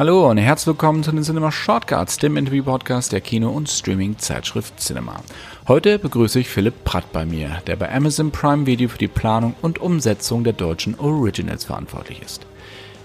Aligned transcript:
Hallo 0.00 0.30
und 0.30 0.38
herzlich 0.38 0.68
willkommen 0.68 1.02
zu 1.02 1.12
den 1.12 1.22
Cinema 1.22 1.52
Shortcuts, 1.52 2.16
dem 2.16 2.38
Interview-Podcast 2.38 3.12
der 3.12 3.20
Kino- 3.20 3.50
und 3.50 3.68
Streaming-Zeitschrift 3.68 4.80
Cinema. 4.80 5.20
Heute 5.68 5.98
begrüße 5.98 6.40
ich 6.40 6.48
Philipp 6.48 6.84
Pratt 6.84 7.12
bei 7.12 7.26
mir, 7.26 7.60
der 7.66 7.76
bei 7.76 7.94
Amazon 7.94 8.30
Prime 8.30 8.64
Video 8.64 8.88
für 8.88 8.96
die 8.96 9.08
Planung 9.08 9.54
und 9.60 9.78
Umsetzung 9.78 10.42
der 10.42 10.54
deutschen 10.54 10.98
Originals 10.98 11.64
verantwortlich 11.64 12.22
ist. 12.22 12.46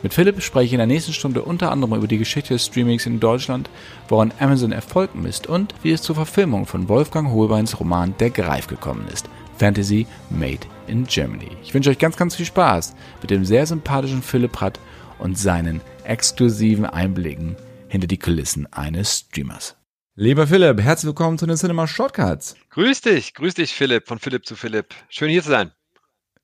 Mit 0.04 0.14
Philipp 0.14 0.42
spreche 0.42 0.68
ich 0.68 0.72
in 0.72 0.78
der 0.78 0.88
nächsten 0.88 1.12
Stunde 1.12 1.42
unter 1.42 1.70
anderem 1.70 1.96
über 1.96 2.08
die 2.08 2.18
Geschichte 2.18 2.54
des 2.54 2.66
Streamings 2.66 3.06
in 3.06 3.20
Deutschland, 3.20 3.70
woran 4.08 4.32
Amazon 4.40 4.72
Erfolg 4.72 5.16
misst 5.16 5.48
und 5.48 5.76
wie 5.84 5.92
es 5.92 6.02
zur 6.02 6.16
Verfilmung 6.16 6.66
von 6.66 6.88
Wolfgang 6.88 7.30
Hohlbeins 7.30 7.78
Roman 7.78 8.16
Der 8.22 8.30
Greif 8.30 8.68
gekommen 8.68 9.06
ist. 9.12 9.28
Fantasy 9.58 10.08
Made 10.30 10.66
in 10.88 11.06
Germany. 11.08 11.58
Ich 11.62 11.74
wünsche 11.74 11.90
euch 11.90 12.00
ganz, 12.00 12.16
ganz 12.16 12.36
viel 12.36 12.46
Spaß 12.46 12.96
mit 13.22 13.32
dem 13.32 13.44
sehr 13.44 13.66
sympathischen 13.66 14.22
Philipp 14.22 14.54
Pratt 14.54 14.80
und 15.20 15.38
seinen 15.38 15.82
exklusiven 16.06 16.86
Einblicken 16.86 17.56
hinter 17.88 18.08
die 18.08 18.20
Kulissen 18.20 18.72
eines 18.72 19.20
Streamers. 19.20 19.76
Lieber 20.16 20.48
Philipp, 20.48 20.82
herzlich 20.82 21.08
willkommen 21.08 21.38
zu 21.38 21.46
den 21.46 21.58
Cinema 21.58 21.88
Shortcuts. 21.88 22.56
Grüß 22.70 23.02
dich, 23.02 23.34
grüß 23.34 23.56
dich 23.56 23.74
Philipp, 23.74 24.08
von 24.08 24.20
Philipp 24.20 24.46
zu 24.46 24.56
Philipp. 24.56 24.94
Schön 25.10 25.30
hier 25.30 25.44
zu 25.44 25.50
sein. 25.50 25.72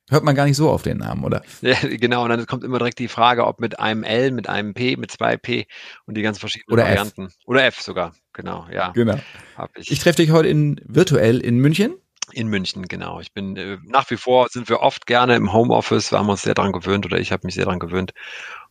Hört 0.09 0.25
man 0.25 0.35
gar 0.35 0.43
nicht 0.43 0.57
so 0.57 0.69
auf 0.69 0.81
den 0.81 0.97
Namen, 0.97 1.23
oder? 1.23 1.41
Ja, 1.61 1.77
genau, 1.81 2.23
und 2.23 2.29
dann 2.29 2.45
kommt 2.45 2.65
immer 2.65 2.79
direkt 2.79 2.99
die 2.99 3.07
Frage, 3.07 3.45
ob 3.45 3.61
mit 3.61 3.79
einem 3.79 4.03
L, 4.03 4.31
mit 4.31 4.49
einem 4.49 4.73
P, 4.73 4.97
mit 4.97 5.09
zwei 5.09 5.37
P 5.37 5.67
und 6.05 6.17
die 6.17 6.21
ganz 6.21 6.37
verschiedenen 6.37 6.73
oder 6.73 6.83
Varianten. 6.83 7.27
F. 7.27 7.33
Oder 7.45 7.63
F 7.63 7.79
sogar, 7.79 8.13
genau, 8.33 8.67
ja. 8.73 8.91
Genau. 8.91 9.17
Hab 9.55 9.69
ich. 9.77 9.89
Ich 9.89 9.99
treffe 9.99 10.17
dich 10.17 10.31
heute 10.31 10.49
in, 10.49 10.81
virtuell 10.83 11.39
in 11.39 11.59
München. 11.59 11.93
In 12.33 12.47
München, 12.47 12.89
genau. 12.89 13.21
Ich 13.21 13.33
bin 13.33 13.55
äh, 13.55 13.77
nach 13.85 14.09
wie 14.09 14.17
vor 14.17 14.47
sind 14.49 14.67
wir 14.67 14.81
oft 14.81 15.05
gerne 15.05 15.35
im 15.35 15.53
Homeoffice. 15.53 16.11
Wir 16.11 16.19
haben 16.19 16.29
uns 16.29 16.41
sehr 16.41 16.55
daran 16.55 16.73
gewöhnt 16.73 17.05
oder 17.05 17.19
ich 17.19 17.31
habe 17.31 17.45
mich 17.45 17.55
sehr 17.55 17.65
daran 17.65 17.79
gewöhnt 17.79 18.13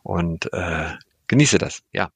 und 0.02 0.52
äh, 0.52 0.90
genieße 1.26 1.58
das. 1.58 1.82
Ja. 1.92 2.10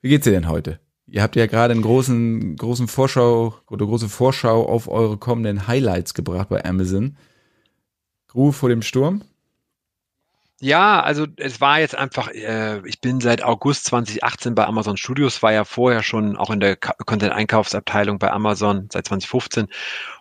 Wie 0.00 0.08
geht's 0.08 0.24
dir 0.24 0.32
denn 0.32 0.48
heute? 0.48 0.80
Ihr 1.06 1.22
habt 1.22 1.36
ja 1.36 1.46
gerade 1.46 1.72
einen 1.72 1.82
großen, 1.82 2.56
großen 2.56 2.86
Vorschau 2.86 3.54
oder 3.68 3.84
große 3.84 4.08
Vorschau 4.08 4.66
auf 4.66 4.88
eure 4.88 5.16
kommenden 5.16 5.66
Highlights 5.66 6.14
gebracht 6.14 6.48
bei 6.48 6.64
Amazon. 6.64 7.16
Ruhe 8.34 8.52
vor 8.52 8.68
dem 8.68 8.82
Sturm? 8.82 9.22
Ja, 10.62 11.00
also 11.02 11.26
es 11.38 11.62
war 11.62 11.80
jetzt 11.80 11.94
einfach, 11.94 12.28
äh, 12.28 12.86
ich 12.86 13.00
bin 13.00 13.22
seit 13.22 13.42
August 13.42 13.86
2018 13.86 14.54
bei 14.54 14.66
Amazon 14.66 14.98
Studios, 14.98 15.42
war 15.42 15.52
ja 15.54 15.64
vorher 15.64 16.02
schon 16.02 16.36
auch 16.36 16.50
in 16.50 16.60
der 16.60 16.76
Content-Einkaufsabteilung 16.76 18.18
bei 18.18 18.30
Amazon 18.30 18.86
seit 18.92 19.06
2015 19.06 19.68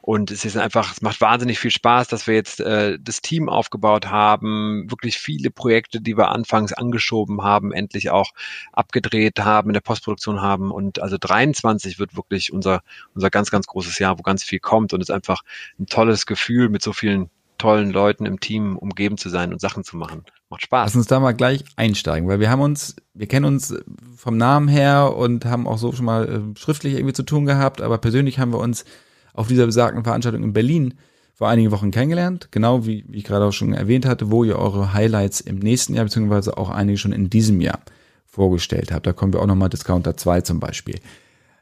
und 0.02 0.32
es 0.32 0.46
ist 0.46 0.56
einfach, 0.56 0.94
es 0.94 1.02
macht 1.02 1.20
wahnsinnig 1.20 1.60
viel 1.60 1.72
Spaß, 1.72 2.08
dass 2.08 2.26
wir 2.26 2.36
jetzt 2.36 2.62
äh, 2.62 2.98
das 3.02 3.22
Team 3.22 3.50
aufgebaut 3.50 4.08
haben, 4.08 4.90
wirklich 4.90 5.18
viele 5.18 5.52
Projekte, 5.52 6.00
die 6.00 6.18
wir 6.18 6.30
anfangs 6.30 6.72
angeschoben 6.72 7.44
haben, 7.44 7.74
endlich 7.74 8.10
auch 8.10 8.32
abgedreht 8.72 9.40
haben, 9.40 9.70
in 9.70 9.74
der 9.74 9.82
Postproduktion 9.82 10.42
haben. 10.42 10.72
Und 10.72 11.02
also 11.02 11.18
23 11.20 12.00
wird 12.00 12.16
wirklich 12.16 12.54
unser, 12.54 12.82
unser 13.14 13.30
ganz, 13.30 13.52
ganz 13.52 13.68
großes 13.68 14.00
Jahr, 14.00 14.18
wo 14.18 14.24
ganz 14.24 14.44
viel 14.44 14.60
kommt. 14.60 14.94
Und 14.94 15.02
es 15.02 15.10
ist 15.10 15.16
einfach 15.16 15.44
ein 15.80 15.88
tolles 15.88 16.26
Gefühl 16.26 16.70
mit 16.70 16.82
so 16.82 16.94
vielen 16.94 17.30
tollen 17.60 17.92
Leuten 17.92 18.26
im 18.26 18.40
Team 18.40 18.76
umgeben 18.76 19.18
zu 19.18 19.30
sein 19.30 19.54
und 19.54 19.62
Sachen 19.62 19.84
zu 19.84 19.96
machen. 19.98 20.24
Macht 20.50 20.64
Spaß. 20.64 20.88
Lass 20.88 20.96
uns 20.96 21.08
da 21.08 21.20
mal 21.20 21.34
gleich 21.34 21.64
einsteigen, 21.76 22.28
weil 22.28 22.40
wir 22.40 22.50
haben 22.50 22.62
uns, 22.62 22.96
wir 23.14 23.28
kennen 23.28 23.46
uns 23.46 23.76
vom 24.16 24.38
Namen 24.38 24.68
her 24.68 25.16
und 25.16 25.46
haben 25.46 25.68
auch 25.68 25.78
so 25.78 25.92
schon 25.92 26.06
mal 26.06 26.28
äh, 26.28 26.60
schriftlich 26.60 26.96
irgendwie 26.96 27.14
zu 27.14 27.24
tun 27.24 27.46
gehabt, 27.46 27.82
aber 27.82 28.00
persönlich 28.00 28.40
haben 28.40 28.52
wir 28.52 28.60
uns 28.60 28.86
auf 29.34 29.48
dieser 29.48 29.68
besagten 29.68 30.04
Veranstaltung 30.04 30.44
in 30.44 30.54
Berlin 30.54 30.96
vor 31.36 31.48
einigen 31.48 31.72
Wochen 31.72 31.92
kennengelernt, 31.92 32.50
genau 32.52 32.86
wie, 32.86 33.06
wie 33.08 33.20
ich 33.20 33.24
gerade 33.24 33.46
auch 33.46 33.54
schon 33.54 33.74
erwähnt 33.74 34.06
hatte, 34.06 34.32
wo 34.32 34.44
ihr 34.44 34.58
eure 34.58 34.94
Highlights 34.94 35.40
im 35.40 35.60
nächsten 35.60 35.94
Jahr, 35.94 36.06
beziehungsweise 36.06 36.58
auch 36.58 36.70
einige 36.70 36.98
schon 36.98 37.14
in 37.14 37.30
diesem 37.30 37.62
Jahr 37.62 37.80
vorgestellt 38.26 38.92
habt. 38.92 39.08
Da 39.08 39.14
kommen 39.14 39.34
wir 39.34 39.42
auch 39.42 39.46
nochmal 39.46 39.70
Discounter 39.70 40.18
2 40.18 40.42
zum 40.42 40.60
Beispiel. 40.60 41.00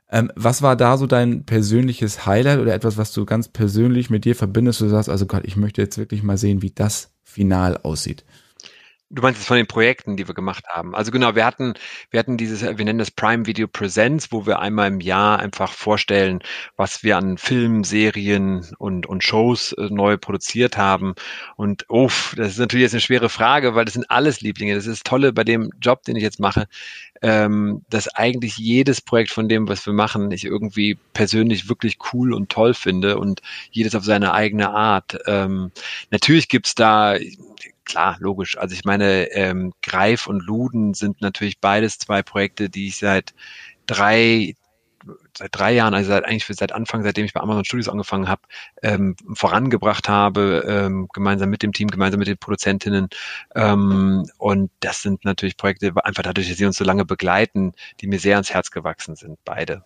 Ähm, 0.10 0.32
was 0.36 0.62
war 0.62 0.76
da 0.76 0.98
so 0.98 1.06
dein 1.06 1.44
persönliches 1.46 2.26
Highlight 2.26 2.60
oder 2.60 2.74
etwas, 2.74 2.98
was 2.98 3.12
du 3.12 3.26
ganz 3.26 3.50
persönlich 3.50 4.10
mit 4.10 4.26
dir 4.26 4.36
verbindest? 4.36 4.82
Du 4.82 4.88
sagst, 4.88 5.10
also 5.10 5.26
Gott, 5.26 5.44
ich 5.46 5.58
möchte 5.58 5.82
jetzt 5.82 5.98
wirklich 5.98 6.24
mal 6.24 6.38
sehen, 6.38 6.62
wie 6.62 6.72
das 6.72 7.12
final 7.24 7.78
aussieht. 7.78 8.24
Du 9.10 9.22
meinst 9.22 9.40
jetzt 9.40 9.48
von 9.48 9.56
den 9.56 9.68
Projekten, 9.68 10.18
die 10.18 10.28
wir 10.28 10.36
gemacht 10.36 10.66
haben. 10.68 10.94
Also 10.94 11.12
genau, 11.12 11.34
wir 11.34 11.46
hatten, 11.46 11.76
wir 12.12 12.20
hatten 12.20 12.36
dieses, 12.36 12.62
wir 12.62 12.84
nennen 12.84 13.00
das 13.00 13.10
Prime 13.10 13.46
Video 13.46 13.66
Presents, 13.66 14.34
wo 14.34 14.46
wir 14.46 14.60
einmal 14.60 14.90
im 14.90 15.00
Jahr 15.00 15.40
einfach 15.40 15.72
vorstellen, 15.72 16.42
was 16.76 17.04
wir 17.04 17.16
an 17.16 17.38
Filmen, 17.38 17.86
Serien 17.86 18.68
und, 18.80 19.06
und 19.06 19.24
Shows 19.24 19.72
äh, 19.72 19.88
neu 19.90 20.18
produziert 20.18 20.76
haben. 20.76 21.16
Und 21.56 21.86
uff, 21.88 22.34
das 22.36 22.50
ist 22.50 22.60
natürlich 22.60 22.84
jetzt 22.84 22.96
eine 22.96 23.02
schwere 23.02 23.30
Frage, 23.30 23.76
weil 23.76 23.86
das 23.86 23.94
sind 23.94 24.12
alles 24.12 24.42
Lieblinge. 24.42 24.76
Das 24.76 24.86
ist 24.86 25.00
das 25.00 25.04
Tolle 25.10 25.32
bei 25.32 25.46
dem 25.46 25.72
Job, 25.80 26.04
den 26.04 26.18
ich 26.18 26.24
jetzt 26.24 26.42
mache, 26.42 26.68
ähm, 27.22 27.86
dass 27.90 28.10
eigentlich 28.10 28.58
jedes 28.58 29.00
Projekt 29.00 29.32
von 29.32 29.48
dem, 29.48 29.70
was 29.70 29.86
wir 29.86 29.94
machen, 29.94 30.32
ich 30.32 30.44
irgendwie 30.44 30.98
persönlich 31.14 31.70
wirklich 31.70 31.98
cool 32.12 32.34
und 32.34 32.50
toll 32.50 32.74
finde 32.74 33.18
und 33.18 33.42
jedes 33.72 33.96
auf 33.96 34.04
seine 34.04 34.34
eigene 34.34 34.70
Art. 34.70 35.18
Ähm, 35.28 35.72
natürlich 36.12 36.50
gibt's 36.50 36.76
da 36.76 37.16
klar, 37.88 38.18
logisch. 38.20 38.58
Also 38.58 38.76
ich 38.76 38.86
meine, 38.86 39.32
ähm, 39.32 39.74
Greif 39.82 40.28
und 40.28 40.46
Luden 40.46 40.94
sind 40.94 41.22
natürlich 41.22 41.60
beides 41.60 41.98
zwei 41.98 42.22
Projekte, 42.22 42.70
die 42.70 42.88
ich 42.88 42.98
seit 42.98 43.34
drei 43.88 44.56
seit 45.38 45.56
drei 45.56 45.74
Jahren, 45.74 45.94
also 45.94 46.10
seit, 46.10 46.26
eigentlich 46.26 46.46
seit 46.58 46.74
Anfang, 46.74 47.02
seitdem 47.04 47.24
ich 47.24 47.32
bei 47.32 47.40
Amazon 47.40 47.64
Studios 47.64 47.88
angefangen 47.88 48.28
habe, 48.28 48.42
ähm, 48.82 49.16
vorangebracht 49.34 50.10
habe, 50.10 50.66
ähm, 50.68 51.08
gemeinsam 51.14 51.50
mit 51.50 51.64
dem 51.64 51.72
Team, 51.72 51.88
gemeinsam 51.88 52.20
mit 52.20 52.28
den 52.28 52.38
Produzentinnen. 52.38 53.08
Ähm, 53.56 54.30
und 54.38 54.70
das 54.82 55.02
sind 55.02 55.24
natürlich 55.24 55.56
Projekte, 55.56 55.94
einfach 56.04 56.24
dadurch, 56.24 56.50
dass 56.50 56.58
sie 56.58 56.66
uns 56.66 56.78
so 56.78 56.84
lange 56.84 57.06
begleiten, 57.06 57.74
die 58.02 58.08
mir 58.08 58.20
sehr 58.20 58.36
ans 58.36 58.54
Herz 58.54 58.72
gewachsen 58.72 59.16
sind, 59.16 59.40
beide. 59.46 59.84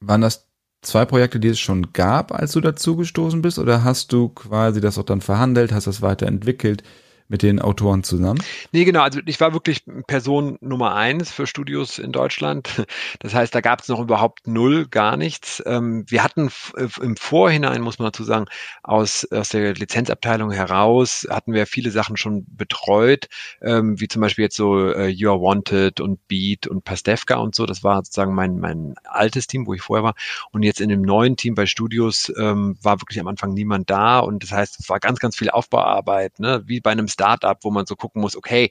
Waren 0.00 0.20
das 0.20 0.46
zwei 0.82 1.04
Projekte, 1.06 1.40
die 1.40 1.48
es 1.48 1.58
schon 1.58 1.92
gab, 1.92 2.32
als 2.32 2.52
du 2.52 2.60
dazugestoßen 2.60 3.42
bist, 3.42 3.58
oder 3.58 3.82
hast 3.82 4.12
du 4.12 4.28
quasi 4.28 4.80
das 4.80 4.98
auch 4.98 5.04
dann 5.04 5.22
verhandelt, 5.22 5.72
hast 5.72 5.88
das 5.88 6.02
weiterentwickelt? 6.02 6.84
Mit 7.28 7.42
den 7.42 7.60
Autoren 7.60 8.02
zusammen? 8.02 8.42
Nee, 8.72 8.84
genau. 8.84 9.02
Also 9.02 9.20
ich 9.26 9.40
war 9.40 9.52
wirklich 9.52 9.84
Person 10.06 10.58
Nummer 10.60 10.94
eins 10.94 11.30
für 11.30 11.46
Studios 11.46 11.98
in 11.98 12.12
Deutschland. 12.12 12.86
Das 13.20 13.34
heißt, 13.34 13.54
da 13.54 13.60
gab 13.60 13.80
es 13.80 13.88
noch 13.88 14.00
überhaupt 14.00 14.46
null, 14.46 14.86
gar 14.86 15.16
nichts. 15.16 15.62
Ähm, 15.66 16.04
wir 16.08 16.22
hatten 16.22 16.50
äh, 16.76 16.86
im 17.00 17.16
Vorhinein, 17.16 17.80
muss 17.82 17.98
man 17.98 18.06
dazu 18.06 18.24
sagen, 18.24 18.46
aus, 18.82 19.26
aus 19.30 19.48
der 19.48 19.74
Lizenzabteilung 19.74 20.50
heraus 20.50 21.26
hatten 21.28 21.52
wir 21.52 21.66
viele 21.66 21.90
Sachen 21.90 22.16
schon 22.16 22.46
betreut, 22.48 23.28
ähm, 23.62 23.98
wie 24.00 24.08
zum 24.08 24.22
Beispiel 24.22 24.44
jetzt 24.44 24.56
so 24.56 24.90
äh, 24.90 25.08
You 25.08 25.30
Are 25.30 25.40
Wanted 25.40 26.00
und 26.00 26.26
Beat 26.28 26.66
und 26.66 26.84
Pastewka 26.84 27.36
und 27.36 27.54
so. 27.54 27.66
Das 27.66 27.82
war 27.82 27.96
sozusagen 27.96 28.34
mein, 28.34 28.58
mein 28.58 28.94
altes 29.04 29.46
Team, 29.46 29.66
wo 29.66 29.74
ich 29.74 29.82
vorher 29.82 30.04
war. 30.04 30.14
Und 30.52 30.62
jetzt 30.62 30.80
in 30.80 30.88
dem 30.88 31.02
neuen 31.02 31.36
Team 31.36 31.54
bei 31.54 31.66
Studios 31.66 32.32
ähm, 32.38 32.78
war 32.82 33.00
wirklich 33.00 33.20
am 33.20 33.28
Anfang 33.28 33.54
niemand 33.54 33.90
da. 33.90 34.18
Und 34.20 34.42
das 34.42 34.52
heißt, 34.52 34.78
es 34.80 34.88
war 34.88 35.00
ganz, 35.00 35.18
ganz 35.18 35.36
viel 35.36 35.50
Aufbauarbeit, 35.50 36.38
ne? 36.38 36.62
wie 36.66 36.80
bei 36.80 36.92
einem 36.92 37.08
Startup, 37.16 37.58
wo 37.62 37.70
man 37.70 37.86
so 37.86 37.96
gucken 37.96 38.20
muss, 38.20 38.36
okay, 38.36 38.68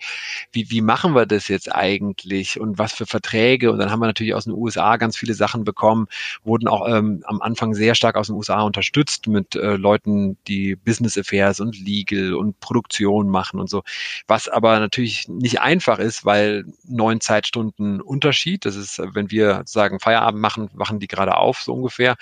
wie, 0.51 0.69
wie 0.69 0.81
machen 0.81 1.15
wir 1.15 1.25
das 1.25 1.47
jetzt 1.47 1.73
eigentlich 1.73 2.59
und 2.59 2.77
was 2.77 2.93
für 2.93 3.07
Verträge? 3.07 3.71
Und 3.71 3.79
dann 3.79 3.89
haben 3.89 3.99
wir 3.99 4.05
natürlich 4.05 4.35
aus 4.35 4.45
den 4.45 4.53
USA 4.53 4.97
ganz 4.97 5.17
viele 5.17 5.33
Sachen 5.33 5.63
bekommen, 5.63 6.07
wurden 6.43 6.67
auch 6.67 6.87
ähm, 6.87 7.23
am 7.25 7.41
Anfang 7.41 7.73
sehr 7.73 7.95
stark 7.95 8.15
aus 8.15 8.27
den 8.27 8.35
USA 8.35 8.61
unterstützt 8.61 9.27
mit 9.27 9.55
äh, 9.55 9.77
Leuten, 9.77 10.37
die 10.47 10.75
Business 10.75 11.17
Affairs 11.17 11.59
und 11.59 11.79
Legal 11.79 12.35
und 12.35 12.59
Produktion 12.59 13.29
machen 13.29 13.59
und 13.59 13.69
so. 13.69 13.81
Was 14.27 14.47
aber 14.47 14.79
natürlich 14.79 15.27
nicht 15.27 15.59
einfach 15.61 15.97
ist, 15.97 16.23
weil 16.23 16.65
neun 16.87 17.21
Zeitstunden 17.21 17.99
Unterschied. 18.01 18.65
Das 18.65 18.75
ist, 18.75 19.01
wenn 19.13 19.31
wir 19.31 19.63
sagen 19.65 19.99
Feierabend 19.99 20.41
machen, 20.41 20.69
machen 20.75 20.99
die 20.99 21.07
gerade 21.07 21.37
auf, 21.37 21.59
so 21.59 21.73
ungefähr. 21.73 22.15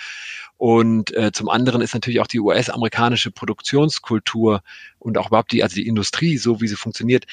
Und 0.58 1.14
äh, 1.14 1.32
zum 1.32 1.50
anderen 1.50 1.82
ist 1.82 1.94
natürlich 1.94 2.20
auch 2.22 2.28
die 2.28 2.40
US-amerikanische 2.40 3.32
Produktionskultur 3.32 4.62
und 5.00 5.18
auch 5.18 5.28
überhaupt 5.28 5.52
die, 5.52 5.64
also 5.64 5.76
die 5.76 5.88
Industrie, 5.88 6.38
so 6.38 6.62
wie 6.62 6.68
sie 6.68 6.76
funktioniert, 6.76 7.26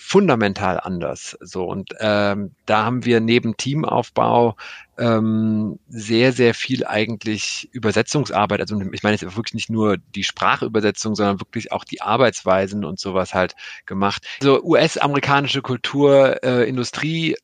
fundamental 0.00 0.80
anders. 0.80 1.36
So 1.40 1.64
und 1.64 1.90
ähm, 1.98 2.52
da 2.66 2.84
haben 2.84 3.04
wir 3.04 3.20
neben 3.20 3.56
Teamaufbau 3.56 4.56
ähm, 4.96 5.78
sehr 5.88 6.32
sehr 6.32 6.54
viel 6.54 6.86
eigentlich 6.86 7.68
Übersetzungsarbeit. 7.72 8.60
Also 8.60 8.80
ich 8.92 9.02
meine 9.02 9.16
jetzt 9.16 9.36
wirklich 9.36 9.54
nicht 9.54 9.70
nur 9.70 9.96
die 10.14 10.24
Sprachübersetzung, 10.24 11.16
sondern 11.16 11.40
wirklich 11.40 11.72
auch 11.72 11.84
die 11.84 12.00
Arbeitsweisen 12.00 12.84
und 12.84 13.00
sowas 13.00 13.34
halt 13.34 13.54
gemacht. 13.86 14.24
So 14.40 14.62
US-amerikanische 14.62 15.62
Kultur, 15.62 16.42
äh, 16.44 16.66
Industrie 16.68 17.36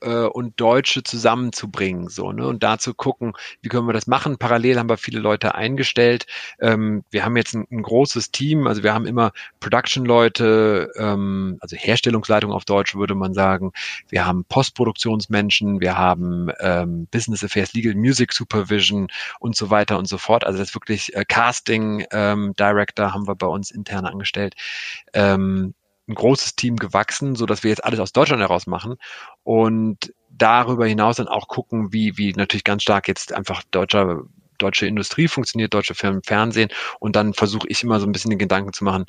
äh, 0.00 0.24
und 0.24 0.60
Deutsche 0.60 1.02
zusammenzubringen, 1.02 2.08
so, 2.08 2.32
ne? 2.32 2.46
Und 2.46 2.62
da 2.62 2.78
zu 2.78 2.94
gucken, 2.94 3.34
wie 3.60 3.68
können 3.68 3.86
wir 3.86 3.92
das 3.92 4.06
machen. 4.06 4.38
Parallel 4.38 4.78
haben 4.78 4.88
wir 4.88 4.96
viele 4.96 5.20
Leute 5.20 5.54
eingestellt. 5.54 6.26
Ähm, 6.60 7.04
wir 7.10 7.24
haben 7.24 7.36
jetzt 7.36 7.54
ein, 7.54 7.66
ein, 7.70 7.82
großes 7.82 8.30
Team, 8.32 8.66
also 8.66 8.82
wir 8.82 8.92
haben 8.94 9.06
immer 9.06 9.32
Production-Leute, 9.60 10.92
ähm, 10.96 11.58
also 11.60 11.76
Herstellungsleitung 11.76 12.52
auf 12.52 12.64
Deutsch 12.64 12.94
würde 12.94 13.14
man 13.14 13.34
sagen. 13.34 13.72
Wir 14.08 14.26
haben 14.26 14.44
Postproduktionsmenschen, 14.44 15.80
wir 15.80 15.96
haben 15.96 16.50
ähm, 16.60 17.06
Business 17.10 17.44
Affairs, 17.44 17.72
Legal 17.72 17.94
Music 17.94 18.32
Supervision 18.32 19.08
und 19.40 19.56
so 19.56 19.70
weiter 19.70 19.98
und 19.98 20.06
so 20.06 20.18
fort. 20.18 20.44
Also 20.44 20.58
das 20.58 20.70
ist 20.70 20.74
wirklich 20.74 21.14
äh, 21.14 21.24
Casting 21.24 22.04
ähm, 22.10 22.54
Director 22.58 23.12
haben 23.12 23.28
wir 23.28 23.34
bei 23.36 23.46
uns 23.46 23.70
intern 23.70 24.06
angestellt. 24.06 24.54
Ähm, 25.12 25.74
ein 26.08 26.14
großes 26.14 26.56
Team 26.56 26.76
gewachsen, 26.76 27.34
so 27.34 27.46
dass 27.46 27.62
wir 27.62 27.70
jetzt 27.70 27.84
alles 27.84 28.00
aus 28.00 28.12
Deutschland 28.12 28.42
heraus 28.42 28.66
machen 28.66 28.96
und 29.44 30.12
darüber 30.30 30.86
hinaus 30.86 31.16
dann 31.16 31.28
auch 31.28 31.48
gucken, 31.48 31.92
wie, 31.92 32.16
wie 32.18 32.32
natürlich 32.32 32.64
ganz 32.64 32.82
stark 32.82 33.08
jetzt 33.08 33.32
einfach 33.32 33.62
deutscher 33.70 34.22
deutsche 34.58 34.86
Industrie 34.86 35.28
funktioniert, 35.28 35.74
deutsche 35.74 35.94
Firmen, 35.94 36.22
Fernsehen. 36.22 36.70
Und 37.00 37.16
dann 37.16 37.34
versuche 37.34 37.66
ich 37.68 37.82
immer 37.82 38.00
so 38.00 38.06
ein 38.06 38.12
bisschen 38.12 38.30
den 38.30 38.38
Gedanken 38.38 38.72
zu 38.72 38.84
machen, 38.84 39.06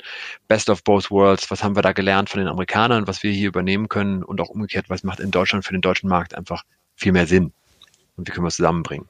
best 0.48 0.68
of 0.68 0.82
both 0.82 1.10
worlds, 1.10 1.50
was 1.50 1.62
haben 1.62 1.76
wir 1.76 1.82
da 1.82 1.92
gelernt 1.92 2.28
von 2.28 2.40
den 2.40 2.48
Amerikanern, 2.48 3.06
was 3.06 3.22
wir 3.22 3.30
hier 3.30 3.48
übernehmen 3.48 3.88
können 3.88 4.22
und 4.22 4.40
auch 4.40 4.48
umgekehrt, 4.48 4.86
was 4.90 5.04
macht 5.04 5.20
in 5.20 5.30
Deutschland 5.30 5.64
für 5.64 5.72
den 5.72 5.80
deutschen 5.80 6.08
Markt 6.08 6.34
einfach 6.34 6.64
viel 6.96 7.12
mehr 7.12 7.26
Sinn 7.26 7.52
und 8.16 8.26
wie 8.26 8.32
können 8.32 8.44
wir 8.44 8.48
es 8.48 8.56
zusammenbringen. 8.56 9.08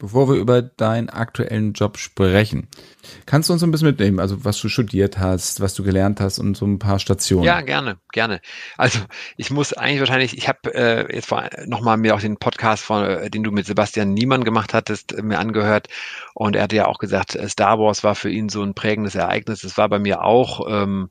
Bevor 0.00 0.30
wir 0.30 0.36
über 0.36 0.62
deinen 0.62 1.10
aktuellen 1.10 1.74
Job 1.74 1.98
sprechen, 1.98 2.68
kannst 3.26 3.50
du 3.50 3.52
uns 3.52 3.62
ein 3.62 3.70
bisschen 3.70 3.88
mitnehmen, 3.88 4.18
also 4.18 4.46
was 4.46 4.58
du 4.58 4.70
studiert 4.70 5.18
hast, 5.18 5.60
was 5.60 5.74
du 5.74 5.82
gelernt 5.82 6.22
hast 6.22 6.38
und 6.38 6.56
so 6.56 6.66
ein 6.66 6.78
paar 6.78 6.98
Stationen? 6.98 7.44
Ja, 7.44 7.60
gerne, 7.60 7.98
gerne. 8.10 8.40
Also 8.78 9.00
ich 9.36 9.50
muss 9.50 9.74
eigentlich 9.74 10.00
wahrscheinlich, 10.00 10.38
ich 10.38 10.48
habe 10.48 10.74
äh, 10.74 11.14
jetzt 11.14 11.30
nochmal 11.66 11.98
mir 11.98 12.14
auch 12.14 12.20
den 12.20 12.38
Podcast, 12.38 12.82
von, 12.82 13.04
äh, 13.04 13.28
den 13.28 13.42
du 13.42 13.50
mit 13.50 13.66
Sebastian 13.66 14.14
Niemann 14.14 14.42
gemacht 14.42 14.72
hattest, 14.72 15.12
äh, 15.12 15.22
mir 15.22 15.38
angehört 15.38 15.88
und 16.32 16.56
er 16.56 16.62
hatte 16.62 16.76
ja 16.76 16.86
auch 16.86 16.98
gesagt, 16.98 17.36
äh, 17.36 17.46
Star 17.46 17.78
Wars 17.78 18.02
war 18.02 18.14
für 18.14 18.30
ihn 18.30 18.48
so 18.48 18.62
ein 18.62 18.72
prägendes 18.72 19.14
Ereignis. 19.14 19.60
Das 19.60 19.76
war 19.76 19.90
bei 19.90 19.98
mir 19.98 20.24
auch. 20.24 20.66
Ähm, 20.66 21.10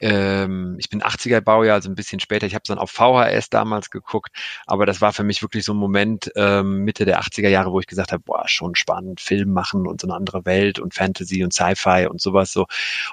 ähm, 0.00 0.76
ich 0.78 0.88
bin 0.88 1.02
80er 1.02 1.40
Baujahr, 1.40 1.74
also 1.74 1.90
ein 1.90 1.94
bisschen 1.94 2.20
später. 2.20 2.46
Ich 2.46 2.54
habe 2.54 2.62
es 2.64 2.68
dann 2.68 2.78
auf 2.78 2.90
VHS 2.90 3.50
damals 3.50 3.90
geguckt, 3.90 4.30
aber 4.66 4.86
das 4.86 5.00
war 5.00 5.12
für 5.12 5.24
mich 5.24 5.42
wirklich 5.42 5.64
so 5.64 5.72
ein 5.72 5.78
Moment 5.78 6.30
ähm, 6.36 6.84
Mitte 6.84 7.04
der 7.04 7.20
80er 7.20 7.48
Jahre, 7.48 7.72
wo 7.72 7.80
ich 7.80 7.86
gesagt 7.86 8.12
habe, 8.12 8.22
boah, 8.24 8.44
schon 8.46 8.74
spannend, 8.74 9.20
Film 9.20 9.52
machen 9.52 9.86
und 9.86 10.00
so 10.00 10.06
eine 10.06 10.16
andere 10.16 10.44
Welt 10.44 10.78
und 10.78 10.94
Fantasy 10.94 11.42
und 11.44 11.52
Sci-Fi 11.52 12.06
und 12.08 12.20
sowas 12.20 12.52
so. 12.52 12.66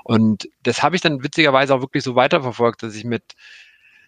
Und 0.03 0.49
das 0.63 0.83
habe 0.83 0.95
ich 0.95 1.01
dann 1.01 1.23
witzigerweise 1.23 1.73
auch 1.75 1.81
wirklich 1.81 2.03
so 2.03 2.15
weiterverfolgt, 2.15 2.83
dass 2.83 2.95
ich 2.95 3.03
mit 3.03 3.23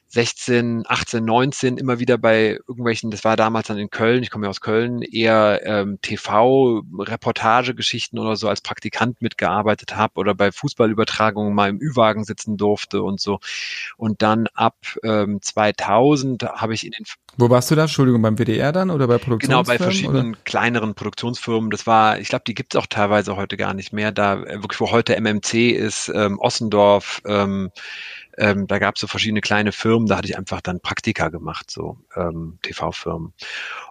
16, 0.09 0.83
18, 0.87 1.23
19 1.23 1.77
immer 1.77 1.99
wieder 1.99 2.17
bei 2.17 2.59
irgendwelchen, 2.67 3.11
das 3.11 3.25
war 3.25 3.35
damals 3.35 3.67
dann 3.67 3.77
in 3.77 3.89
Köln, 3.89 4.23
ich 4.23 4.31
komme 4.31 4.45
ja 4.45 4.49
aus 4.49 4.61
Köln, 4.61 5.01
eher 5.01 5.61
ähm, 5.65 5.99
TV-Reportagegeschichten 6.01 8.17
oder 8.17 8.37
so 8.37 8.47
als 8.47 8.61
Praktikant 8.61 9.21
mitgearbeitet 9.21 9.97
habe 9.97 10.13
oder 10.15 10.33
bei 10.33 10.51
Fußballübertragungen 10.51 11.53
mal 11.53 11.69
im 11.69 11.81
Ü-Wagen 11.81 12.23
sitzen 12.23 12.57
durfte 12.57 13.03
und 13.03 13.19
so. 13.19 13.39
Und 13.97 14.21
dann 14.21 14.47
ab 14.53 14.75
ähm, 15.03 15.41
2000 15.41 16.43
habe 16.43 16.73
ich 16.73 16.85
in 16.85 16.91
den... 16.91 17.03
Wo 17.37 17.49
warst 17.49 17.69
du 17.69 17.75
da? 17.75 17.83
Entschuldigung, 17.83 18.21
beim 18.21 18.37
WDR 18.37 18.71
dann 18.71 18.89
oder 18.89 19.07
bei 19.07 19.17
Produktionsfirmen? 19.17 19.63
Genau, 19.63 19.63
bei 19.63 19.77
verschiedenen 19.77 20.29
oder? 20.31 20.39
kleineren 20.45 20.95
Produktionsfirmen. 20.95 21.69
Das 21.69 21.85
war, 21.85 22.19
ich 22.19 22.29
glaube, 22.29 22.45
die 22.47 22.55
gibt's 22.55 22.77
auch 22.77 22.87
teilweise 22.87 23.35
heute 23.35 23.57
gar 23.57 23.73
nicht 23.73 23.91
mehr. 23.91 24.13
Da 24.13 24.41
äh, 24.41 24.61
wirklich, 24.61 24.79
wo 24.79 24.91
heute 24.91 25.19
MMC 25.19 25.71
ist, 25.71 26.09
ähm, 26.15 26.39
Ossendorf, 26.39 27.21
ähm, 27.25 27.71
ähm, 28.37 28.67
da 28.67 28.79
gab 28.79 28.95
es 28.95 29.01
so 29.01 29.07
verschiedene 29.07 29.41
kleine 29.41 29.71
Firmen, 29.71 30.07
da 30.07 30.17
hatte 30.17 30.27
ich 30.27 30.37
einfach 30.37 30.61
dann 30.61 30.79
Praktika 30.79 31.29
gemacht, 31.29 31.71
so 31.71 31.97
ähm, 32.15 32.59
TV-Firmen. 32.61 33.33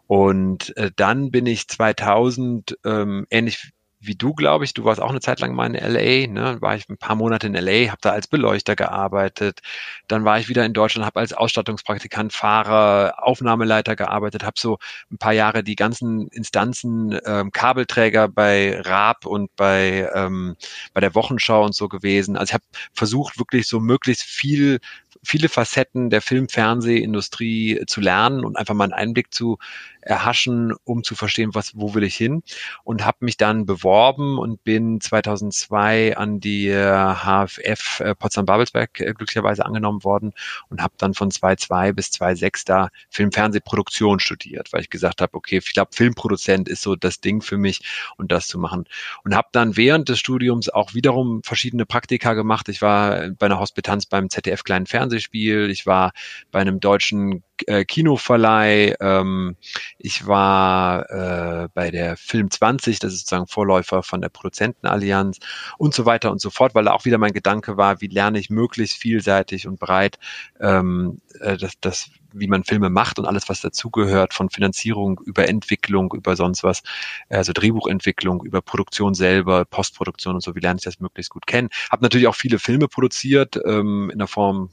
Und 0.07 0.77
äh, 0.77 0.91
dann 0.95 1.31
bin 1.31 1.47
ich 1.47 1.69
2000 1.69 2.79
ähm, 2.85 3.27
ähnlich 3.31 3.73
wie 4.07 4.15
du, 4.15 4.35
glaube 4.35 4.65
ich. 4.65 4.75
Du 4.75 4.85
warst 4.85 5.01
auch 5.01 5.11
eine 5.11 5.21
Zeit 5.21 5.41
lang 5.41 5.55
mal 5.55 5.67
in 5.67 5.75
LA, 5.75 6.27
ne? 6.27 6.61
War 6.61 6.77
ich 6.77 6.89
ein 6.89 6.99
paar 6.99 7.17
Monate 7.17 7.47
in 7.47 7.55
LA, 7.55 7.91
habe 7.91 7.99
da 8.01 8.11
als 8.11 8.27
Beleuchter 8.27 8.77
gearbeitet. 8.77 9.61
Dann 10.09 10.25
war 10.25 10.39
ich 10.39 10.49
wieder 10.49 10.65
in 10.65 10.73
Deutschland, 10.73 11.07
habe 11.07 11.21
als 11.21 11.33
Ausstattungspraktikant, 11.33 12.33
Fahrer, 12.33 13.15
Aufnahmeleiter 13.19 13.97
gearbeitet, 13.97 14.45
habe 14.45 14.59
so 14.59 14.79
ein 15.11 15.19
paar 15.19 15.33
Jahre 15.33 15.63
die 15.63 15.77
ganzen 15.77 16.29
Instanzen, 16.29 17.19
ähm, 17.25 17.53
Kabelträger 17.53 18.29
bei 18.29 18.81
Raab 18.81 19.27
und 19.27 19.55
bei 19.57 20.09
ähm, 20.15 20.57
bei 20.95 21.01
der 21.01 21.15
Wochenschau 21.15 21.65
und 21.65 21.75
so 21.75 21.89
gewesen. 21.89 22.37
Also 22.37 22.51
ich 22.51 22.55
habe 22.55 22.65
versucht 22.93 23.39
wirklich 23.39 23.67
so 23.67 23.81
möglichst 23.81 24.23
viel 24.23 24.81
viele 25.23 25.49
Facetten 25.49 26.11
der 26.11 26.23
Film-Fernsehindustrie 26.23 27.83
zu 27.87 28.01
lernen 28.01 28.45
und 28.45 28.57
einfach 28.57 28.75
mal 28.75 28.85
einen 28.85 28.93
Einblick 28.93 29.35
zu 29.35 29.59
erhaschen, 30.07 30.73
um 30.85 31.03
zu 31.03 31.15
verstehen, 31.15 31.55
was, 31.55 31.73
wo 31.75 31.95
will 31.95 32.05
ich 32.05 32.17
hin. 32.17 32.43
Und 32.85 33.05
habe 33.05 33.19
mich 33.21 33.37
dann 33.37 33.67
beworben 33.67 34.39
und 34.39 34.63
bin 34.65 35.01
2002 35.01 36.17
an 36.17 36.41
die 36.41 36.71
HFF 36.71 38.01
äh, 38.01 38.15
Potsdam-Babelsberg 38.15 39.01
äh, 39.01 39.13
glücklicherweise 39.13 39.67
angenommen 39.67 40.05
worden 40.05 40.33
und 40.69 40.81
habe 40.81 40.95
dann 40.99 41.15
von 41.15 41.31
2002 41.31 41.93
bis 41.93 42.11
2006 42.13 42.65
da 42.65 42.89
Film-Fernsehproduktion 43.11 44.21
studiert, 44.21 44.73
weil 44.73 44.83
ich 44.83 44.91
gesagt 44.91 45.21
habe, 45.21 45.35
okay, 45.35 45.59
ich 45.59 45.73
glaube, 45.73 45.91
Filmproduzent 45.93 46.69
ist 46.69 46.83
so 46.83 46.95
das 46.97 47.21
Ding 47.21 47.43
für 47.43 47.59
mich 47.59 47.81
und 48.17 48.31
das 48.33 48.47
zu 48.47 48.59
machen. 48.59 48.85
Und 49.25 49.35
habe 49.35 49.49
dann 49.53 49.77
während 49.77 50.09
des 50.09 50.19
Studiums 50.19 50.69
auch 50.69 50.95
wiederum 50.95 51.43
verschiedene 51.43 51.85
Praktika 51.85 52.35
gemacht. 52.35 52.69
Ich 52.69 52.81
war 52.81 53.31
bei 53.31 53.47
einer 53.47 53.59
Hospitanz 53.59 54.07
beim 54.07 54.31
ZDF 54.31 54.63
Kleinen 54.63 54.87
Fernsehspiel, 54.87 55.69
ich 55.71 55.87
war 55.87 56.13
bei 56.53 56.61
einem 56.61 56.81
deutschen 56.81 57.43
äh, 57.67 57.85
Kinoverleih, 57.85 58.95
ähm, 59.01 59.57
ich 59.99 60.27
war 60.27 61.09
äh, 61.11 61.69
bei 61.75 61.91
der 61.91 62.17
Film 62.17 62.51
20, 62.51 62.99
das 62.99 63.13
ist 63.13 63.21
sozusagen 63.21 63.47
Vorläufer 63.47 64.03
von 64.03 64.21
der 64.21 64.29
Produzentenallianz 64.29 65.39
und 65.79 65.95
so 65.95 66.07
weiter 66.07 66.31
und 66.31 66.41
so 66.41 66.51
fort, 66.51 66.75
weil 66.75 66.85
da 66.85 66.93
auch 66.93 67.05
wieder 67.05 67.19
mein 67.19 67.33
Gedanke 67.33 67.77
war, 67.77 68.01
wie 68.01 68.09
lerne 68.09 68.39
ich 68.39 68.51
möglichst 68.51 68.97
vielseitig 68.99 69.67
und 69.67 69.79
breit 69.79 70.19
ähm, 70.61 71.21
äh, 71.41 71.57
das, 71.57 71.75
das, 71.81 72.11
wie 72.33 72.49
man 72.49 72.65
Filme 72.65 72.91
macht 72.91 73.19
und 73.19 73.27
alles, 73.27 73.49
was 73.49 73.61
dazugehört, 73.61 74.35
von 74.35 74.51
Finanzierung 74.51 75.21
über 75.25 75.49
Entwicklung, 75.49 76.13
über 76.13 76.37
sonst 76.37 76.63
was, 76.63 76.83
also 77.29 77.53
Drehbuchentwicklung, 77.53 78.45
über 78.45 78.63
Produktion 78.63 79.15
selber, 79.15 79.65
Postproduktion 79.65 80.35
und 80.35 80.41
so, 80.43 80.55
wie 80.55 80.61
lerne 80.61 80.79
ich 80.79 80.85
das 80.85 81.01
möglichst 81.01 81.31
gut 81.31 81.47
kennen. 81.47 81.69
Habe 81.91 82.03
natürlich 82.03 82.27
auch 82.27 82.35
viele 82.35 82.59
Filme 82.59 82.89
produziert, 82.89 83.59
ähm, 83.65 84.11
in 84.11 84.19
der 84.19 84.29
Form 84.29 84.71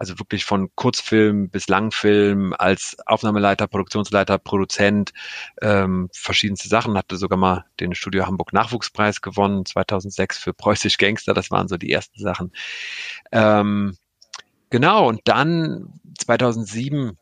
also 0.00 0.18
wirklich 0.18 0.46
von 0.46 0.70
Kurzfilm 0.76 1.50
bis 1.50 1.68
Langfilm 1.68 2.54
als 2.58 2.96
Aufnahmeleiter, 3.04 3.66
Produktionsleiter, 3.66 4.38
Produzent, 4.38 5.12
ähm, 5.60 6.08
verschiedenste 6.14 6.68
Sachen. 6.68 6.96
Hatte 6.96 7.18
sogar 7.18 7.38
mal 7.38 7.66
den 7.80 7.94
Studio 7.94 8.26
Hamburg 8.26 8.54
Nachwuchspreis 8.54 9.20
gewonnen, 9.20 9.66
2006 9.66 10.38
für 10.38 10.54
Preußisch 10.54 10.96
Gangster. 10.96 11.34
Das 11.34 11.50
waren 11.50 11.68
so 11.68 11.76
die 11.76 11.92
ersten 11.92 12.18
Sachen. 12.18 12.52
Ähm, 13.30 13.98
genau, 14.70 15.08
und 15.08 15.20
dann 15.24 16.00
2007 16.18 17.16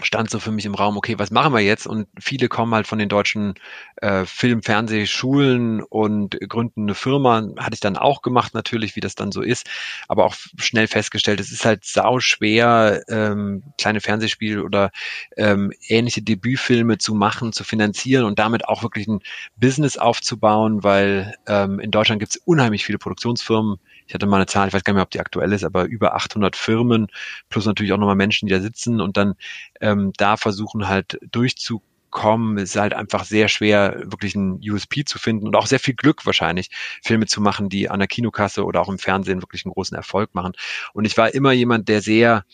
stand 0.00 0.28
so 0.28 0.40
für 0.40 0.50
mich 0.50 0.66
im 0.66 0.74
Raum, 0.74 0.96
okay, 0.96 1.18
was 1.18 1.30
machen 1.30 1.52
wir 1.52 1.60
jetzt? 1.60 1.86
Und 1.86 2.08
viele 2.18 2.48
kommen 2.48 2.74
halt 2.74 2.86
von 2.86 2.98
den 2.98 3.08
deutschen 3.08 3.54
äh, 3.96 4.24
Film-, 4.24 4.62
Fernsehschulen 4.62 5.82
und 5.82 6.36
gründen 6.48 6.82
eine 6.82 6.94
Firma. 6.94 7.48
Hatte 7.58 7.74
ich 7.74 7.80
dann 7.80 7.96
auch 7.96 8.22
gemacht, 8.22 8.54
natürlich, 8.54 8.96
wie 8.96 9.00
das 9.00 9.14
dann 9.14 9.30
so 9.30 9.40
ist, 9.40 9.68
aber 10.08 10.24
auch 10.24 10.34
schnell 10.56 10.88
festgestellt, 10.88 11.40
es 11.40 11.52
ist 11.52 11.64
halt 11.64 11.84
sau 11.84 12.18
schwer, 12.18 13.04
ähm, 13.08 13.62
kleine 13.78 14.00
Fernsehspiele 14.00 14.64
oder 14.64 14.90
ähm, 15.36 15.72
ähnliche 15.88 16.22
Debütfilme 16.22 16.98
zu 16.98 17.14
machen, 17.14 17.52
zu 17.52 17.62
finanzieren 17.62 18.24
und 18.24 18.38
damit 18.38 18.66
auch 18.68 18.82
wirklich 18.82 19.06
ein 19.06 19.20
Business 19.56 19.96
aufzubauen, 19.96 20.82
weil 20.82 21.34
ähm, 21.46 21.78
in 21.78 21.90
Deutschland 21.92 22.18
gibt 22.20 22.34
es 22.34 22.42
unheimlich 22.44 22.84
viele 22.84 22.98
Produktionsfirmen, 22.98 23.78
ich 24.06 24.14
hatte 24.14 24.26
mal 24.26 24.36
eine 24.36 24.46
Zahl, 24.46 24.68
ich 24.68 24.74
weiß 24.74 24.84
gar 24.84 24.92
nicht 24.92 24.96
mehr, 24.96 25.04
ob 25.04 25.10
die 25.10 25.20
aktuell 25.20 25.52
ist, 25.52 25.64
aber 25.64 25.84
über 25.84 26.14
800 26.14 26.56
Firmen 26.56 27.08
plus 27.48 27.66
natürlich 27.66 27.92
auch 27.92 27.98
nochmal 27.98 28.16
Menschen, 28.16 28.46
die 28.46 28.54
da 28.54 28.60
sitzen 28.60 29.00
und 29.00 29.16
dann 29.16 29.34
ähm, 29.80 30.12
da 30.16 30.36
versuchen 30.36 30.88
halt 30.88 31.18
durchzukommen. 31.30 32.58
Es 32.58 32.70
ist 32.74 32.80
halt 32.80 32.94
einfach 32.94 33.24
sehr 33.24 33.48
schwer, 33.48 34.02
wirklich 34.04 34.34
ein 34.34 34.60
USP 34.62 35.04
zu 35.04 35.18
finden 35.18 35.46
und 35.46 35.56
auch 35.56 35.66
sehr 35.66 35.80
viel 35.80 35.94
Glück 35.94 36.26
wahrscheinlich, 36.26 36.70
Filme 37.02 37.26
zu 37.26 37.40
machen, 37.40 37.68
die 37.68 37.88
an 37.90 37.98
der 37.98 38.08
Kinokasse 38.08 38.64
oder 38.64 38.80
auch 38.80 38.88
im 38.88 38.98
Fernsehen 38.98 39.42
wirklich 39.42 39.64
einen 39.64 39.72
großen 39.72 39.96
Erfolg 39.96 40.34
machen. 40.34 40.52
Und 40.92 41.06
ich 41.06 41.16
war 41.16 41.34
immer 41.34 41.52
jemand, 41.52 41.88
der 41.88 42.02
sehr 42.02 42.44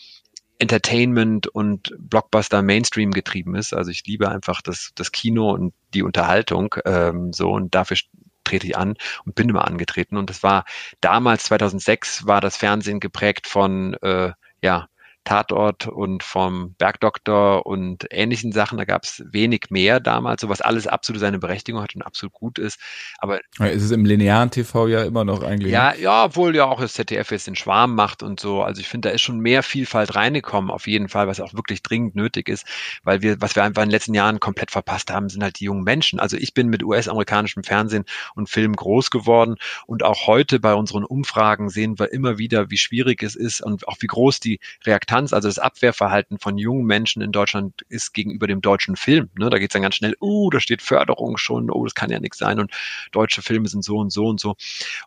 Entertainment 0.61 1.47
und 1.47 1.91
Blockbuster 1.97 2.61
Mainstream 2.61 3.11
getrieben 3.11 3.55
ist. 3.55 3.73
Also 3.73 3.89
ich 3.89 4.05
liebe 4.05 4.29
einfach 4.29 4.61
das, 4.61 4.91
das 4.93 5.11
Kino 5.11 5.51
und 5.51 5.73
die 5.95 6.03
Unterhaltung 6.03 6.75
ähm, 6.85 7.33
so 7.33 7.49
und 7.49 7.73
dafür 7.73 7.97
trete 8.43 8.67
ich 8.67 8.77
an 8.77 8.95
und 9.25 9.35
bin 9.35 9.49
immer 9.49 9.67
angetreten. 9.67 10.17
Und 10.17 10.29
das 10.29 10.43
war 10.43 10.65
damals, 11.01 11.45
2006, 11.45 12.27
war 12.27 12.41
das 12.41 12.57
Fernsehen 12.57 12.99
geprägt 12.99 13.47
von, 13.47 13.93
äh, 14.01 14.31
ja, 14.61 14.87
Tatort 15.23 15.87
und 15.87 16.23
vom 16.23 16.73
Bergdoktor 16.79 17.65
und 17.67 18.07
ähnlichen 18.09 18.51
Sachen. 18.51 18.79
Da 18.79 18.85
gab 18.85 19.03
es 19.03 19.23
wenig 19.31 19.65
mehr 19.69 19.99
damals, 19.99 20.41
so 20.41 20.49
was 20.49 20.61
alles 20.61 20.87
absolut 20.87 21.19
seine 21.19 21.37
Berechtigung 21.37 21.81
hat 21.81 21.95
und 21.95 22.01
absolut 22.01 22.33
gut 22.33 22.57
ist. 22.57 22.79
Aber 23.19 23.39
ja, 23.59 23.67
ist 23.67 23.83
es 23.83 23.91
im 23.91 24.03
linearen 24.03 24.49
TV 24.49 24.87
ja 24.87 25.03
immer 25.03 25.23
noch 25.23 25.43
eigentlich. 25.43 25.71
Ja, 25.71 25.93
ja, 25.93 26.25
obwohl 26.25 26.55
ja 26.55 26.65
auch 26.65 26.81
das 26.81 26.93
ZDF 26.93 27.29
jetzt 27.29 27.45
den 27.45 27.55
Schwarm 27.55 27.93
macht 27.93 28.23
und 28.23 28.39
so. 28.39 28.63
Also 28.63 28.81
ich 28.81 28.87
finde, 28.87 29.09
da 29.09 29.13
ist 29.13 29.21
schon 29.21 29.39
mehr 29.39 29.61
Vielfalt 29.61 30.15
reingekommen, 30.15 30.71
auf 30.71 30.87
jeden 30.87 31.07
Fall, 31.07 31.27
was 31.27 31.39
auch 31.39 31.53
wirklich 31.53 31.83
dringend 31.83 32.15
nötig 32.15 32.49
ist, 32.49 32.65
weil 33.03 33.21
wir, 33.21 33.39
was 33.41 33.55
wir 33.55 33.63
einfach 33.63 33.83
in 33.83 33.89
den 33.89 33.93
letzten 33.93 34.15
Jahren 34.15 34.39
komplett 34.39 34.71
verpasst 34.71 35.11
haben, 35.11 35.29
sind 35.29 35.43
halt 35.43 35.59
die 35.59 35.65
jungen 35.65 35.83
Menschen. 35.83 36.19
Also 36.19 36.35
ich 36.35 36.55
bin 36.55 36.67
mit 36.67 36.83
US-amerikanischem 36.83 37.63
Fernsehen 37.63 38.05
und 38.33 38.49
Film 38.49 38.75
groß 38.75 39.11
geworden 39.11 39.57
und 39.85 40.01
auch 40.01 40.25
heute 40.25 40.59
bei 40.59 40.73
unseren 40.73 41.03
Umfragen 41.03 41.69
sehen 41.69 41.99
wir 41.99 42.11
immer 42.11 42.39
wieder, 42.39 42.71
wie 42.71 42.77
schwierig 42.77 43.21
es 43.21 43.35
ist 43.35 43.61
und 43.61 43.87
auch 43.87 43.97
wie 43.99 44.07
groß 44.07 44.39
die 44.39 44.59
Reaktion 44.83 45.10
Akzeptanz, 45.11 45.33
also 45.33 45.47
das 45.47 45.59
Abwehrverhalten 45.59 46.39
von 46.39 46.57
jungen 46.57 46.85
Menschen 46.85 47.21
in 47.21 47.31
Deutschland 47.31 47.81
ist 47.89 48.13
gegenüber 48.13 48.47
dem 48.47 48.61
deutschen 48.61 48.95
Film. 48.95 49.29
Ne? 49.37 49.49
Da 49.49 49.59
geht's 49.59 49.73
dann 49.73 49.81
ganz 49.81 49.95
schnell, 49.95 50.15
uh, 50.21 50.49
da 50.49 50.59
steht 50.59 50.81
Förderung 50.81 51.37
schon, 51.37 51.69
oh, 51.69 51.83
das 51.83 51.95
kann 51.95 52.09
ja 52.09 52.19
nichts 52.19 52.37
sein 52.37 52.59
und 52.59 52.71
deutsche 53.11 53.41
Filme 53.41 53.67
sind 53.67 53.83
so 53.83 53.97
und 53.97 54.11
so 54.11 54.27
und 54.27 54.39
so. 54.39 54.55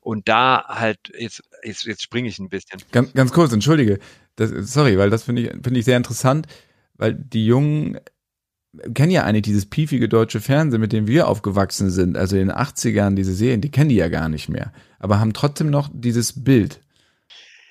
Und 0.03 0.29
da 0.29 0.65
halt, 0.69 0.99
jetzt, 1.19 1.43
jetzt, 1.63 1.85
jetzt 1.85 2.03
springe 2.03 2.29
ich 2.29 2.39
ein 2.39 2.49
bisschen. 2.49 2.81
Ganz, 2.93 3.13
ganz 3.15 3.33
kurz, 3.33 3.53
entschuldige. 3.53 3.99
Das, 4.37 4.51
sorry, 4.73 4.99
weil 4.99 5.11
das 5.11 5.25
finde 5.25 5.43
ich, 5.43 5.49
finde 5.51 5.79
ich 5.79 5.85
sehr 5.85 5.97
interessant, 5.97 6.47
weil 6.97 7.15
die 7.15 7.47
Jungen 7.47 7.99
kennen 8.93 9.13
ja 9.13 9.23
eigentlich 9.23 9.43
dieses 9.43 9.67
piefige 9.67 10.09
deutsche 10.09 10.41
Fernsehen, 10.41 10.81
mit 10.81 10.93
dem 10.93 11.07
wir 11.07 11.29
aufgewachsen 11.29 11.91
sind, 11.91 12.17
also 12.17 12.37
in 12.37 12.49
den 12.49 12.57
80ern, 12.57 13.15
diese 13.15 13.33
Serien, 13.33 13.61
die 13.61 13.71
kennen 13.71 13.89
die 13.89 13.95
ja 13.95 14.09
gar 14.09 14.29
nicht 14.29 14.49
mehr, 14.49 14.73
aber 14.99 15.21
haben 15.21 15.33
trotzdem 15.33 15.71
noch 15.71 15.89
dieses 15.93 16.43
Bild 16.43 16.81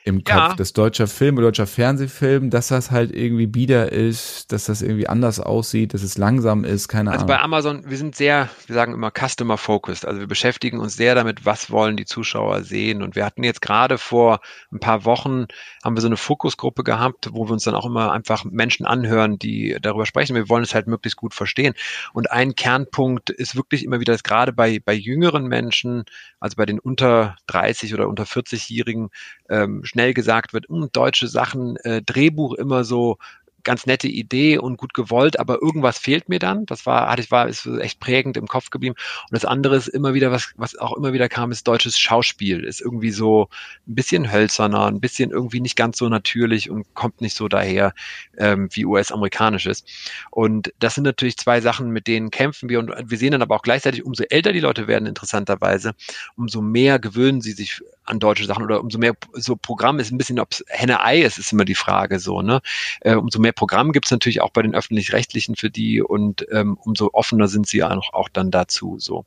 im 0.05 0.24
Kopf, 0.24 0.36
ja. 0.36 0.53
dass 0.55 0.74
deutscher 0.74 1.07
Film 1.07 1.38
oder 1.38 1.48
deutscher 1.48 1.67
Fernsehfilm, 1.67 2.50
dass 2.50 2.67
das 2.67 2.91
halt 2.91 3.15
irgendwie 3.15 3.48
bieder 3.48 3.91
ist, 3.91 4.51
dass 4.51 4.65
das 4.65 4.81
irgendwie 4.81 5.07
anders 5.07 5.39
aussieht, 5.39 5.93
dass 5.93 6.03
es 6.03 6.17
langsam 6.17 6.65
ist, 6.65 6.89
keine 6.89 7.12
also 7.12 7.24
Ahnung. 7.24 7.31
Also 7.31 7.39
bei 7.39 7.43
Amazon, 7.43 7.89
wir 7.89 7.98
sind 7.98 8.15
sehr, 8.15 8.50
wir 8.67 8.75
sagen 8.75 8.93
immer 8.93 9.12
Customer 9.12 9.57
Focused, 9.57 10.05
also 10.05 10.19
wir 10.19 10.27
beschäftigen 10.27 10.79
uns 10.79 10.98
sehr 10.98 11.15
damit, 11.15 11.45
was 11.45 11.72
wollen 11.72 11.95
die 11.95 12.03
Zuschauer 12.05 12.63
sehen 12.63 13.01
und 13.01 13.15
wir 13.15 13.25
hatten 13.25 13.43
jetzt 13.43 13.62
gerade 13.62 13.98
vor 13.98 14.41
ein 14.74 14.79
paar 14.79 15.05
Wochen, 15.05 15.45
haben 15.83 15.95
wir 15.95 16.01
so 16.01 16.07
eine 16.07 16.17
Fokusgruppe 16.17 16.83
gehabt, 16.83 17.29
wo 17.31 17.48
wir 17.48 17.53
uns 17.53 17.63
dann 17.63 17.75
auch 17.75 17.86
immer 17.86 18.12
einfach 18.12 18.43
Menschen 18.43 18.86
anhören, 18.86 19.39
die 19.39 19.77
darüber 19.81 20.05
sprechen. 20.05 20.36
Wir 20.36 20.50
wollen 20.50 20.63
es 20.63 20.75
halt 20.75 20.88
möglichst 20.88 21.17
gut 21.17 21.33
verstehen 21.33 21.75
und 22.12 22.29
ein 22.29 22.55
Kernpunkt 22.55 23.29
ist 23.29 23.55
wirklich 23.55 23.86
immer 23.86 24.01
wieder, 24.01 24.12
dass 24.12 24.24
gerade 24.24 24.51
bei, 24.51 24.81
bei 24.83 24.93
jüngeren 24.93 25.48
Menschen, 25.48 26.03
also 26.41 26.57
bei 26.57 26.65
den 26.65 26.79
unter 26.79 27.38
30 27.48 27.93
oder 27.93 28.10
unter 28.10 28.24
40-Jährigen, 28.24 29.10
ähm, 29.50 29.81
schnell 29.94 30.14
gesagt 30.14 30.54
wird, 30.54 30.68
hm, 30.70 30.90
deutsche 30.94 31.28
Sachen, 31.28 31.78
äh, 31.78 32.02
Drehbuch 32.04 32.56
immer 32.56 32.84
so 32.84 33.18
ganz 33.63 33.86
nette 33.86 34.08
Idee 34.08 34.58
und 34.58 34.77
gut 34.77 34.93
gewollt, 34.93 35.39
aber 35.39 35.62
irgendwas 35.62 35.98
fehlt 35.98 36.29
mir 36.29 36.39
dann. 36.39 36.65
Das 36.65 36.86
war, 36.86 37.10
hatte 37.10 37.22
ich, 37.22 37.32
war, 37.32 37.48
ist 37.48 37.65
echt 37.65 38.00
prägend 38.00 38.38
im 38.38 38.48
Kopf 38.48 38.70
geblieben. 38.70 38.96
Und 39.29 39.34
das 39.34 39.46
andere 39.46 39.75
ist 39.75 39.88
immer 39.88 40.13
wieder, 40.13 40.32
was, 40.32 40.53
was 40.58 40.77
auch 40.77 40.96
immer 40.98 41.13
wieder 41.13 41.29
kam, 41.29 41.51
ist 41.51 41.67
deutsches 41.67 41.98
Schauspiel. 41.98 42.63
Ist 42.63 42.82
irgendwie 42.82 43.12
so 43.12 43.50
ein 43.88 43.96
bisschen 43.96 44.32
hölzerner, 44.32 44.88
ein 44.88 45.00
bisschen 45.00 45.32
irgendwie 45.32 45.60
nicht 45.60 45.75
ganz 45.75 45.98
so 45.98 46.10
natürlich 46.10 46.70
und 46.70 46.86
kommt 46.93 47.22
nicht 47.22 47.36
so 47.36 47.48
daher 47.48 47.93
ähm, 48.38 48.70
wie 48.72 48.86
US-amerikanisches. 48.86 49.84
Und 50.32 50.74
das 50.79 50.96
sind 50.96 51.03
natürlich 51.03 51.38
zwei 51.38 51.62
Sachen, 51.62 51.91
mit 51.91 52.08
denen 52.08 52.32
kämpfen 52.32 52.70
wir. 52.70 52.79
Und 52.79 52.91
wir 53.05 53.17
sehen 53.17 53.32
dann 53.32 53.41
aber 53.41 53.55
auch 53.55 53.62
gleichzeitig, 53.62 54.05
umso 54.05 54.24
älter 54.24 54.53
die 54.53 54.60
Leute 54.60 54.88
werden, 54.88 55.05
interessanterweise, 55.05 55.93
umso 56.36 56.62
mehr 56.62 57.00
gewöhnen 57.00 57.41
sie 57.41 57.53
sich 57.53 57.82
an 58.05 58.20
deutsche 58.20 58.46
Sachen 58.46 58.63
oder 58.63 58.82
umso 58.82 58.98
mehr 58.98 59.13
so 59.34 59.55
Programm 59.55 60.00
ist 60.00 60.12
ein 60.12 60.17
bisschen, 60.17 60.39
ob 60.39 60.51
es 60.51 60.63
Henne-Ei 60.67 61.22
ist, 61.22 61.38
ist 61.38 61.53
immer 61.53 61.65
die 61.65 61.75
Frage 61.75 62.20
so, 62.20 62.41
ne? 62.41 62.62
Äh, 63.01 63.15
umso 63.15 63.39
mehr 63.39 63.52
Programm 63.53 63.91
gibt 63.91 64.05
es 64.05 64.12
natürlich 64.12 64.41
auch 64.41 64.51
bei 64.51 64.62
den 64.62 64.75
öffentlich-rechtlichen 64.75 65.55
für 65.55 65.69
die 65.69 66.01
und 66.01 66.45
ähm, 66.51 66.77
umso 66.83 67.12
offener 67.13 67.48
sind 67.48 67.67
sie 67.67 67.83
auch, 67.83 68.13
auch 68.13 68.29
dann 68.29 68.51
dazu 68.51 68.98
so. 69.00 69.25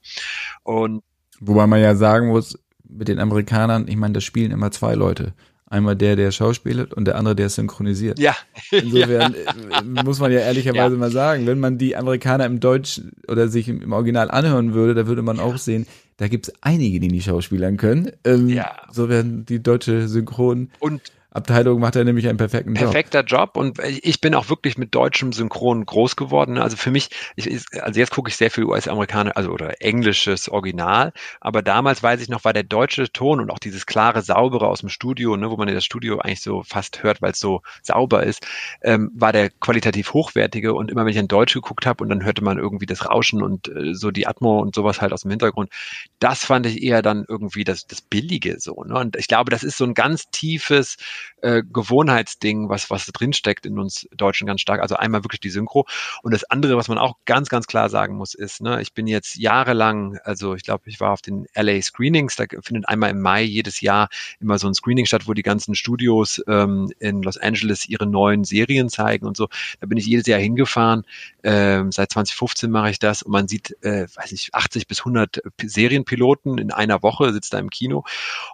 Und 0.62 1.02
Wobei 1.40 1.66
man 1.66 1.80
ja 1.80 1.94
sagen 1.94 2.28
muss, 2.28 2.58
mit 2.88 3.08
den 3.08 3.18
Amerikanern, 3.18 3.88
ich 3.88 3.96
meine, 3.96 4.14
das 4.14 4.24
spielen 4.24 4.50
immer 4.50 4.70
zwei 4.70 4.94
Leute. 4.94 5.34
Einmal 5.68 5.96
der, 5.96 6.14
der 6.14 6.30
schauspielt 6.30 6.94
und 6.94 7.06
der 7.06 7.16
andere, 7.16 7.34
der 7.34 7.48
synchronisiert. 7.48 8.20
Ja. 8.20 8.36
Insofern 8.70 9.34
ja. 9.34 9.80
Äh, 9.80 10.04
muss 10.04 10.20
man 10.20 10.30
ja 10.30 10.38
ehrlicherweise 10.38 10.94
ja. 10.94 11.00
mal 11.00 11.10
sagen, 11.10 11.46
wenn 11.46 11.58
man 11.58 11.76
die 11.76 11.96
Amerikaner 11.96 12.46
im 12.46 12.60
Deutsch 12.60 13.00
oder 13.26 13.48
sich 13.48 13.68
im, 13.68 13.92
Original 13.92 14.30
anhören 14.30 14.74
würde, 14.74 14.94
da 14.94 15.08
würde 15.08 15.22
man 15.22 15.40
auch 15.40 15.58
sehen, 15.58 15.86
da 16.18 16.28
gibt 16.28 16.48
es 16.48 16.54
einige, 16.60 17.00
die 17.00 17.08
nicht 17.08 17.24
schauspielern 17.24 17.78
können. 17.78 18.12
Ähm, 18.22 18.48
ja. 18.48 18.76
So 18.92 19.08
werden 19.08 19.44
die 19.44 19.60
deutsche 19.60 20.06
Synchron. 20.06 20.70
Und 20.78 21.02
Abteilung 21.36 21.80
macht 21.80 21.96
er 21.96 22.04
nämlich 22.04 22.28
einen 22.28 22.38
perfekten 22.38 22.74
Job. 22.74 22.84
Perfekter 22.84 23.22
Job 23.22 23.56
und 23.56 23.78
ich 24.02 24.20
bin 24.20 24.34
auch 24.34 24.48
wirklich 24.48 24.78
mit 24.78 24.94
deutschem 24.94 25.32
Synchron 25.32 25.84
groß 25.84 26.16
geworden. 26.16 26.58
Also 26.58 26.76
für 26.76 26.90
mich, 26.90 27.10
ich, 27.36 27.64
also 27.80 28.00
jetzt 28.00 28.10
gucke 28.10 28.30
ich 28.30 28.36
sehr 28.36 28.50
viel 28.50 28.64
US-Amerikaner, 28.64 29.36
also 29.36 29.50
oder 29.50 29.82
englisches 29.82 30.48
Original, 30.48 31.12
aber 31.40 31.62
damals 31.62 32.02
weiß 32.02 32.20
ich 32.22 32.28
noch, 32.28 32.44
war 32.44 32.52
der 32.52 32.62
deutsche 32.62 33.12
Ton 33.12 33.40
und 33.40 33.50
auch 33.50 33.58
dieses 33.58 33.86
klare, 33.86 34.22
saubere 34.22 34.66
aus 34.66 34.80
dem 34.80 34.88
Studio, 34.88 35.36
ne, 35.36 35.50
wo 35.50 35.56
man 35.56 35.68
das 35.68 35.84
Studio 35.84 36.18
eigentlich 36.18 36.40
so 36.40 36.62
fast 36.62 37.02
hört, 37.02 37.20
weil 37.20 37.32
es 37.32 37.40
so 37.40 37.62
sauber 37.82 38.24
ist, 38.24 38.46
ähm, 38.82 39.10
war 39.14 39.32
der 39.32 39.50
qualitativ 39.50 40.14
hochwertige 40.14 40.74
und 40.74 40.90
immer 40.90 41.04
wenn 41.04 41.12
ich 41.12 41.18
in 41.18 41.28
Deutsch 41.28 41.54
geguckt 41.54 41.86
habe 41.86 42.02
und 42.02 42.08
dann 42.08 42.24
hörte 42.24 42.42
man 42.42 42.58
irgendwie 42.58 42.86
das 42.86 43.08
Rauschen 43.08 43.42
und 43.42 43.68
äh, 43.68 43.94
so 43.94 44.10
die 44.10 44.26
Atmo 44.26 44.58
und 44.60 44.74
sowas 44.74 45.00
halt 45.00 45.12
aus 45.12 45.22
dem 45.22 45.30
Hintergrund, 45.30 45.70
das 46.18 46.44
fand 46.44 46.66
ich 46.66 46.82
eher 46.82 47.02
dann 47.02 47.24
irgendwie 47.28 47.64
das, 47.64 47.86
das 47.86 48.00
Billige 48.00 48.58
so. 48.58 48.82
Ne? 48.84 48.98
Und 48.98 49.16
ich 49.16 49.28
glaube, 49.28 49.50
das 49.50 49.62
ist 49.62 49.76
so 49.76 49.84
ein 49.84 49.94
ganz 49.94 50.30
tiefes 50.30 50.96
äh, 51.42 51.62
Gewohnheitsding, 51.62 52.68
was, 52.68 52.90
was 52.90 53.06
drinsteckt 53.06 53.66
in 53.66 53.78
uns 53.78 54.08
Deutschen 54.16 54.46
ganz 54.46 54.60
stark. 54.60 54.80
Also 54.80 54.96
einmal 54.96 55.24
wirklich 55.24 55.40
die 55.40 55.50
Synchro. 55.50 55.86
Und 56.22 56.32
das 56.32 56.44
andere, 56.44 56.76
was 56.76 56.88
man 56.88 56.98
auch 56.98 57.16
ganz, 57.24 57.48
ganz 57.48 57.66
klar 57.66 57.88
sagen 57.88 58.16
muss, 58.16 58.34
ist, 58.34 58.60
ne, 58.60 58.80
ich 58.82 58.92
bin 58.92 59.06
jetzt 59.06 59.36
jahrelang, 59.36 60.18
also 60.24 60.54
ich 60.54 60.62
glaube, 60.62 60.84
ich 60.86 61.00
war 61.00 61.12
auf 61.12 61.22
den 61.22 61.46
LA 61.54 61.80
Screenings, 61.82 62.36
da 62.36 62.44
findet 62.62 62.88
einmal 62.88 63.10
im 63.10 63.20
Mai 63.20 63.42
jedes 63.42 63.80
Jahr 63.80 64.08
immer 64.40 64.58
so 64.58 64.66
ein 64.66 64.74
Screening 64.74 65.06
statt, 65.06 65.26
wo 65.26 65.34
die 65.34 65.42
ganzen 65.42 65.74
Studios 65.74 66.42
ähm, 66.46 66.92
in 66.98 67.22
Los 67.22 67.38
Angeles 67.38 67.88
ihre 67.88 68.06
neuen 68.06 68.44
Serien 68.44 68.88
zeigen 68.88 69.26
und 69.26 69.36
so. 69.36 69.48
Da 69.80 69.86
bin 69.86 69.98
ich 69.98 70.06
jedes 70.06 70.26
Jahr 70.26 70.40
hingefahren. 70.40 71.04
Ähm, 71.42 71.92
seit 71.92 72.12
2015 72.12 72.70
mache 72.70 72.90
ich 72.90 72.98
das 72.98 73.22
und 73.22 73.32
man 73.32 73.48
sieht, 73.48 73.76
äh, 73.82 74.06
weiß 74.14 74.32
ich, 74.32 74.54
80 74.54 74.86
bis 74.86 75.00
100 75.00 75.42
Serienpiloten 75.62 76.58
in 76.58 76.70
einer 76.70 77.02
Woche 77.02 77.32
sitzt 77.32 77.54
da 77.54 77.58
im 77.58 77.70
Kino 77.70 78.04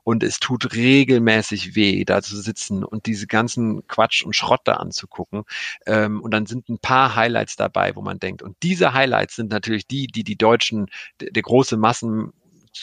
und 0.05 0.23
es 0.23 0.41
tut 0.41 0.75
regelmäßig 0.75 1.75
weh, 1.75 2.05
da 2.05 2.23
zu 2.23 2.37
sitzen 2.41 2.52
sitzen 2.53 2.85
und 2.85 3.07
diese 3.07 3.27
ganzen 3.27 3.87
Quatsch 3.89 4.25
und 4.25 4.37
Schrott 4.37 4.61
da 4.65 4.75
anzugucken. 4.75 5.45
Ähm, 5.87 6.21
und 6.21 6.33
dann 6.33 6.47
sind 6.47 6.69
ein 6.69 6.79
paar 6.79 7.17
Highlights 7.17 7.57
dabei, 7.57 7.97
wo 7.97 8.03
man 8.03 8.19
denkt. 8.19 8.43
Und 8.43 8.57
diese 8.63 8.93
Highlights 8.93 9.37
sind 9.37 9.51
natürlich 9.51 9.87
die, 9.87 10.07
die 10.07 10.25
die 10.25 10.37
Deutschen, 10.37 10.87
der, 11.21 11.31
der 11.31 11.43
große 11.43 11.77
Massen 11.77 12.33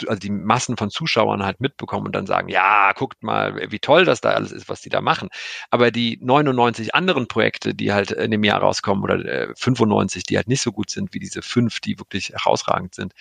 also 0.08 0.20
die 0.20 0.30
Massen 0.30 0.78
von 0.78 0.90
Zuschauern 0.90 1.44
halt 1.44 1.60
mitbekommen 1.60 2.08
und 2.08 2.16
dann 2.16 2.28
sagen, 2.28 2.50
ja, 2.50 2.94
guckt 2.94 3.24
mal, 3.24 3.72
wie 3.72 3.80
toll 3.80 4.06
das 4.06 4.22
da 4.22 4.32
alles 4.32 4.52
ist, 4.52 4.70
was 4.70 4.82
die 4.82 4.90
da 4.90 5.02
machen. 5.02 5.30
Aber 5.70 5.92
die 5.92 6.20
99 6.22 6.96
anderen 6.96 7.28
Projekte, 7.28 7.74
die 7.74 7.92
halt 7.92 8.12
in 8.12 8.32
dem 8.32 8.44
Jahr 8.44 8.62
rauskommen 8.62 9.04
oder 9.04 9.54
95, 9.56 10.22
äh, 10.22 10.24
die 10.30 10.38
halt 10.38 10.48
nicht 10.48 10.62
so 10.62 10.72
gut 10.72 10.90
sind 10.90 11.14
wie 11.14 11.20
diese 11.20 11.42
fünf, 11.42 11.80
die 11.80 12.00
wirklich 12.00 12.30
herausragend 12.30 12.96
sind, 12.96 13.14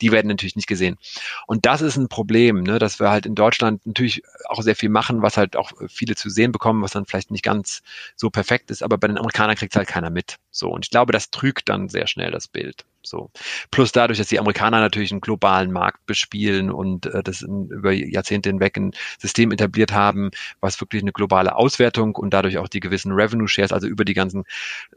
die 0.00 0.12
werden 0.12 0.28
natürlich 0.28 0.56
nicht 0.56 0.68
gesehen. 0.68 0.98
Und 1.46 1.66
das 1.66 1.80
ist 1.80 1.96
ein 1.96 2.08
Problem, 2.08 2.62
ne, 2.62 2.78
dass 2.78 3.00
wir 3.00 3.10
halt 3.10 3.26
in 3.26 3.34
Deutschland 3.34 3.86
natürlich 3.86 4.22
auch 4.48 4.62
sehr 4.62 4.76
viel 4.76 4.88
machen, 4.88 5.22
was 5.22 5.36
halt 5.36 5.56
auch 5.56 5.72
viele 5.88 6.16
zu 6.16 6.30
sehen 6.30 6.52
bekommen, 6.52 6.82
was 6.82 6.92
dann 6.92 7.06
vielleicht 7.06 7.30
nicht 7.30 7.44
ganz 7.44 7.82
so 8.16 8.30
perfekt 8.30 8.70
ist, 8.70 8.82
aber 8.82 8.98
bei 8.98 9.08
den 9.08 9.18
Amerikanern 9.18 9.56
kriegt 9.56 9.76
halt 9.76 9.88
keiner 9.88 10.10
mit. 10.10 10.36
So. 10.50 10.70
Und 10.70 10.86
ich 10.86 10.90
glaube, 10.90 11.12
das 11.12 11.30
trügt 11.30 11.68
dann 11.68 11.88
sehr 11.88 12.06
schnell 12.06 12.30
das 12.30 12.48
Bild. 12.48 12.84
So. 13.06 13.30
Plus 13.70 13.92
dadurch, 13.92 14.18
dass 14.18 14.28
die 14.28 14.38
Amerikaner 14.38 14.80
natürlich 14.80 15.12
einen 15.12 15.20
globalen 15.20 15.72
Markt 15.72 16.06
bespielen 16.06 16.70
und 16.70 17.06
äh, 17.06 17.22
das 17.22 17.42
in, 17.42 17.68
über 17.68 17.92
Jahrzehnte 17.92 18.48
hinweg 18.48 18.76
ein 18.76 18.92
System 19.18 19.52
etabliert 19.52 19.92
haben, 19.92 20.30
was 20.60 20.80
wirklich 20.80 21.02
eine 21.02 21.12
globale 21.12 21.56
Auswertung 21.56 22.14
und 22.16 22.32
dadurch 22.34 22.58
auch 22.58 22.68
die 22.68 22.80
gewissen 22.80 23.12
Revenue 23.12 23.48
Shares, 23.48 23.72
also 23.72 23.86
über 23.86 24.04
die 24.04 24.14
ganzen 24.14 24.44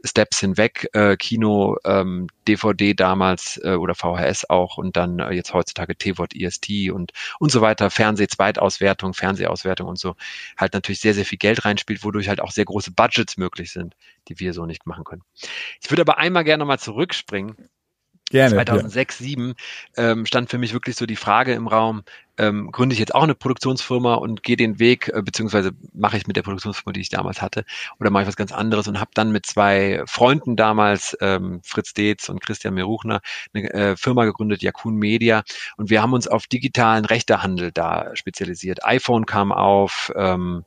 Steps 0.04 0.40
hinweg, 0.40 0.88
äh, 0.92 1.16
Kino, 1.16 1.76
ähm, 1.84 2.28
DVD 2.48 2.94
damals 2.94 3.60
äh, 3.62 3.74
oder 3.74 3.94
VHS 3.94 4.48
auch 4.50 4.76
und 4.78 4.96
dann 4.96 5.18
äh, 5.20 5.32
jetzt 5.32 5.54
heutzutage 5.54 5.96
TVOD, 5.96 6.34
EST 6.34 6.90
und, 6.92 7.12
und 7.38 7.50
so 7.50 7.60
weiter, 7.60 7.90
Fernseh-Zweitauswertung, 7.90 9.14
Fernsehauswertung 9.14 9.88
und 9.88 9.98
so, 9.98 10.16
halt 10.56 10.74
natürlich 10.74 11.00
sehr, 11.00 11.14
sehr 11.14 11.24
viel 11.24 11.38
Geld 11.38 11.64
reinspielt, 11.64 12.04
wodurch 12.04 12.28
halt 12.28 12.40
auch 12.40 12.50
sehr 12.50 12.64
große 12.64 12.92
Budgets 12.92 13.36
möglich 13.36 13.72
sind, 13.72 13.94
die 14.28 14.38
wir 14.40 14.52
so 14.52 14.66
nicht 14.66 14.86
machen 14.86 15.04
können. 15.04 15.22
Ich 15.82 15.90
würde 15.90 16.02
aber 16.02 16.18
einmal 16.18 16.44
gerne 16.44 16.62
nochmal 16.62 16.78
zurückspringen 16.78 17.68
Gerne. 18.30 18.54
2006, 18.54 19.20
ja. 19.20 19.26
2007 19.26 19.54
ähm, 19.96 20.26
stand 20.26 20.50
für 20.50 20.58
mich 20.58 20.72
wirklich 20.72 20.96
so 20.96 21.06
die 21.06 21.16
Frage 21.16 21.52
im 21.52 21.66
Raum, 21.66 22.02
ähm, 22.40 22.70
gründe 22.72 22.94
ich 22.94 22.98
jetzt 22.98 23.14
auch 23.14 23.22
eine 23.22 23.34
Produktionsfirma 23.34 24.14
und 24.14 24.42
gehe 24.42 24.56
den 24.56 24.78
Weg, 24.78 25.08
äh, 25.08 25.22
beziehungsweise 25.22 25.72
mache 25.92 26.16
ich 26.16 26.26
mit 26.26 26.36
der 26.36 26.42
Produktionsfirma, 26.42 26.92
die 26.92 27.00
ich 27.00 27.10
damals 27.10 27.42
hatte, 27.42 27.64
oder 28.00 28.10
mache 28.10 28.22
ich 28.22 28.28
was 28.28 28.36
ganz 28.36 28.50
anderes 28.50 28.88
und 28.88 28.98
habe 28.98 29.10
dann 29.14 29.30
mit 29.30 29.44
zwei 29.44 30.02
Freunden 30.06 30.56
damals, 30.56 31.16
ähm, 31.20 31.60
Fritz 31.62 31.92
Deetz 31.92 32.28
und 32.30 32.40
Christian 32.40 32.74
Meruchner, 32.74 33.20
eine 33.52 33.72
äh, 33.72 33.96
Firma 33.96 34.24
gegründet, 34.24 34.62
Jakun 34.62 34.96
Media, 34.96 35.42
und 35.76 35.90
wir 35.90 36.00
haben 36.00 36.14
uns 36.14 36.28
auf 36.28 36.46
digitalen 36.46 37.04
Rechtehandel 37.04 37.72
da 37.72 38.16
spezialisiert. 38.16 38.84
iPhone 38.84 39.26
kam 39.26 39.52
auf, 39.52 40.10
ähm, 40.16 40.64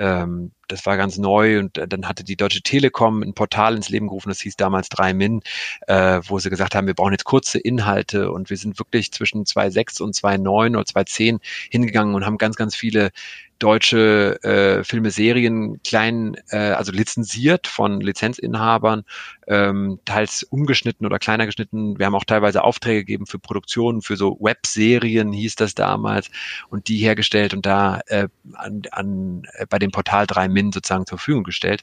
ähm, 0.00 0.52
das 0.66 0.86
war 0.86 0.96
ganz 0.96 1.18
neu 1.18 1.58
und 1.58 1.78
dann 1.88 2.08
hatte 2.08 2.24
die 2.24 2.36
Deutsche 2.36 2.62
Telekom 2.62 3.22
ein 3.22 3.34
Portal 3.34 3.76
ins 3.76 3.90
Leben 3.90 4.06
gerufen, 4.06 4.30
das 4.30 4.40
hieß 4.40 4.56
damals 4.56 4.88
3Min, 4.88 5.42
äh, 5.86 6.20
wo 6.24 6.38
sie 6.38 6.48
gesagt 6.48 6.74
haben, 6.74 6.86
wir 6.86 6.94
brauchen 6.94 7.12
jetzt 7.12 7.24
kurze 7.24 7.58
Inhalte 7.58 8.32
und 8.32 8.50
wir 8.50 8.56
sind 8.56 8.78
wirklich 8.78 9.12
zwischen 9.12 9.44
2.6 9.44 10.00
und 10.02 10.14
2.9 10.14 10.70
oder 10.70 10.86
2.10 11.10 11.40
hingegangen 11.70 12.14
und 12.14 12.24
haben 12.24 12.38
ganz, 12.38 12.56
ganz 12.56 12.74
viele 12.74 13.10
deutsche 13.58 14.42
äh, 14.42 14.84
Filme, 14.84 15.10
Serien 15.10 15.82
klein, 15.82 16.36
äh, 16.48 16.56
also 16.56 16.92
lizenziert 16.92 17.66
von 17.66 18.00
Lizenzinhabern 18.00 19.04
ähm, 19.50 19.98
teils 20.04 20.44
umgeschnitten 20.44 21.04
oder 21.04 21.18
kleiner 21.18 21.44
geschnitten. 21.44 21.98
Wir 21.98 22.06
haben 22.06 22.14
auch 22.14 22.24
teilweise 22.24 22.62
Aufträge 22.62 23.00
gegeben 23.00 23.26
für 23.26 23.40
Produktionen, 23.40 24.00
für 24.00 24.16
so 24.16 24.38
Webserien 24.40 25.32
hieß 25.32 25.56
das 25.56 25.74
damals 25.74 26.30
und 26.68 26.86
die 26.86 26.98
hergestellt 26.98 27.52
und 27.52 27.66
da 27.66 28.00
äh, 28.06 28.28
an, 28.54 28.82
an, 28.92 29.42
äh, 29.54 29.66
bei 29.68 29.80
dem 29.80 29.90
Portal 29.90 30.28
3 30.28 30.48
Min 30.48 30.70
sozusagen 30.70 31.04
zur 31.04 31.18
Verfügung 31.18 31.42
gestellt. 31.42 31.82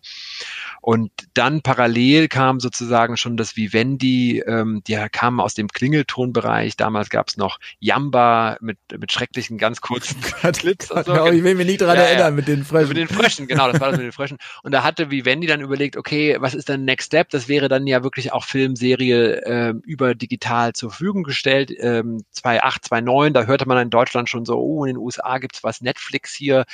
Und 0.79 1.11
dann 1.33 1.61
parallel 1.61 2.29
kam 2.29 2.61
sozusagen 2.61 3.17
schon 3.17 3.35
das 3.35 3.57
Vivendi, 3.57 4.41
ähm, 4.47 4.81
die 4.87 4.95
kamen 5.11 5.41
aus 5.41 5.53
dem 5.53 5.67
Klingeltonbereich. 5.67 6.77
Damals 6.77 7.09
gab 7.09 7.27
es 7.27 7.35
noch 7.35 7.59
Yamba 7.79 8.55
mit, 8.61 8.77
mit 8.97 9.11
schrecklichen, 9.11 9.57
ganz 9.57 9.81
kurzen 9.81 10.21
Clips. 10.53 10.89
Und 10.89 11.05
so. 11.05 11.25
Ich 11.31 11.43
will 11.43 11.55
mich 11.55 11.67
nicht 11.67 11.81
daran 11.81 11.97
ja, 11.97 12.03
erinnern 12.03 12.27
ja. 12.27 12.31
mit 12.31 12.47
den 12.47 12.63
Fröschen. 12.63 12.87
Mit 12.87 12.97
den 12.97 13.07
Fröschen, 13.09 13.47
genau, 13.47 13.69
das 13.69 13.81
war 13.81 13.89
das 13.89 13.97
mit 13.97 14.05
den 14.05 14.13
Fröschen. 14.13 14.37
Und 14.63 14.71
da 14.71 14.83
hatte 14.83 15.11
Vivendi 15.11 15.47
dann 15.47 15.59
überlegt, 15.59 15.97
okay, 15.97 16.37
was 16.39 16.53
ist 16.53 16.69
dann 16.69 16.85
Next 16.85 17.07
Step? 17.07 17.29
Das 17.31 17.49
wäre 17.49 17.56
dann 17.61 17.87
ja 17.87 18.03
wirklich 18.03 18.31
auch 18.31 18.43
Filmserie 18.43 19.41
äh, 19.45 19.73
über 19.83 20.15
digital 20.15 20.73
zur 20.73 20.91
Verfügung 20.91 21.23
gestellt. 21.23 21.71
Ähm, 21.79 22.23
2008, 22.31 22.85
2009, 22.85 23.33
da 23.33 23.43
hörte 23.45 23.67
man 23.67 23.79
in 23.79 23.89
Deutschland 23.89 24.29
schon 24.29 24.45
so, 24.45 24.57
oh, 24.59 24.85
in 24.85 24.93
den 24.93 24.97
USA 24.97 25.39
gibt's 25.39 25.63
was, 25.63 25.81
Netflix 25.81 26.33
hier. 26.33 26.65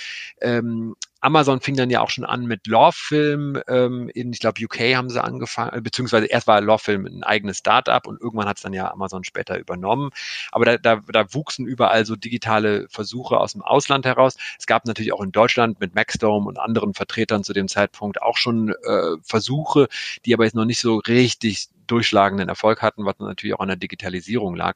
Ähm, 0.42 0.96
Amazon 1.24 1.62
fing 1.62 1.78
dann 1.78 1.90
ja 1.90 2.02
auch 2.02 2.10
schon 2.10 2.26
an 2.26 2.46
mit 2.46 2.68
Love-Film. 2.68 3.62
Ähm, 3.70 4.10
in, 4.14 4.34
ich 4.34 4.40
glaube, 4.40 4.62
UK 4.62 4.96
haben 4.96 5.10
sie 5.10 5.24
angefangen, 5.24 5.78
äh, 5.78 5.82
beziehungsweise 5.82 6.26
erst 6.26 6.48
war 6.48 6.60
Love-Film 6.60 7.06
ein 7.06 7.24
eigenes 7.24 7.60
Startup 7.60 8.06
und 8.06 8.20
irgendwann 8.20 8.48
hat 8.48 8.58
es 8.58 8.64
dann 8.64 8.74
ja 8.74 8.92
Amazon 8.92 9.24
später 9.24 9.58
übernommen. 9.58 10.10
Aber 10.52 10.66
da, 10.66 10.78
da, 10.78 11.02
da 11.08 11.34
wuchsen 11.34 11.66
überall 11.66 12.06
so 12.06 12.18
digitale 12.18 12.88
Versuche 12.90 13.38
aus 13.38 13.54
dem 13.54 13.62
Ausland 13.62 14.06
heraus. 14.06 14.36
Es 14.60 14.68
gab 14.68 14.86
natürlich 14.86 15.14
auch 15.14 15.22
in 15.22 15.32
Deutschland 15.32 15.80
mit 15.80 15.96
Maxdome 15.96 16.46
und 16.46 16.60
anderen 16.60 16.94
Vertretern 16.94 17.46
zu 17.46 17.54
dem 17.54 17.70
Zeitpunkt 17.70 18.22
auch 18.22 18.36
schon 18.36 18.70
äh, 18.70 19.16
Versuche, 19.24 19.88
die 20.26 20.34
aber 20.34 20.44
jetzt 20.44 20.56
noch 20.56 20.66
nicht 20.66 20.82
so 20.82 20.98
richtig 20.98 21.70
durchschlagenden 21.88 22.50
Erfolg 22.50 22.82
hatten, 22.82 23.06
was 23.06 23.16
natürlich 23.20 23.56
auch 23.56 23.60
an 23.60 23.68
der 23.68 23.78
Digitalisierung 23.78 24.56
lag. 24.56 24.76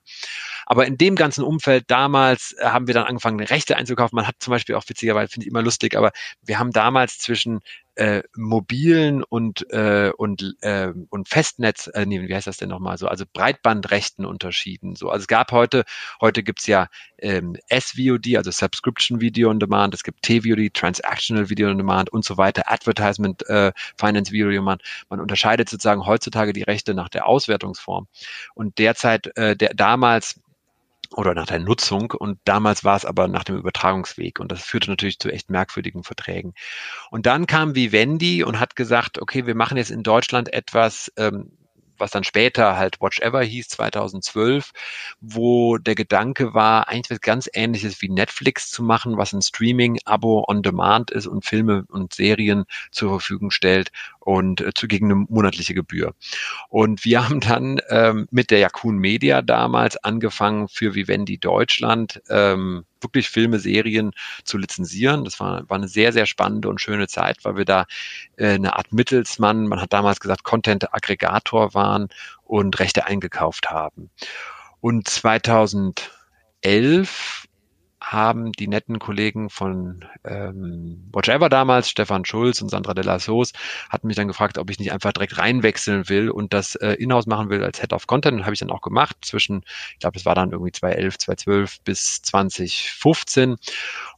Aber 0.66 0.86
in 0.86 0.98
dem 0.98 1.16
ganzen 1.16 1.44
Umfeld 1.44 1.86
damals 1.88 2.56
äh, 2.60 2.66
haben 2.66 2.88
wir 2.88 2.94
dann 2.94 3.06
angefangen, 3.06 3.40
Rechte 3.40 3.78
einzukaufen. 3.78 4.16
Man 4.16 4.28
hat 4.28 4.36
zum 4.40 4.52
Beispiel 4.52 4.76
auch 4.76 4.84
witzigerweise, 4.88 5.32
finde 5.32 5.46
ich 5.46 5.52
immer 5.52 5.62
lustig, 5.62 5.96
aber 5.96 6.12
wir 6.42 6.60
haben 6.60 6.72
damals 6.72 7.20
zwischen 7.20 7.60
äh, 7.98 8.22
mobilen 8.36 9.24
und 9.24 9.70
äh, 9.72 10.12
und 10.16 10.56
äh, 10.62 10.94
und 11.10 11.28
Festnetz, 11.28 11.88
äh, 11.88 12.06
nee, 12.06 12.22
wie 12.22 12.34
heißt 12.34 12.46
das 12.46 12.58
denn 12.58 12.70
nochmal 12.70 12.98
so, 12.98 13.08
also 13.08 13.26
Breitbandrechten 13.32 14.26
unterschieden. 14.26 14.96
So, 14.96 15.10
also 15.10 15.24
es 15.24 15.28
gab 15.28 15.52
heute, 15.52 15.84
heute 16.22 16.44
gibt's 16.44 16.68
ja 16.68 16.90
ähm, 17.18 17.58
SVOD, 17.72 18.38
also 18.38 18.52
Subscription 18.52 19.20
Video 19.20 19.50
on 19.50 19.60
Demand, 19.60 19.96
es 19.96 20.04
gibt 20.04 20.22
TVOD, 20.22 20.74
Transactional 20.74 21.50
Video 21.50 21.70
on 21.70 21.78
Demand 21.78 22.12
und 22.12 22.24
so 22.24 22.38
weiter, 22.38 22.72
Advertisement 22.72 23.48
äh, 23.50 23.72
Finance 23.98 24.32
Video 24.32 24.48
on 24.48 24.54
Demand. 24.54 24.84
Man 25.10 25.20
unterscheidet 25.20 25.68
sozusagen 25.68 26.06
heutzutage 26.06 26.54
die 26.54 26.64
Rechte 26.64 26.94
nach 26.94 27.10
der 27.10 27.26
Auswertungsform. 27.26 28.08
Und 28.54 28.78
derzeit, 28.78 29.36
äh, 29.38 29.56
der 29.56 29.74
damals 29.74 30.40
oder 31.12 31.34
nach 31.34 31.48
der 31.48 31.60
Nutzung. 31.60 32.12
Und 32.12 32.40
damals 32.46 32.84
war 32.84 32.96
es 32.96 33.06
aber 33.06 33.28
nach 33.28 33.44
dem 33.44 33.58
Übertragungsweg. 33.58 34.40
Und 34.40 34.52
das 34.52 34.64
führte 34.64 34.90
natürlich 34.90 35.20
zu 35.20 35.30
echt 35.30 35.50
merkwürdigen 35.50 36.04
Verträgen. 36.04 36.54
Und 37.12 37.26
dann 37.26 37.48
kam 37.48 37.76
Vivendi 37.76 38.44
und 38.44 38.60
hat 38.60 38.76
gesagt, 38.76 39.22
okay, 39.22 39.46
wir 39.46 39.56
machen 39.56 39.78
jetzt 39.78 39.92
in 39.92 40.04
Deutschland 40.04 40.52
etwas, 40.54 41.12
ähm, 41.18 41.52
was 42.00 42.12
dann 42.12 42.24
später 42.24 42.78
halt 42.78 43.02
Watch 43.02 43.20
Ever 43.20 43.42
hieß, 43.42 43.70
2012, 43.70 44.72
wo 45.20 45.78
der 45.78 45.96
Gedanke 45.96 46.54
war, 46.54 46.88
eigentlich 46.88 47.12
was 47.12 47.22
ganz 47.22 47.50
ähnliches 47.54 48.02
wie 48.02 48.10
Netflix 48.10 48.70
zu 48.70 48.84
machen, 48.84 49.18
was 49.18 49.34
ein 49.34 49.42
Streaming-Abo 49.42 50.46
on 50.48 50.62
Demand 50.62 51.12
ist 51.12 51.28
und 51.28 51.46
Filme 51.46 51.86
und 51.90 52.14
Serien 52.14 52.66
zur 52.92 53.10
Verfügung 53.10 53.52
stellt 53.52 53.92
und 54.28 54.60
äh, 54.60 54.74
zu, 54.76 54.90
gegen 54.90 55.06
eine 55.06 55.26
monatliche 55.30 55.74
Gebühr. 55.74 56.14
Und 56.68 57.06
wir 57.06 57.24
haben 57.30 57.40
dann 57.40 57.80
ähm, 57.88 58.28
mit 58.30 58.52
der 58.52 58.60
Jakun 58.60 58.98
Media 58.98 59.42
damals 59.42 59.96
angefangen 60.04 60.68
für 60.68 60.96
Vivendi 60.96 61.38
Deutschland 61.38 62.22
ähm, 62.28 62.84
wirklich 63.00 63.30
Filme, 63.30 63.60
Serien 63.60 64.12
zu 64.44 64.58
lizenzieren. 64.58 65.24
Das 65.24 65.40
war, 65.40 65.70
war 65.70 65.78
eine 65.78 65.88
sehr, 65.88 66.12
sehr 66.12 66.26
spannende 66.26 66.68
und 66.68 66.82
schöne 66.82 67.08
Zeit, 67.08 67.38
weil 67.44 67.56
wir 67.56 67.64
da 67.64 67.86
äh, 68.36 68.56
eine 68.56 68.76
Art 68.76 68.92
Mittelsmann, 68.92 69.66
man 69.68 69.80
hat 69.80 69.94
damals 69.94 70.20
gesagt, 70.20 70.44
Content-Aggregator 70.44 71.74
waren 71.74 72.10
und 72.44 72.78
Rechte 72.80 73.06
eingekauft 73.06 73.70
haben. 73.70 74.10
Und 74.82 75.08
2011 75.08 77.47
haben 78.12 78.54
die 78.54 78.68
netten 78.68 79.00
Kollegen 79.00 79.50
von 79.50 80.06
ähm, 80.24 81.10
Whatever 81.12 81.50
damals, 81.50 81.90
Stefan 81.90 82.24
Schulz 82.24 82.62
und 82.62 82.70
Sandra 82.70 82.94
de 82.94 83.04
la 83.04 83.20
Soos, 83.20 83.52
hatten 83.90 84.08
mich 84.08 84.16
dann 84.16 84.30
gefragt, 84.30 84.58
ob 84.58 84.70
ich 84.70 84.80
nicht 84.80 84.94
einfach 84.94 85.12
direkt 85.12 85.38
reinwechseln 85.38 86.08
will 86.08 86.30
und 86.30 86.54
das 86.54 86.76
äh, 86.76 86.94
Inhouse 86.94 87.28
machen 87.28 87.50
will 87.50 87.64
als 87.64 87.82
Head 87.82 87.92
of 87.92 88.08
Content. 88.08 88.38
Und 88.38 88.46
habe 88.46 88.54
ich 88.54 88.62
dann 88.62 88.72
auch 88.72 88.82
gemacht 88.82 89.18
zwischen, 89.22 89.64
ich 89.94 90.00
glaube, 90.00 90.18
es 90.18 90.26
war 90.26 90.36
dann 90.36 90.52
irgendwie 90.52 90.72
2011, 90.72 91.18
2012 91.18 91.82
bis 91.82 92.22
2015. 92.22 93.58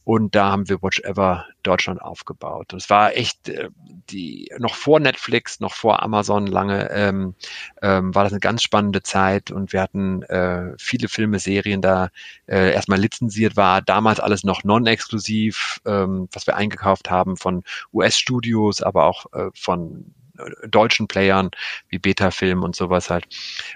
Und 0.04 0.34
da 0.34 0.50
haben 0.50 0.68
wir 0.68 0.82
Watch 0.82 1.00
Ever 1.00 1.46
Deutschland 1.62 2.00
aufgebaut. 2.00 2.72
Und 2.72 2.80
es 2.80 2.90
war 2.90 3.14
echt 3.16 3.48
äh, 3.48 3.68
die 4.10 4.50
noch 4.58 4.74
vor 4.74 4.98
Netflix, 4.98 5.60
noch 5.60 5.74
vor 5.74 6.02
Amazon 6.02 6.46
lange 6.46 6.90
ähm, 6.90 7.34
ähm, 7.82 8.14
war 8.14 8.24
das 8.24 8.32
eine 8.32 8.40
ganz 8.40 8.62
spannende 8.62 9.02
Zeit 9.02 9.50
und 9.50 9.72
wir 9.72 9.82
hatten 9.82 10.22
äh, 10.22 10.72
viele 10.78 11.08
Filme, 11.08 11.38
Serien 11.38 11.82
da 11.82 12.10
äh, 12.46 12.72
erstmal 12.72 12.98
lizenziert 12.98 13.56
war 13.56 13.82
damals 13.82 14.20
alles 14.20 14.44
noch 14.44 14.64
non-exklusiv, 14.64 15.80
ähm, 15.84 16.28
was 16.32 16.46
wir 16.46 16.56
eingekauft 16.56 17.10
haben 17.10 17.36
von 17.36 17.62
US-Studios, 17.92 18.82
aber 18.82 19.04
auch 19.04 19.26
äh, 19.32 19.50
von 19.54 20.14
äh, 20.38 20.68
deutschen 20.68 21.08
Playern 21.08 21.50
wie 21.88 21.98
Beta-Film 21.98 22.62
und 22.62 22.74
sowas 22.74 23.10
halt 23.10 23.26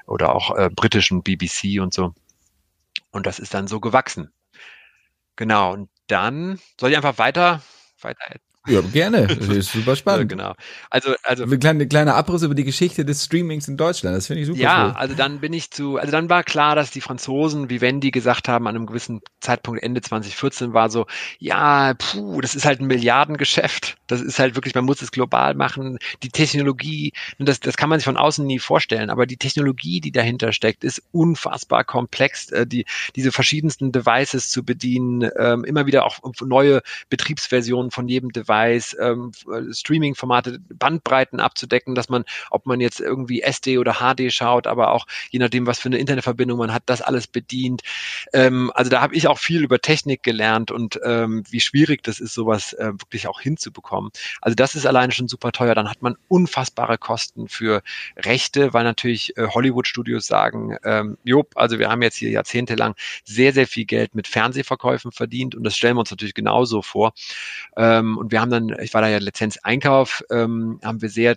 oder 0.07 0.35
auch 0.35 0.57
äh, 0.57 0.71
britischen 0.75 1.23
BBC 1.23 1.81
und 1.81 1.95
so. 1.95 2.15
Und 3.11 3.27
das 3.27 3.39
ist 3.39 3.55
dann 3.55 3.69
so 3.69 3.81
gewachsen. 3.81 4.33
Genau. 5.37 5.73
Und 5.73 5.91
dann 6.07 6.61
soll 6.81 6.91
ich 6.91 6.97
einfach 6.97 7.19
weiter, 7.19 7.63
weiter 8.01 8.21
ja, 8.67 8.81
gerne. 8.81 9.27
Das 9.27 9.49
ist 9.49 9.73
super 9.73 9.95
spannend. 9.95 10.31
Genau. 10.31 10.55
Also, 10.89 11.15
also. 11.23 11.45
Eine 11.45 11.59
kleine, 11.59 11.87
kleine 11.87 12.15
Abriss 12.15 12.43
über 12.43 12.55
die 12.55 12.65
Geschichte 12.65 13.05
des 13.05 13.25
Streamings 13.25 13.69
in 13.69 13.77
Deutschland. 13.77 14.17
Das 14.17 14.27
finde 14.27 14.41
ich 14.41 14.47
super. 14.47 14.59
Ja, 14.59 14.87
cool. 14.87 14.93
also 14.97 15.15
dann 15.15 15.41
bin 15.41 15.53
ich 15.53 15.71
zu, 15.71 15.99
also 15.99 16.11
dann 16.11 16.31
war 16.31 16.43
klar, 16.45 16.75
dass 16.75 16.91
die 16.91 17.03
Franzosen, 17.03 17.69
wie 17.69 17.83
Wendy 17.83 18.11
gesagt 18.11 18.49
haben, 18.49 18.67
an 18.67 18.75
einem 18.75 18.87
gewissen 18.87 19.21
Zeitpunkt 19.41 19.83
Ende 19.83 20.01
2014 20.01 20.73
war 20.73 20.89
so, 20.89 21.07
ja, 21.39 21.93
puh, 21.93 22.41
das 22.41 22.55
ist 22.55 22.65
halt 22.65 22.81
ein 22.81 22.87
Milliardengeschäft. 22.87 23.97
Das 24.07 24.23
ist 24.23 24.39
halt 24.39 24.55
wirklich, 24.55 24.75
man 24.75 24.87
muss 24.87 25.03
es 25.03 25.13
global 25.13 25.55
machen. 25.55 25.99
Die 26.23 26.31
Technologie, 26.31 27.13
das, 27.39 27.61
das 27.61 27.77
kann 27.77 27.91
man 27.91 27.99
sich 27.99 28.07
von 28.07 28.17
außen 28.17 28.47
nie 28.47 28.59
vorstellen, 28.59 29.11
aber 29.11 29.27
die 29.27 29.37
Technologie, 29.37 30.01
die 30.01 30.13
dahinter 30.13 30.53
steckt, 30.53 30.85
ist 30.85 31.03
unfassbar 31.13 31.85
komplex. 31.85 32.51
Äh, 32.51 32.67
die, 32.67 32.87
diese 33.15 33.31
verschiedensten 33.31 33.93
Devices 33.93 34.49
zu 34.49 34.65
bedienen, 34.65 35.29
ähm, 35.39 35.65
immer 35.65 35.85
wieder 35.85 36.07
auch 36.07 36.21
neue 36.41 36.81
Betriebsversionen 37.11 37.91
von 37.91 38.09
jedem 38.09 38.33
Device 38.33 38.54
weiß, 38.55 38.97
ähm, 39.01 39.33
Streaming-Formate, 39.73 40.61
Bandbreiten 40.69 41.41
abzudecken, 41.41 41.95
dass 41.95 42.09
man, 42.09 42.25
ob 42.51 42.67
man 42.67 42.81
jetzt 42.81 43.01
irgendwie 43.01 43.43
SD 43.43 43.79
oder 43.79 43.95
HD 43.95 44.33
schaut, 44.33 44.67
aber 44.67 44.93
auch 44.93 45.07
je 45.31 45.41
nachdem, 45.41 45.67
was 45.67 45.81
für 45.81 45.89
eine 45.89 45.99
Internetverbindung 45.99 46.59
man 46.59 46.73
hat, 46.73 46.85
das 46.87 47.03
alles 47.03 47.27
bedient. 47.27 47.83
Ähm, 48.33 48.71
also 48.75 48.91
da 48.91 49.01
habe 49.01 49.17
ich 49.17 49.27
auch 49.27 49.39
viel 49.39 49.65
über 49.65 49.81
Technik 49.81 50.23
gelernt 50.23 50.71
und 50.71 51.01
ähm, 51.05 51.43
wie 51.51 51.61
schwierig 51.61 52.03
das 52.05 52.21
ist, 52.21 52.35
sowas 52.35 52.73
äh, 52.75 52.93
wirklich 52.93 53.27
auch 53.27 53.41
hinzubekommen. 53.41 54.11
Also 54.41 54.55
das 54.55 54.77
ist 54.77 54.87
alleine 54.87 55.13
schon 55.13 55.29
super 55.29 55.51
teuer. 55.51 55.75
Dann 55.75 55.91
hat 55.91 56.03
man 56.03 56.17
unfassbare 56.29 56.99
Kosten 56.99 57.49
für 57.49 57.83
Rechte, 58.17 58.73
weil 58.73 58.85
natürlich 58.85 59.37
äh, 59.37 59.49
Hollywood-Studios 59.49 60.27
sagen, 60.27 60.77
ähm, 60.85 61.19
Job, 61.25 61.53
also 61.57 61.79
wir 61.79 61.91
haben 61.91 62.03
jetzt 62.03 62.17
hier 62.17 62.31
jahrzehntelang 62.31 62.95
sehr, 63.25 63.53
sehr 63.53 63.67
viel 63.67 63.85
Geld 63.85 64.15
mit 64.15 64.29
Fernsehverkäufen 64.29 65.11
verdient 65.11 65.55
und 65.55 65.65
das 65.65 65.77
stellen 65.77 65.97
wir 65.97 66.01
uns 66.01 66.11
natürlich 66.11 66.35
genauso 66.35 66.83
vor. 66.83 67.13
Ähm, 67.77 68.17
und 68.19 68.31
wir 68.31 68.41
haben 68.41 68.44
dann, 68.51 68.75
ich 68.81 68.95
war 68.95 69.03
da 69.03 69.09
ja 69.09 69.19
Lizenzeinkauf, 69.19 70.25
ähm, 70.31 70.81
haben 70.83 71.03
wir 71.03 71.09
sehr, 71.09 71.37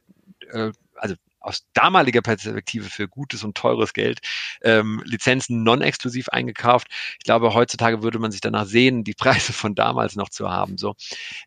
äh, 0.51 0.71
also 0.95 1.15
aus 1.47 1.65
damaliger 1.73 2.21
Perspektive 2.21 2.89
für 2.89 3.07
gutes 3.07 3.43
und 3.43 3.55
teures 3.55 3.93
Geld 3.93 4.19
ähm, 4.61 5.01
Lizenzen 5.05 5.63
non-exklusiv 5.63 6.29
eingekauft. 6.29 6.87
Ich 7.19 7.25
glaube, 7.25 7.53
heutzutage 7.53 8.03
würde 8.03 8.19
man 8.19 8.31
sich 8.31 8.41
danach 8.41 8.65
sehen, 8.65 9.03
die 9.03 9.13
Preise 9.13 9.53
von 9.53 9.73
damals 9.73 10.15
noch 10.15 10.29
zu 10.29 10.49
haben. 10.49 10.77
So, 10.77 10.95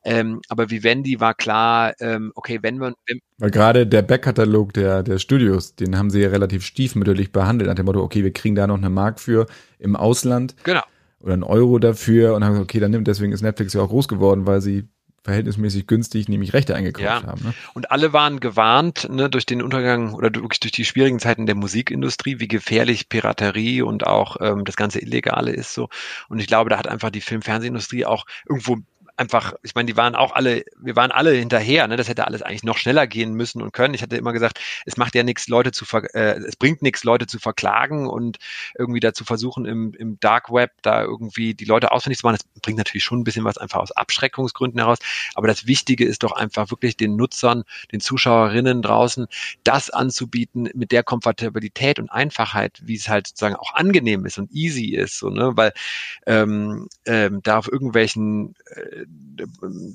ähm, 0.03 0.41
aber 0.49 0.71
Vivendi 0.71 1.21
war 1.21 1.35
klar, 1.35 1.93
ähm, 2.01 2.33
okay, 2.35 2.59
wenn 2.63 2.79
man 2.79 2.95
weil 3.39 3.51
gerade 3.51 3.87
der 3.87 4.03
Backkatalog 4.03 4.73
der 4.73 5.03
der 5.03 5.19
Studios, 5.19 5.75
den 5.75 5.97
haben 5.97 6.11
sie 6.11 6.21
ja 6.21 6.29
relativ 6.29 6.65
stiefmütterlich 6.65 7.31
behandelt 7.31 7.69
nach 7.69 7.77
dem 7.77 7.87
Motto, 7.87 8.03
okay, 8.03 8.25
wir 8.25 8.33
kriegen 8.33 8.55
da 8.55 8.67
noch 8.67 8.79
eine 8.79 8.91
Mark 8.91 9.21
für 9.21 9.47
im 9.79 9.97
Ausland. 9.97 10.57
Genau. 10.65 10.83
Oder 11.21 11.35
einen 11.35 11.43
Euro 11.43 11.79
dafür 11.79 12.35
und 12.35 12.45
haben 12.45 12.53
gesagt, 12.53 12.71
okay, 12.71 12.81
dann 12.81 12.93
nimmt 12.93 13.07
deswegen 13.07 13.33
ist 13.33 13.43
Netflix 13.43 13.75
ja 13.75 13.83
auch 13.83 13.91
groß 13.91 14.09
geworden, 14.09 14.47
weil 14.47 14.63
sie 14.63 14.89
verhältnismäßig 15.23 15.87
günstig 15.87 16.29
nämlich 16.29 16.53
Rechte 16.53 16.75
eingekauft 16.75 17.05
ja. 17.05 17.23
haben. 17.23 17.43
Ne? 17.43 17.55
Und 17.75 17.91
alle 17.91 18.13
waren 18.13 18.41
gewarnt 18.41 19.09
ne, 19.11 19.29
durch 19.29 19.47
den 19.47 19.63
Untergang 19.63 20.15
oder 20.15 20.35
wirklich 20.35 20.61
durch 20.61 20.73
die 20.73 20.85
schwierigen 20.85 21.19
Zeiten 21.19 21.47
der 21.47 21.55
Musikindustrie, 21.55 22.41
wie 22.41 22.49
gefährlich 22.49 23.09
Piraterie 23.09 23.83
und 23.83 24.07
auch 24.07 24.37
ähm, 24.41 24.65
das 24.65 24.77
ganze 24.77 25.01
Illegale 25.01 25.53
ist 25.53 25.75
so. 25.75 25.89
Und 26.29 26.39
ich 26.39 26.47
glaube, 26.47 26.71
da 26.71 26.79
hat 26.79 26.89
einfach 26.89 27.11
die 27.11 27.21
Film-Fernsehindustrie 27.21 28.07
auch 28.07 28.25
irgendwo 28.49 28.79
einfach, 29.21 29.53
ich 29.63 29.75
meine, 29.75 29.87
die 29.87 29.99
waren 29.99 30.15
auch 30.15 30.33
alle, 30.33 30.65
wir 30.81 30.97
waren 30.97 31.13
alle 31.13 31.33
hinterher, 31.33 31.87
ne? 31.87 31.97
Das 31.97 32.09
hätte 32.09 32.27
alles 32.27 32.41
eigentlich 32.41 32.65
noch 32.65 32.79
schneller 32.79 33.07
gehen 33.07 33.35
müssen 33.35 33.61
und 33.61 33.73
können. 33.73 33.93
Ich 33.93 34.01
hatte 34.03 34.17
immer 34.17 34.33
gesagt, 34.33 34.59
es 34.87 34.97
macht 34.97 35.15
ja 35.15 35.23
nichts, 35.23 35.47
Leute 35.47 35.73
zu 35.73 35.85
ver 35.85 36.13
äh, 36.15 36.39
es 36.39 36.57
bringt 36.57 36.81
nichts, 36.81 37.05
Leute 37.05 37.27
zu 37.27 37.39
verklagen 37.39 38.09
und 38.09 38.39
irgendwie 38.79 38.99
dazu 38.99 39.25
versuchen, 39.25 39.67
im, 39.67 39.93
im 39.93 40.19
Dark 40.21 40.51
Web 40.51 40.73
da 40.81 41.03
irgendwie 41.03 41.55
die 41.55 41.67
Leute 41.67 41.93
ausfindig 41.93 42.19
zu 42.19 42.27
machen. 42.27 42.39
Das 42.39 42.63
bringt 42.63 42.79
natürlich 42.79 43.05
schon 43.05 43.21
ein 43.21 43.25
bisschen 43.25 43.45
was 43.45 43.59
einfach 43.59 43.81
aus 43.81 43.93
Abschreckungsgründen 43.93 44.81
heraus. 44.81 44.99
Aber 45.35 45.47
das 45.47 45.67
Wichtige 45.67 46.07
ist 46.07 46.23
doch 46.23 46.33
einfach 46.33 46.71
wirklich 46.71 46.97
den 46.97 47.17
Nutzern, 47.17 47.65
den 47.93 48.01
Zuschauerinnen 48.01 48.81
draußen, 48.81 49.27
das 49.65 49.91
anzubieten 49.91 50.71
mit 50.75 50.93
der 50.93 51.03
Komfortabilität 51.03 51.99
und 51.99 52.09
Einfachheit, 52.11 52.81
wie 52.83 52.97
es 52.97 53.11
halt 53.11 53.27
sozusagen 53.27 53.57
auch 53.57 53.75
angenehm 53.75 54.25
ist 54.25 54.39
und 54.39 54.51
easy 54.51 54.95
ist, 54.95 55.19
so, 55.19 55.29
ne? 55.29 55.53
Weil 55.57 55.75
ähm, 56.27 56.89
ähm, 57.05 57.41
da 57.43 57.59
auf 57.59 57.71
irgendwelchen 57.71 58.55
äh, 58.75 59.05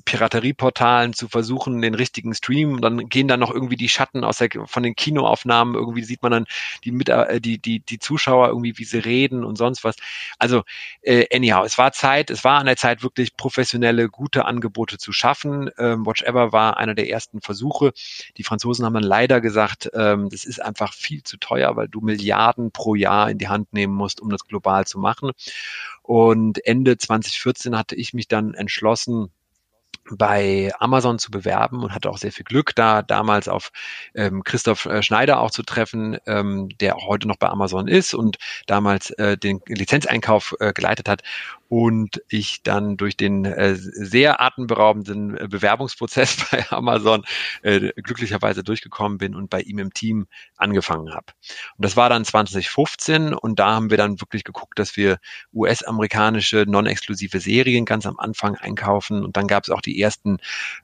Piraterieportalen 0.04 1.12
zu 1.12 1.28
versuchen, 1.28 1.80
den 1.80 1.94
richtigen 1.94 2.34
Stream, 2.34 2.80
dann 2.80 3.08
gehen 3.08 3.28
dann 3.28 3.40
noch 3.40 3.50
irgendwie 3.50 3.76
die 3.76 3.88
Schatten 3.88 4.24
aus 4.24 4.38
der, 4.38 4.48
von 4.66 4.82
den 4.82 4.94
Kinoaufnahmen, 4.94 5.74
irgendwie 5.74 6.04
sieht 6.04 6.22
man 6.22 6.32
dann 6.32 6.46
die, 6.84 6.92
mit, 6.92 7.08
äh, 7.08 7.40
die, 7.40 7.58
die, 7.58 7.80
die 7.80 7.98
Zuschauer 7.98 8.48
irgendwie, 8.48 8.78
wie 8.78 8.84
sie 8.84 8.98
reden 8.98 9.44
und 9.44 9.56
sonst 9.56 9.84
was. 9.84 9.96
Also, 10.38 10.62
äh, 11.02 11.26
anyhow, 11.34 11.64
es 11.64 11.78
war 11.78 11.92
Zeit, 11.92 12.30
es 12.30 12.44
war 12.44 12.58
an 12.58 12.66
der 12.66 12.76
Zeit 12.76 13.02
wirklich 13.02 13.36
professionelle, 13.36 14.08
gute 14.08 14.44
Angebote 14.44 14.98
zu 14.98 15.12
schaffen. 15.12 15.70
Ähm, 15.78 16.06
Watch 16.06 16.22
Ever 16.22 16.52
war 16.52 16.76
einer 16.76 16.94
der 16.94 17.08
ersten 17.08 17.40
Versuche. 17.40 17.92
Die 18.36 18.44
Franzosen 18.44 18.84
haben 18.84 18.94
dann 18.94 19.02
leider 19.02 19.40
gesagt, 19.40 19.90
ähm, 19.94 20.28
das 20.30 20.44
ist 20.44 20.62
einfach 20.62 20.92
viel 20.94 21.22
zu 21.22 21.36
teuer, 21.36 21.76
weil 21.76 21.88
du 21.88 22.00
Milliarden 22.00 22.70
pro 22.70 22.94
Jahr 22.94 23.30
in 23.30 23.38
die 23.38 23.48
Hand 23.48 23.72
nehmen 23.72 23.94
musst, 23.94 24.20
um 24.20 24.30
das 24.30 24.44
global 24.44 24.86
zu 24.86 24.98
machen. 24.98 25.32
Und 26.06 26.64
Ende 26.64 26.96
2014 26.98 27.76
hatte 27.76 27.96
ich 27.96 28.14
mich 28.14 28.28
dann 28.28 28.54
entschlossen, 28.54 29.32
bei 30.08 30.70
Amazon 30.78 31.18
zu 31.18 31.32
bewerben 31.32 31.82
und 31.82 31.92
hatte 31.92 32.10
auch 32.10 32.18
sehr 32.18 32.30
viel 32.30 32.44
Glück, 32.44 32.76
da 32.76 33.02
damals 33.02 33.48
auf 33.48 33.72
ähm, 34.14 34.44
Christoph 34.44 34.86
äh, 34.86 35.02
Schneider 35.02 35.40
auch 35.40 35.50
zu 35.50 35.64
treffen, 35.64 36.16
ähm, 36.26 36.68
der 36.80 36.94
auch 36.94 37.08
heute 37.08 37.26
noch 37.26 37.38
bei 37.38 37.48
Amazon 37.48 37.88
ist 37.88 38.14
und 38.14 38.36
damals 38.68 39.10
äh, 39.10 39.36
den 39.36 39.60
Lizenzeinkauf 39.66 40.54
äh, 40.60 40.72
geleitet 40.72 41.08
hat 41.08 41.22
und 41.68 42.22
ich 42.28 42.62
dann 42.62 42.96
durch 42.96 43.16
den 43.16 43.44
äh, 43.44 43.74
sehr 43.74 44.40
atemberaubenden 44.40 45.36
äh, 45.36 45.48
Bewerbungsprozess 45.48 46.36
bei 46.50 46.64
Amazon 46.70 47.24
äh, 47.62 47.92
glücklicherweise 48.02 48.62
durchgekommen 48.62 49.18
bin 49.18 49.34
und 49.34 49.50
bei 49.50 49.60
ihm 49.60 49.78
im 49.78 49.92
Team 49.92 50.26
angefangen 50.56 51.12
habe. 51.12 51.26
Und 51.76 51.84
das 51.84 51.96
war 51.96 52.08
dann 52.08 52.24
2015 52.24 53.34
und 53.34 53.58
da 53.58 53.74
haben 53.74 53.90
wir 53.90 53.96
dann 53.96 54.20
wirklich 54.20 54.44
geguckt, 54.44 54.78
dass 54.78 54.96
wir 54.96 55.18
US-amerikanische 55.52 56.64
non-exklusive 56.66 57.40
Serien 57.40 57.84
ganz 57.84 58.06
am 58.06 58.18
Anfang 58.18 58.56
einkaufen 58.56 59.24
und 59.24 59.36
dann 59.36 59.46
gab 59.46 59.64
es 59.64 59.70
auch 59.70 59.80
die 59.80 60.00
ersten, 60.00 60.38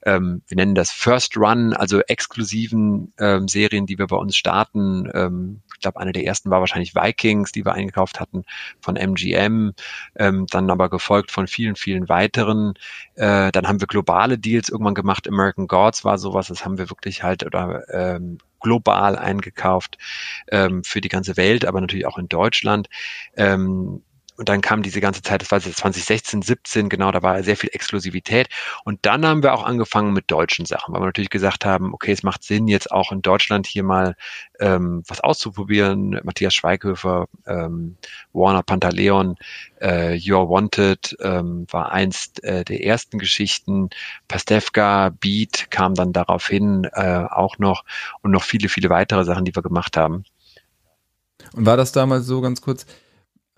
ähm, 0.04 0.42
wir 0.48 0.56
nennen 0.56 0.74
das 0.74 0.90
First 0.90 1.36
Run, 1.36 1.72
also 1.74 2.00
exklusiven 2.00 3.12
ähm, 3.18 3.48
Serien, 3.48 3.86
die 3.86 3.98
wir 3.98 4.06
bei 4.06 4.16
uns 4.16 4.36
starten. 4.36 5.08
Ähm, 5.14 5.62
ich 5.74 5.80
glaube, 5.80 6.00
eine 6.00 6.12
der 6.12 6.24
ersten 6.24 6.50
war 6.50 6.60
wahrscheinlich 6.60 6.94
Vikings, 6.94 7.52
die 7.52 7.64
wir 7.64 7.74
eingekauft 7.74 8.20
hatten 8.20 8.44
von 8.80 8.96
MGM. 8.96 9.72
Ähm, 10.16 10.46
dann 10.50 10.66
aber 10.72 10.90
gefolgt 10.90 11.30
von 11.30 11.46
vielen, 11.46 11.76
vielen 11.76 12.08
weiteren. 12.08 12.74
Äh, 13.14 13.52
dann 13.52 13.68
haben 13.68 13.80
wir 13.80 13.86
globale 13.86 14.38
Deals 14.38 14.68
irgendwann 14.68 14.94
gemacht. 14.94 15.28
American 15.28 15.68
Gods 15.68 16.04
war 16.04 16.18
sowas, 16.18 16.48
das 16.48 16.64
haben 16.64 16.78
wir 16.78 16.90
wirklich 16.90 17.22
halt 17.22 17.44
oder 17.44 17.84
ähm, 17.92 18.38
global 18.60 19.16
eingekauft 19.16 19.98
ähm, 20.50 20.84
für 20.84 21.00
die 21.00 21.08
ganze 21.08 21.36
Welt, 21.36 21.64
aber 21.64 21.80
natürlich 21.80 22.06
auch 22.06 22.18
in 22.18 22.28
Deutschland. 22.28 22.88
Ähm, 23.36 24.02
und 24.42 24.48
dann 24.48 24.60
kam 24.60 24.82
diese 24.82 25.00
ganze 25.00 25.22
Zeit, 25.22 25.40
das 25.40 25.52
war 25.52 25.60
2016, 25.60 26.42
17, 26.42 26.88
genau, 26.88 27.12
da 27.12 27.22
war 27.22 27.40
sehr 27.44 27.56
viel 27.56 27.70
Exklusivität. 27.72 28.48
Und 28.84 28.98
dann 29.06 29.24
haben 29.24 29.44
wir 29.44 29.54
auch 29.54 29.62
angefangen 29.62 30.12
mit 30.12 30.32
deutschen 30.32 30.66
Sachen, 30.66 30.92
weil 30.92 31.00
wir 31.00 31.06
natürlich 31.06 31.30
gesagt 31.30 31.64
haben, 31.64 31.94
okay, 31.94 32.10
es 32.10 32.24
macht 32.24 32.42
Sinn, 32.42 32.66
jetzt 32.66 32.90
auch 32.90 33.12
in 33.12 33.22
Deutschland 33.22 33.68
hier 33.68 33.84
mal 33.84 34.16
ähm, 34.58 35.04
was 35.06 35.20
auszuprobieren. 35.20 36.18
Matthias 36.24 36.54
Schweighöfer, 36.54 37.28
ähm, 37.46 37.98
Warner 38.32 38.64
Pantaleon, 38.64 39.36
äh, 39.80 40.14
You're 40.14 40.48
Wanted 40.48 41.16
ähm, 41.20 41.68
war 41.70 41.92
eins 41.92 42.32
äh, 42.42 42.64
der 42.64 42.82
ersten 42.82 43.20
Geschichten. 43.20 43.90
Pastewka, 44.26 45.10
Beat 45.10 45.70
kam 45.70 45.94
dann 45.94 46.12
daraufhin 46.12 46.88
äh, 46.94 47.26
auch 47.30 47.58
noch 47.58 47.84
und 48.22 48.32
noch 48.32 48.42
viele, 48.42 48.68
viele 48.68 48.90
weitere 48.90 49.22
Sachen, 49.22 49.44
die 49.44 49.54
wir 49.54 49.62
gemacht 49.62 49.96
haben. 49.96 50.24
Und 51.54 51.64
war 51.64 51.76
das 51.76 51.92
damals 51.92 52.26
so 52.26 52.40
ganz 52.40 52.60
kurz? 52.60 52.86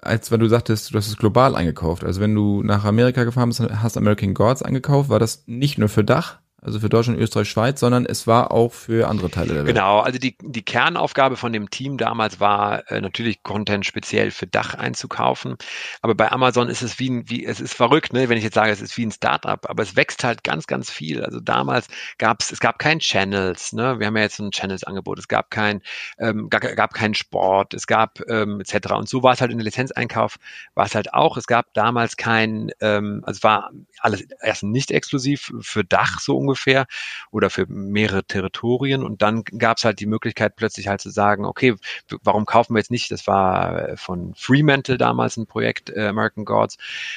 Als 0.05 0.31
wenn 0.31 0.40
du 0.40 0.49
sagtest, 0.49 0.93
du 0.93 0.99
hast 0.99 1.09
es 1.09 1.17
global 1.17 1.55
eingekauft. 1.55 2.05
Also 2.05 2.21
wenn 2.21 2.35
du 2.35 2.62
nach 2.62 2.85
Amerika 2.85 3.25
gefahren 3.25 3.49
bist, 3.49 3.61
hast 3.61 3.97
American 3.97 4.35
Gods 4.35 4.62
eingekauft, 4.62 5.09
war 5.09 5.19
das 5.19 5.45
nicht 5.47 5.79
nur 5.79 5.88
für 5.88 6.05
Dach, 6.05 6.38
also 6.64 6.81
für 6.81 6.88
Deutschland, 6.88 7.20
Österreich, 7.20 7.50
Schweiz, 7.50 7.79
sondern 7.79 8.07
es 8.07 8.27
war 8.27 8.50
auch 8.50 8.72
für 8.72 9.09
andere 9.09 9.31
Teile 9.31 9.48
der 9.48 9.66
Welt. 9.66 9.74
Genau, 9.74 10.00
also 10.00 10.18
die, 10.18 10.35
die 10.40 10.62
Kernaufgabe 10.62 11.37
von 11.37 11.53
dem 11.53 11.68
Team 11.68 11.98
damals 11.98 12.40
war 12.40 12.90
äh, 12.90 13.03
natürlich 13.03 13.42
Content 13.42 13.85
speziell 13.85 14.31
für 14.31 14.46
Dach 14.46 14.74
einzukaufen. 14.74 15.57
Aber 16.00 16.14
bei 16.14 16.33
Amazon 16.33 16.70
ist 16.70 16.81
es 16.81 16.98
wie 16.98 17.11
ein, 17.11 17.29
wie, 17.29 17.44
es 17.44 17.61
ist 17.61 17.74
verrückt, 17.74 18.14
ne, 18.14 18.31
wenn 18.31 18.38
ich 18.38 18.44
jetzt 18.44 18.55
sage, 18.55 18.72
es 18.72 18.81
ist 18.81 18.96
wie 18.96 19.05
ein 19.05 19.12
Startup, 19.12 19.68
aber 19.68 19.83
es 19.83 19.94
wächst 19.94 20.24
halt 20.24 20.42
ganz, 20.42 20.66
ganz 20.66 20.90
viel. 20.90 21.22
Also 21.22 21.38
damals 21.38 21.87
gab 22.16 22.40
es, 22.40 22.50
es 22.50 22.61
gab 22.61 22.79
kein 22.79 22.98
Channels, 22.98 23.74
ne? 23.74 23.98
Wir 23.98 24.07
haben 24.07 24.16
ja 24.16 24.22
jetzt 24.22 24.38
ein 24.38 24.50
Channels-Angebot, 24.50 25.18
es 25.18 25.29
gab 25.29 25.50
kein, 25.50 25.83
ähm, 26.18 26.48
gab, 26.48 26.62
gab 26.62 26.94
keinen 26.94 27.14
Sport, 27.14 27.74
es 27.74 27.87
gab 27.87 28.20
ähm, 28.31 28.61
etc. 28.61 28.92
Und 28.92 29.09
so 29.09 29.22
war 29.22 29.35
es 29.35 29.42
halt 29.42 29.50
in 29.50 29.59
der 29.59 29.66
Lizenzeinkauf, 29.66 30.38
war 30.74 30.87
es 30.87 30.94
halt 30.94 31.12
auch. 31.12 31.37
Es 31.37 31.46
gab 31.46 31.74
damals 31.74 32.16
kein, 32.16 32.70
ähm, 32.81 33.22
also 33.27 33.42
war 33.42 33.70
alles 34.00 34.24
erst 34.42 34.62
nicht 34.62 34.90
exklusiv 34.90 35.53
für 35.61 35.85
Dach 35.85 36.20
so 36.20 36.38
ungefähr 36.38 36.54
ungefähr 36.55 36.87
oder 37.31 37.51
für 37.51 37.67
mehrere 37.67 38.25
Territorien. 38.25 39.03
Und 39.03 39.23
dann 39.23 39.45
gab 39.45 39.79
es 39.79 39.85
halt 39.85 40.01
die 40.01 40.07
Möglichkeit 40.07 40.57
plötzlich 40.57 40.88
halt 40.88 41.01
zu 41.01 41.11
sagen, 41.11 41.45
okay, 41.45 41.75
warum 42.23 42.47
kaufen 42.47 42.75
wir 42.75 42.79
jetzt 42.79 42.90
nicht? 42.90 43.11
Das 43.11 43.27
war 43.27 43.88
äh, 43.90 43.97
von 43.97 44.35
Fremantle 44.37 44.99
damals 44.99 45.37
ein 45.37 45.47
Projekt, 45.47 45.90
äh, 45.90 46.07
American 46.07 46.45
Gods, 46.45 46.77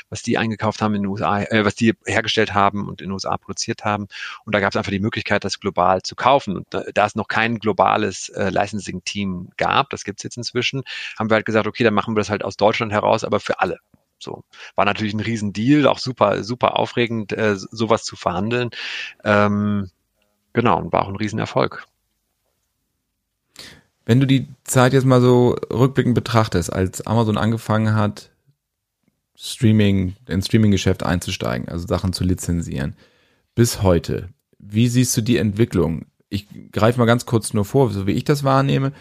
was 0.10 0.24
die 0.24 0.38
eingekauft 0.38 0.82
haben 0.82 0.96
in 0.96 1.04
den 1.04 1.12
USA, 1.12 1.42
äh, 1.42 1.64
was 1.66 1.76
die 1.76 1.94
hergestellt 2.06 2.54
haben 2.54 2.88
und 2.88 3.02
in 3.02 3.08
den 3.08 3.14
USA 3.14 3.38
produziert 3.38 3.86
haben. 3.86 4.08
Und 4.46 4.56
da 4.56 4.60
gab 4.60 4.72
es 4.72 4.78
einfach 4.78 4.92
die 4.92 5.00
Möglichkeit, 5.00 5.44
das 5.44 5.60
global 5.60 6.02
zu 6.02 6.16
kaufen. 6.16 6.58
Und 6.58 6.68
da, 6.72 6.84
da 6.94 7.06
es 7.06 7.16
noch 7.16 7.28
kein 7.28 7.60
globales 7.60 8.30
äh, 8.30 8.50
Licensing-Team 8.50 9.50
gab, 9.58 9.90
das 9.92 10.04
gibt's 10.04 10.24
jetzt 10.24 10.38
inzwischen, 10.38 10.84
haben 11.18 11.30
wir 11.30 11.36
halt 11.36 11.46
gesagt, 11.46 11.68
okay, 11.68 11.84
dann 11.84 11.94
machen 11.94 12.16
wir 12.16 12.22
das 12.22 12.30
halt 12.30 12.44
aus 12.44 12.58
Deutschland 12.58 12.92
heraus, 12.92 13.24
aber 13.24 13.40
für 13.40 13.60
alle. 13.60 13.80
So 14.20 14.44
war 14.76 14.86
natürlich 14.86 15.14
ein 15.14 15.20
Riesendeal, 15.20 15.88
auch 15.88 16.00
super, 16.00 16.44
super 16.44 16.78
aufregend, 16.78 17.34
äh, 17.34 17.56
sowas 17.56 18.04
zu 18.04 18.16
verhandeln. 18.16 18.70
Ähm, 19.24 19.90
genau, 20.54 20.80
und 20.80 20.94
war 20.94 21.04
auch 21.04 21.10
ein 21.10 21.16
Riesenerfolg. 21.16 21.86
Wenn 24.06 24.20
du 24.22 24.26
die 24.26 24.48
Zeit 24.64 24.94
jetzt 24.94 25.06
mal 25.06 25.22
so 25.22 25.56
rückblickend 25.70 26.16
betrachtest, 26.16 26.72
als 26.72 27.06
Amazon 27.06 27.38
angefangen 27.38 27.94
hat, 27.94 28.32
Streaming, 29.36 30.16
ins 30.28 30.48
Streaming-Geschäft 30.48 31.04
einzusteigen, 31.04 31.68
also 31.68 31.86
Sachen 31.86 32.14
zu 32.14 32.24
lizenzieren, 32.24 32.96
bis 33.54 33.84
heute, 33.84 34.30
wie 34.60 34.88
siehst 34.88 35.16
du 35.18 35.22
die 35.22 35.38
Entwicklung? 35.38 36.06
Ich 36.30 36.48
greife 36.72 37.00
mal 37.00 37.06
ganz 37.06 37.26
kurz 37.26 37.54
nur 37.54 37.66
vor, 37.66 37.92
so 37.92 38.08
wie 38.08 38.14
ich 38.14 38.24
das 38.24 38.44
wahrnehme. 38.44 38.94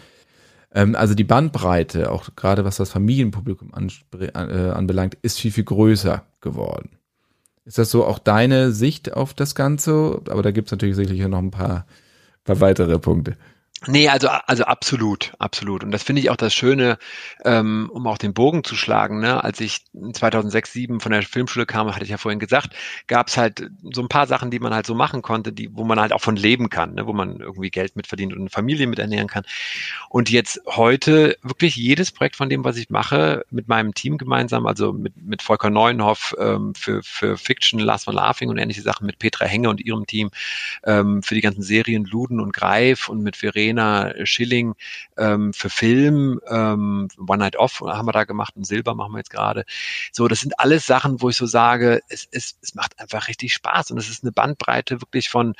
Ähm, 0.77 0.95
also 0.95 1.15
die 1.15 1.23
Bandbreite, 1.23 2.11
auch 2.11 2.29
gerade 2.35 2.63
was 2.63 2.77
das 2.77 2.91
Familienpublikum 2.91 3.71
äh, 4.19 4.31
anbelangt, 4.37 5.17
ist 5.23 5.39
viel, 5.39 5.51
viel 5.51 5.63
größer 5.63 6.23
geworden. 6.39 6.91
Ist 7.65 7.79
das 7.79 7.89
so 7.89 8.05
auch 8.05 8.19
deine 8.19 8.71
Sicht 8.71 9.11
auf 9.13 9.33
das 9.33 9.55
Ganze? 9.55 10.21
Aber 10.29 10.43
da 10.43 10.51
gibt 10.51 10.67
es 10.67 10.71
natürlich 10.71 10.95
sicherlich 10.95 11.27
noch 11.27 11.39
ein 11.39 11.49
paar, 11.49 11.87
paar 12.43 12.61
weitere 12.61 12.99
Punkte. 12.99 13.37
Nee, 13.85 14.09
also, 14.09 14.27
also 14.27 14.63
absolut, 14.63 15.33
absolut. 15.37 15.83
Und 15.83 15.91
das 15.91 16.01
finde 16.01 16.21
ich 16.21 16.31
auch 16.31 16.35
das 16.35 16.53
Schöne, 16.53 16.97
ähm, 17.45 17.91
um 17.93 18.07
auch 18.07 18.17
den 18.17 18.33
Bogen 18.33 18.63
zu 18.63 18.75
schlagen. 18.75 19.19
Ne? 19.19 19.43
Als 19.43 19.59
ich 19.59 19.85
2006, 19.93 20.71
2007 20.71 20.99
von 20.99 21.11
der 21.11 21.21
Filmschule 21.21 21.67
kam, 21.67 21.93
hatte 21.93 22.03
ich 22.03 22.09
ja 22.09 22.17
vorhin 22.17 22.39
gesagt, 22.39 22.75
gab 23.05 23.27
es 23.27 23.37
halt 23.37 23.69
so 23.83 24.01
ein 24.01 24.07
paar 24.07 24.25
Sachen, 24.25 24.49
die 24.49 24.57
man 24.57 24.73
halt 24.73 24.87
so 24.87 24.95
machen 24.95 25.21
konnte, 25.21 25.53
die, 25.53 25.69
wo 25.75 25.83
man 25.83 25.99
halt 25.99 26.11
auch 26.11 26.21
von 26.21 26.35
leben 26.35 26.69
kann, 26.69 26.95
ne? 26.95 27.05
wo 27.05 27.13
man 27.13 27.39
irgendwie 27.39 27.69
Geld 27.69 27.95
mitverdient 27.95 28.33
und 28.33 28.39
eine 28.39 28.49
Familie 28.49 28.87
mit 28.87 28.97
ernähren 28.97 29.27
kann. 29.27 29.43
Und 30.09 30.31
jetzt 30.31 30.59
heute 30.65 31.37
wirklich 31.43 31.75
jedes 31.75 32.11
Projekt 32.11 32.35
von 32.35 32.49
dem, 32.49 32.63
was 32.63 32.77
ich 32.77 32.89
mache, 32.89 33.45
mit 33.51 33.67
meinem 33.67 33.93
Team 33.93 34.17
gemeinsam, 34.17 34.65
also 34.65 34.91
mit, 34.91 35.15
mit 35.17 35.43
Volker 35.43 35.69
Neuenhoff 35.69 36.35
ähm, 36.39 36.73
für, 36.73 37.03
für 37.03 37.37
Fiction, 37.37 37.79
Last 37.79 38.07
One 38.07 38.17
Laughing 38.17 38.49
und 38.49 38.57
ähnliche 38.57 38.81
Sachen, 38.81 39.05
mit 39.05 39.19
Petra 39.19 39.45
Henge 39.45 39.69
und 39.69 39.81
ihrem 39.81 40.07
Team 40.07 40.31
ähm, 40.83 41.21
für 41.21 41.35
die 41.35 41.41
ganzen 41.41 41.61
Serien 41.61 42.05
Luden 42.05 42.39
und 42.39 42.53
Greif 42.53 43.07
und 43.07 43.21
mit 43.21 43.37
Verena 43.37 43.66
Verena 43.67 44.13
Schilling 44.25 44.75
ähm, 45.17 45.53
für 45.53 45.69
Film, 45.69 46.39
ähm, 46.49 47.07
One 47.17 47.39
Night 47.39 47.55
Off 47.57 47.81
haben 47.81 48.07
wir 48.07 48.13
da 48.13 48.23
gemacht 48.23 48.55
und 48.55 48.65
Silber 48.65 48.95
machen 48.95 49.13
wir 49.13 49.19
jetzt 49.19 49.29
gerade. 49.29 49.65
So, 50.11 50.27
das 50.27 50.39
sind 50.39 50.59
alles 50.59 50.85
Sachen, 50.85 51.21
wo 51.21 51.29
ich 51.29 51.35
so 51.35 51.45
sage, 51.45 52.01
es, 52.09 52.27
es, 52.31 52.57
es 52.61 52.75
macht 52.75 52.99
einfach 52.99 53.27
richtig 53.27 53.53
Spaß 53.53 53.91
und 53.91 53.97
es 53.97 54.09
ist 54.09 54.23
eine 54.23 54.31
Bandbreite 54.31 55.01
wirklich 55.01 55.29
von 55.29 55.53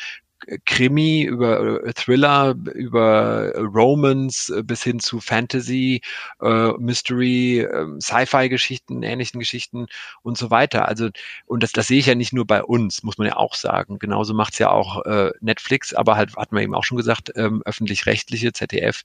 Krimi, 0.66 1.24
über 1.24 1.84
äh, 1.84 1.94
Thriller, 1.94 2.56
über 2.74 3.54
Romance 3.56 4.50
äh, 4.50 4.64
bis 4.64 4.84
hin 4.84 5.00
zu 5.00 5.20
Fantasy, 5.20 6.02
äh, 6.42 6.72
Mystery, 6.78 7.62
äh, 7.62 8.00
Sci-Fi-Geschichten, 8.00 9.04
ähnlichen 9.04 9.40
Geschichten 9.40 9.88
und 10.22 10.38
so 10.38 10.52
weiter. 10.52 10.88
Also, 10.88 11.10
und 11.46 11.64
das, 11.64 11.72
das 11.72 11.88
sehe 11.88 12.00
ich 12.00 12.06
ja 12.06 12.16
nicht 12.16 12.34
nur 12.34 12.46
bei 12.46 12.64
uns, 12.64 13.04
muss 13.04 13.18
man 13.18 13.28
ja 13.28 13.36
auch 13.36 13.56
sagen. 13.56 14.00
Genauso 14.00 14.34
macht's 14.34 14.60
ja 14.60 14.70
auch 14.70 15.06
äh, 15.06 15.32
Netflix, 15.42 15.94
aber 15.94 16.16
halt, 16.16 16.36
hat 16.38 16.52
man 16.52 16.64
eben 16.64 16.76
auch 16.76 16.84
schon 16.84 16.98
gesagt, 16.98 17.32
ähm, 17.36 17.62
öffentlich-rechtliche, 17.66 18.54
ZDF, 18.54 19.02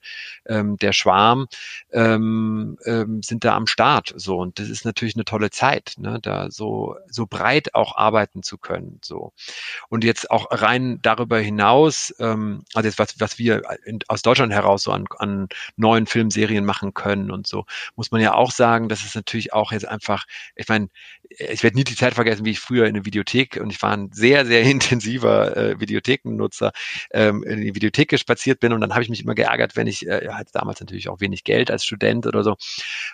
ähm, 0.47 0.77
der 0.77 0.93
Schwarm, 0.93 1.49
ähm, 1.93 2.79
ähm, 2.85 3.23
sind 3.23 3.45
da 3.45 3.57
am 3.57 3.67
Start. 3.67 4.13
So, 4.17 4.39
und 4.39 4.59
das 4.59 4.69
ist 4.69 4.85
natürlich 4.85 5.17
eine 5.17 5.25
tolle 5.25 5.51
Zeit, 5.51 5.95
ne, 5.99 6.19
da 6.23 6.51
so, 6.51 6.97
so 7.09 7.27
breit 7.27 7.75
auch 7.75 7.97
arbeiten 7.97 8.43
zu 8.43 8.59
können. 8.59 9.01
So. 9.03 9.33
Und 9.89 10.05
jetzt 10.05 10.31
auch 10.31 10.47
rein 10.51 10.99
darüber 11.03 11.22
hinaus, 11.31 12.15
ähm, 12.19 12.65
also 12.75 12.89
jetzt 12.89 12.99
was, 12.99 13.21
was 13.21 13.39
wir 13.39 13.63
in, 13.85 14.01
aus 14.09 14.23
Deutschland 14.23 14.53
heraus 14.53 14.83
so 14.83 14.93
an, 14.93 15.05
an 15.19 15.49
neuen 15.77 16.07
Filmserien 16.07 16.65
machen 16.65 16.95
können 16.95 17.31
und 17.31 17.47
so, 17.47 17.65
muss 17.97 18.11
man 18.11 18.21
ja 18.21 18.35
auch 18.35 18.51
sagen, 18.51 18.89
dass 18.89 19.05
es 19.05 19.15
natürlich 19.15 19.53
auch 19.53 19.73
jetzt 19.73 19.87
einfach, 19.87 20.25
ich 20.57 20.69
meine, 20.69 20.89
ich 21.39 21.63
werde 21.63 21.77
nie 21.77 21.85
die 21.85 21.97
Zeit 21.97 22.15
vergessen, 22.15 22.45
wie 22.45 22.51
ich 22.51 22.61
früher 22.61 22.87
in 22.87 22.95
der 22.95 23.05
Videothek 23.05 23.59
und 23.61 23.71
ich 23.71 23.81
war 23.83 23.93
ein 23.93 24.11
sehr, 24.13 24.47
sehr 24.47 24.63
intensiver 24.71 25.57
äh, 25.57 25.81
Videothekennutzer, 25.81 26.73
ähm, 27.13 27.43
in 27.43 27.61
die 27.61 27.75
Videothek 27.75 28.09
gespaziert 28.09 28.61
bin 28.61 28.73
und 28.73 28.81
dann 28.81 28.93
habe 28.93 29.03
ich 29.03 29.09
mich 29.09 29.23
immer 29.23 29.35
geärgert, 29.35 29.77
wenn 29.77 29.87
ich, 29.87 30.07
äh, 30.07 30.29
hatte 30.31 30.53
damals 30.53 30.81
natürlich 30.81 31.09
auch 31.09 31.21
wenig 31.21 31.45
Geld 31.45 31.71
als 31.71 31.85
Student 31.85 32.27
oder 32.27 32.45
so 32.45 32.57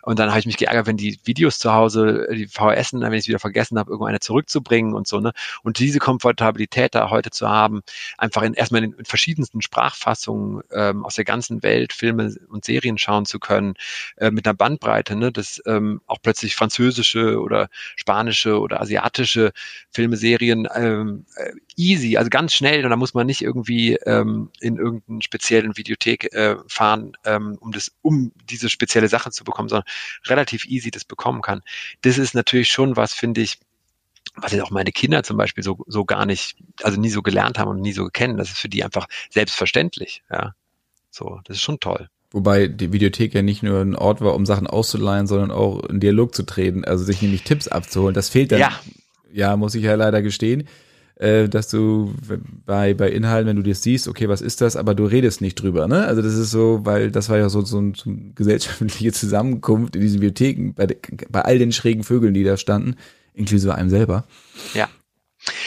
und 0.02 0.18
dann 0.18 0.30
habe 0.30 0.40
ich 0.40 0.46
mich 0.46 0.56
geärgert, 0.56 0.86
wenn 0.86 0.96
die 0.96 1.18
Videos 1.24 1.58
zu 1.58 1.72
Hause, 1.72 2.28
die 2.32 2.46
VHS, 2.46 2.92
wenn 2.94 3.12
ich 3.12 3.20
es 3.20 3.28
wieder 3.28 3.38
vergessen 3.38 3.78
habe, 3.78 3.90
irgendeine 3.90 4.20
zurückzubringen 4.20 4.94
und 4.94 5.06
so, 5.06 5.20
ne? 5.20 5.32
Und 5.62 5.78
diese 5.78 5.98
Komfortabilität 5.98 6.94
da 6.94 7.10
heute 7.10 7.30
zu 7.30 7.48
haben, 7.48 7.82
einfach 8.16 8.42
in, 8.42 8.54
erstmal 8.54 8.84
in, 8.84 8.92
in 8.92 9.04
verschiedensten 9.04 9.62
Sprachfassungen 9.62 10.62
ähm, 10.72 11.04
aus 11.04 11.14
der 11.14 11.24
ganzen 11.24 11.62
Welt 11.62 11.92
Filme 11.92 12.34
und 12.48 12.64
Serien 12.64 12.98
schauen 12.98 13.26
zu 13.26 13.38
können, 13.38 13.74
äh, 14.16 14.30
mit 14.30 14.46
einer 14.46 14.54
Bandbreite, 14.54 15.16
ne? 15.16 15.32
dass 15.32 15.62
ähm, 15.66 16.00
auch 16.06 16.18
plötzlich 16.22 16.54
französische 16.54 17.40
oder 17.40 17.68
spanische 18.08 18.58
oder 18.58 18.80
asiatische 18.80 19.52
Filme, 19.90 20.16
Serien 20.16 20.66
ähm, 20.74 21.26
äh, 21.36 21.52
easy, 21.76 22.16
also 22.16 22.30
ganz 22.30 22.54
schnell 22.54 22.82
und 22.84 22.90
da 22.90 22.96
muss 22.96 23.12
man 23.12 23.26
nicht 23.26 23.42
irgendwie 23.42 23.96
ähm, 24.06 24.50
in 24.60 24.78
irgendeinen 24.78 25.20
speziellen 25.20 25.76
Videothek 25.76 26.32
äh, 26.32 26.56
fahren, 26.68 27.12
ähm, 27.26 27.58
um 27.60 27.70
das, 27.70 27.92
um 28.00 28.32
diese 28.48 28.70
spezielle 28.70 29.08
Sache 29.08 29.30
zu 29.30 29.44
bekommen, 29.44 29.68
sondern 29.68 29.86
relativ 30.24 30.64
easy 30.64 30.90
das 30.90 31.04
bekommen 31.04 31.42
kann. 31.42 31.60
Das 32.00 32.16
ist 32.16 32.34
natürlich 32.34 32.70
schon 32.70 32.96
was, 32.96 33.12
finde 33.12 33.42
ich, 33.42 33.58
was 34.36 34.52
jetzt 34.52 34.62
auch 34.62 34.70
meine 34.70 34.92
Kinder 34.92 35.22
zum 35.22 35.36
Beispiel 35.36 35.62
so, 35.62 35.84
so 35.86 36.06
gar 36.06 36.24
nicht, 36.24 36.56
also 36.82 36.98
nie 36.98 37.10
so 37.10 37.20
gelernt 37.20 37.58
haben 37.58 37.68
und 37.68 37.80
nie 37.82 37.92
so 37.92 38.06
kennen. 38.06 38.38
Das 38.38 38.48
ist 38.48 38.58
für 38.58 38.70
die 38.70 38.84
einfach 38.84 39.06
selbstverständlich. 39.28 40.22
Ja, 40.30 40.54
so, 41.10 41.40
das 41.44 41.56
ist 41.56 41.62
schon 41.62 41.78
toll. 41.78 42.08
Wobei 42.30 42.68
die 42.68 42.92
Videothek 42.92 43.34
ja 43.34 43.42
nicht 43.42 43.62
nur 43.62 43.80
ein 43.80 43.96
Ort 43.96 44.20
war, 44.20 44.34
um 44.34 44.44
Sachen 44.44 44.66
auszuleihen, 44.66 45.26
sondern 45.26 45.50
auch 45.50 45.82
in 45.84 45.98
Dialog 45.98 46.34
zu 46.34 46.42
treten, 46.42 46.84
also 46.84 47.04
sich 47.04 47.22
nämlich 47.22 47.42
Tipps 47.42 47.68
abzuholen. 47.68 48.14
Das 48.14 48.28
fehlt 48.28 48.52
dann. 48.52 48.60
Ja, 48.60 48.72
ja 49.32 49.56
muss 49.56 49.74
ich 49.74 49.84
ja 49.84 49.94
leider 49.94 50.20
gestehen, 50.20 50.68
äh, 51.16 51.48
dass 51.48 51.68
du 51.68 52.14
bei, 52.66 52.92
bei 52.92 53.10
Inhalten, 53.10 53.48
wenn 53.48 53.56
du 53.56 53.62
das 53.62 53.82
siehst, 53.82 54.08
okay, 54.08 54.28
was 54.28 54.42
ist 54.42 54.60
das, 54.60 54.76
aber 54.76 54.94
du 54.94 55.06
redest 55.06 55.40
nicht 55.40 55.54
drüber, 55.54 55.88
ne? 55.88 56.06
Also 56.06 56.20
das 56.20 56.34
ist 56.34 56.50
so, 56.50 56.80
weil 56.84 57.10
das 57.10 57.30
war 57.30 57.38
ja 57.38 57.48
so, 57.48 57.62
so, 57.62 57.80
ein, 57.80 57.94
so 57.94 58.10
eine 58.10 58.32
gesellschaftliche 58.34 59.12
Zusammenkunft 59.12 59.96
in 59.96 60.02
diesen 60.02 60.20
Bibliotheken, 60.20 60.74
bei, 60.74 60.86
bei 61.30 61.40
all 61.40 61.58
den 61.58 61.72
schrägen 61.72 62.04
Vögeln, 62.04 62.34
die 62.34 62.44
da 62.44 62.58
standen 62.58 62.96
inklusive 63.32 63.74
einem 63.74 63.88
selber. 63.88 64.24
Ja. 64.74 64.88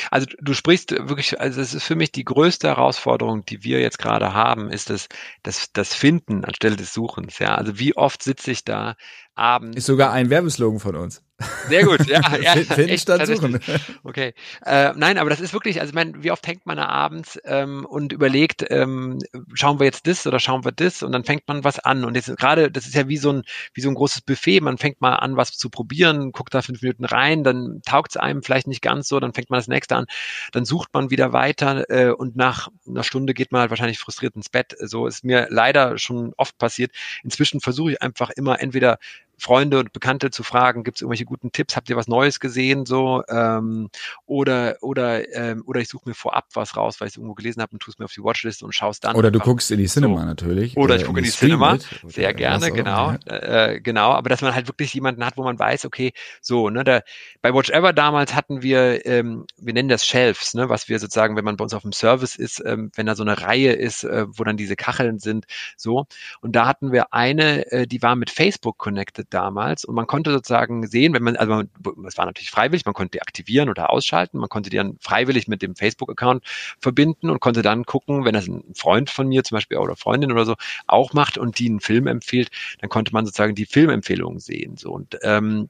Also 0.10 0.28
du 0.40 0.54
sprichst 0.54 0.92
wirklich, 0.92 1.40
also 1.40 1.62
es 1.62 1.74
ist 1.74 1.84
für 1.84 1.96
mich 1.96 2.12
die 2.12 2.24
größte 2.24 2.68
Herausforderung, 2.68 3.46
die 3.46 3.64
wir 3.64 3.80
jetzt 3.80 3.98
gerade 4.00 4.34
haben, 4.34 4.70
ist 4.70 4.90
das, 4.90 5.08
das, 5.44 5.72
das 5.74 5.94
Finden 5.94 6.46
anstelle 6.46 6.76
des 6.76 6.94
Suchens. 6.94 7.40
Ja, 7.40 7.56
also 7.56 7.80
wie 7.80 7.96
oft 7.96 8.24
sitze 8.24 8.52
ich 8.52 8.64
da 8.64 8.96
abends? 9.36 9.78
Ist 9.78 9.86
sogar 9.86 10.12
ein 10.12 10.30
Werbeslogan 10.30 10.80
von 10.80 10.96
uns. 10.96 11.24
Sehr 11.68 11.86
gut, 11.86 12.08
ja. 12.08 12.22
ja 12.42 12.56
Finden 12.56 12.98
statt 12.98 13.28
suchen. 13.28 13.60
Okay. 14.04 14.34
Äh, 14.66 14.94
nein, 14.96 15.18
aber 15.18 15.30
das 15.30 15.40
ist 15.40 15.54
wirklich, 15.54 15.80
also 15.80 15.92
ich 15.92 15.96
meine, 15.96 16.24
wie 16.24 16.32
oft 16.32 16.46
hängt 16.48 16.66
man 16.66 16.78
da 16.78 16.88
abends 16.88 17.40
ähm, 17.46 17.86
und 17.86 18.14
überlegt, 18.14 18.66
ähm, 18.70 19.20
schauen 19.54 19.80
wir 19.80 19.86
jetzt 19.86 20.08
das 20.08 20.26
oder 20.26 20.40
schauen 20.40 20.66
wir 20.66 20.72
das 20.72 21.04
und 21.04 21.12
dann 21.12 21.24
fängt 21.24 21.48
man 21.48 21.64
was 21.64 21.80
an. 21.80 22.04
Und 22.04 22.16
jetzt 22.16 22.36
gerade, 22.38 22.72
das 22.72 22.86
ist 22.86 22.96
ja 22.96 23.08
wie 23.08 23.18
so 23.18 23.32
ein, 23.32 23.44
wie 23.74 23.82
so 23.82 23.90
ein 23.90 23.96
großes 23.96 24.22
Buffet, 24.22 24.62
man 24.62 24.78
fängt 24.78 25.02
mal 25.02 25.16
an, 25.16 25.38
was 25.38 25.52
zu 25.52 25.70
probieren, 25.70 26.32
guckt 26.32 26.54
da 26.54 26.62
fünf 26.62 26.82
Minuten 26.82 27.06
rein, 27.06 27.44
dann 27.44 27.82
taugt 27.86 28.12
es 28.12 28.18
einem 28.18 28.44
vielleicht 28.44 28.68
nicht 28.68 28.82
ganz 28.82 29.08
so, 29.08 29.20
dann 29.20 29.34
fängt 29.34 29.50
man 29.50 29.60
das 29.60 29.68
nächste 29.68 29.96
an, 29.96 30.06
dann 30.52 30.66
sucht 30.66 30.90
man 30.94 31.10
wieder 31.10 31.34
weiter 31.34 31.90
äh, 31.90 32.12
und 32.12 32.36
nach 32.36 32.70
einer 32.88 33.04
Stunde 33.04 33.34
geht 33.34 33.52
man 33.52 33.62
halt 33.62 33.70
wahrscheinlich 33.70 34.00
frustriert 34.00 34.36
ins 34.36 34.50
Bett. 34.50 34.76
So 34.80 35.08
ist 35.08 35.24
mir 35.24 35.48
leider 35.50 35.98
schon 35.98 36.34
oft 36.38 36.58
passiert. 36.58 36.92
Inzwischen 37.24 37.62
versuche 37.62 37.94
ich 37.94 38.02
einfach 38.02 38.30
immer 38.32 38.60
entweder 38.62 38.98
Freunde 39.42 39.80
und 39.80 39.92
Bekannte 39.92 40.30
zu 40.30 40.44
fragen, 40.44 40.84
gibt 40.84 40.98
es 40.98 41.02
irgendwelche 41.02 41.26
guten 41.26 41.52
Tipps, 41.52 41.76
habt 41.76 41.90
ihr 41.90 41.96
was 41.96 42.08
Neues 42.08 42.40
gesehen 42.40 42.86
so 42.86 43.24
ähm, 43.28 43.90
oder 44.28 44.78
oder 44.82 45.34
ähm, 45.36 45.64
oder 45.66 45.82
ich 45.82 45.90
suche 45.90 46.08
mir 46.08 46.14
vorab 46.14 46.46
was 46.54 46.78
raus, 46.78 47.02
weil 47.02 47.08
ich 47.08 47.14
es 47.14 47.18
irgendwo 47.18 47.34
gelesen 47.34 47.60
habe 47.60 47.72
und 47.74 47.80
tue 47.80 47.92
es 47.92 47.98
mir 47.98 48.06
auf 48.06 48.14
die 48.14 48.24
Watchlist 48.24 48.62
und 48.62 48.76
schaue 48.76 48.92
es 48.92 49.00
dann. 49.00 49.16
Oder 49.16 49.32
du 49.32 49.40
guckst 49.40 49.72
in 49.72 49.80
die 49.80 49.88
Cinema 49.88 50.20
so. 50.20 50.26
natürlich. 50.28 50.78
Oder 50.78 50.96
ich 50.96 51.06
gucke 51.06 51.20
in 51.20 51.26
die 51.26 51.32
Cinema, 51.32 51.80
sehr 52.06 52.36
gerne, 52.36 52.72
genau, 52.72 53.16
ja. 53.28 53.70
äh, 53.70 53.82
genau. 53.82 54.12
Aber 54.12 54.30
dass 54.30 54.42
man 54.42 54.54
halt 54.54 54.68
wirklich 54.68 54.94
jemanden 54.94 55.26
hat, 55.26 55.38
wo 55.38 55.44
man 55.44 55.58
weiß, 55.58 55.86
okay, 55.86 56.14
so 56.40 56.70
ne, 56.70 56.84
da, 56.84 57.02
bei 57.42 57.52
Watch 57.52 57.72
Ever 57.72 57.94
damals 57.94 58.36
hatten 58.36 58.62
wir, 58.62 59.08
ähm, 59.08 59.48
wir 59.58 59.74
nennen 59.74 59.90
das 59.90 60.06
Shelves, 60.06 60.54
ne, 60.54 60.70
was 60.70 60.88
wir 60.88 61.00
sozusagen, 61.00 61.36
wenn 61.36 61.46
man 61.46 61.58
bei 61.58 61.64
uns 61.64 61.74
auf 61.74 61.82
dem 61.82 61.94
Service 61.94 62.36
ist, 62.36 62.62
ähm, 62.64 62.92
wenn 62.96 63.08
da 63.08 63.16
so 63.16 63.24
eine 63.24 63.42
Reihe 63.42 63.74
ist, 63.74 64.04
äh, 64.04 64.28
wo 64.28 64.44
dann 64.44 64.56
diese 64.58 64.76
Kacheln 64.76 65.18
sind, 65.18 65.46
so 65.78 66.06
und 66.42 66.56
da 66.56 66.68
hatten 66.68 66.92
wir 66.92 67.12
eine, 67.12 67.72
äh, 67.72 67.88
die 67.88 68.04
war 68.04 68.16
mit 68.16 68.30
Facebook 68.30 68.78
connected 68.78 69.31
damals 69.34 69.86
und 69.86 69.96
man 69.96 70.08
konnte 70.08 70.32
sozusagen 70.32 70.86
sehen, 70.88 71.14
wenn 71.14 71.24
man, 71.24 71.36
also 71.36 71.64
es 72.08 72.18
war 72.18 72.26
natürlich 72.26 72.52
freiwillig, 72.52 72.86
man 72.86 72.94
konnte 72.94 73.12
die 73.12 73.22
aktivieren 73.22 73.70
oder 73.70 73.90
ausschalten, 73.90 74.38
man 74.38 74.50
konnte 74.50 74.70
die 74.70 74.78
dann 74.78 74.98
freiwillig 75.00 75.48
mit 75.48 75.62
dem 75.62 75.76
Facebook-Account 75.76 76.44
verbinden 76.80 77.30
und 77.30 77.40
konnte 77.40 77.62
dann 77.62 77.86
gucken, 77.86 78.26
wenn 78.26 78.34
das 78.34 78.48
ein 78.48 78.64
Freund 78.76 79.10
von 79.10 79.28
mir 79.28 79.44
zum 79.44 79.56
Beispiel 79.56 79.78
oder 79.78 79.96
Freundin 79.96 80.32
oder 80.32 80.46
so 80.46 80.56
auch 80.88 81.14
macht 81.14 81.38
und 81.38 81.60
die 81.60 81.70
einen 81.70 81.80
Film 81.80 82.08
empfiehlt, 82.08 82.50
dann 82.80 82.90
konnte 82.90 83.14
man 83.14 83.26
sozusagen 83.26 83.56
die 83.56 83.66
Filmempfehlungen 83.66 84.40
sehen. 84.40 84.78
So 84.78 84.92
und 84.92 85.18
ähm, 85.24 85.70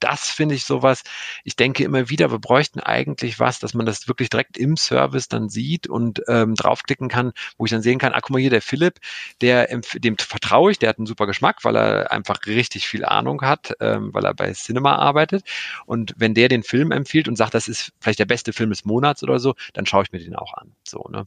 das 0.00 0.28
finde 0.28 0.54
ich 0.54 0.64
sowas. 0.64 1.02
Ich 1.44 1.56
denke 1.56 1.84
immer 1.84 2.08
wieder, 2.08 2.30
wir 2.30 2.38
bräuchten 2.38 2.80
eigentlich 2.80 3.40
was, 3.40 3.58
dass 3.58 3.74
man 3.74 3.86
das 3.86 4.08
wirklich 4.08 4.30
direkt 4.30 4.56
im 4.56 4.76
Service 4.76 5.28
dann 5.28 5.48
sieht 5.48 5.86
und 5.88 6.22
ähm, 6.28 6.54
draufklicken 6.54 7.08
kann, 7.08 7.32
wo 7.56 7.64
ich 7.64 7.70
dann 7.70 7.82
sehen 7.82 7.98
kann, 7.98 8.12
ah, 8.12 8.20
guck 8.20 8.30
mal 8.30 8.40
hier, 8.40 8.50
der 8.50 8.62
Philipp, 8.62 9.00
der 9.40 9.66
dem 9.94 10.16
vertraue 10.18 10.70
ich, 10.70 10.78
der 10.78 10.88
hat 10.88 10.98
einen 10.98 11.06
super 11.06 11.26
Geschmack, 11.26 11.64
weil 11.64 11.76
er 11.76 12.12
einfach 12.12 12.46
richtig 12.46 12.88
viel 12.88 13.04
Ahnung 13.04 13.42
hat, 13.42 13.74
ähm, 13.80 14.12
weil 14.12 14.24
er 14.24 14.34
bei 14.34 14.52
Cinema 14.52 14.96
arbeitet. 14.96 15.44
Und 15.86 16.14
wenn 16.16 16.34
der 16.34 16.48
den 16.48 16.62
Film 16.62 16.92
empfiehlt 16.92 17.28
und 17.28 17.36
sagt, 17.36 17.54
das 17.54 17.68
ist 17.68 17.92
vielleicht 18.00 18.18
der 18.18 18.26
beste 18.26 18.52
Film 18.52 18.70
des 18.70 18.84
Monats 18.84 19.22
oder 19.22 19.38
so, 19.38 19.54
dann 19.72 19.86
schaue 19.86 20.04
ich 20.04 20.12
mir 20.12 20.18
den 20.20 20.36
auch 20.36 20.54
an. 20.54 20.72
So, 20.84 21.08
ne? 21.10 21.26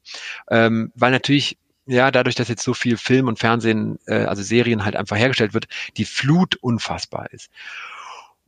Ähm, 0.50 0.92
weil 0.96 1.12
natürlich 1.12 1.58
ja, 1.88 2.12
dadurch, 2.12 2.36
dass 2.36 2.48
jetzt 2.48 2.64
so 2.64 2.74
viel 2.74 2.96
Film 2.96 3.28
und 3.28 3.40
Fernsehen, 3.40 3.98
äh, 4.06 4.26
also 4.26 4.44
Serien 4.44 4.86
halt 4.86 4.96
einfach 4.96 5.18
hergestellt 5.18 5.54
wird, 5.54 5.68
die 5.98 6.06
Flut 6.06 6.56
unfassbar 6.56 7.32
ist. 7.32 7.50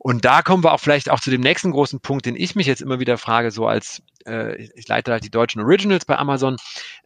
Und 0.06 0.26
da 0.26 0.42
kommen 0.42 0.62
wir 0.62 0.74
auch 0.74 0.80
vielleicht 0.80 1.10
auch 1.10 1.18
zu 1.18 1.30
dem 1.30 1.40
nächsten 1.40 1.70
großen 1.70 1.98
Punkt, 1.98 2.26
den 2.26 2.36
ich 2.36 2.54
mich 2.54 2.66
jetzt 2.66 2.82
immer 2.82 3.00
wieder 3.00 3.16
frage, 3.16 3.50
so 3.50 3.66
als 3.66 4.02
äh, 4.26 4.62
ich 4.76 4.86
leite 4.86 5.12
halt 5.12 5.24
die 5.24 5.30
deutschen 5.30 5.62
Originals 5.62 6.04
bei 6.04 6.18
Amazon, 6.18 6.58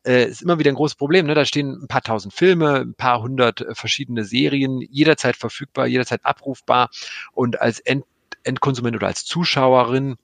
äh, 0.04 0.24
ist 0.24 0.42
immer 0.42 0.58
wieder 0.58 0.72
ein 0.72 0.74
großes 0.74 0.96
Problem. 0.96 1.26
Ne? 1.26 1.36
Da 1.36 1.44
stehen 1.44 1.80
ein 1.80 1.86
paar 1.86 2.02
tausend 2.02 2.34
Filme, 2.34 2.80
ein 2.80 2.94
paar 2.94 3.22
hundert 3.22 3.60
äh, 3.60 3.76
verschiedene 3.76 4.24
Serien, 4.24 4.80
jederzeit 4.80 5.36
verfügbar, 5.36 5.86
jederzeit 5.86 6.24
abrufbar. 6.24 6.90
Und 7.30 7.60
als 7.60 7.78
End 7.78 8.04
Endkonsument 8.42 8.96
oder 8.96 9.06
als 9.06 9.24
Zuschauerin 9.24 10.16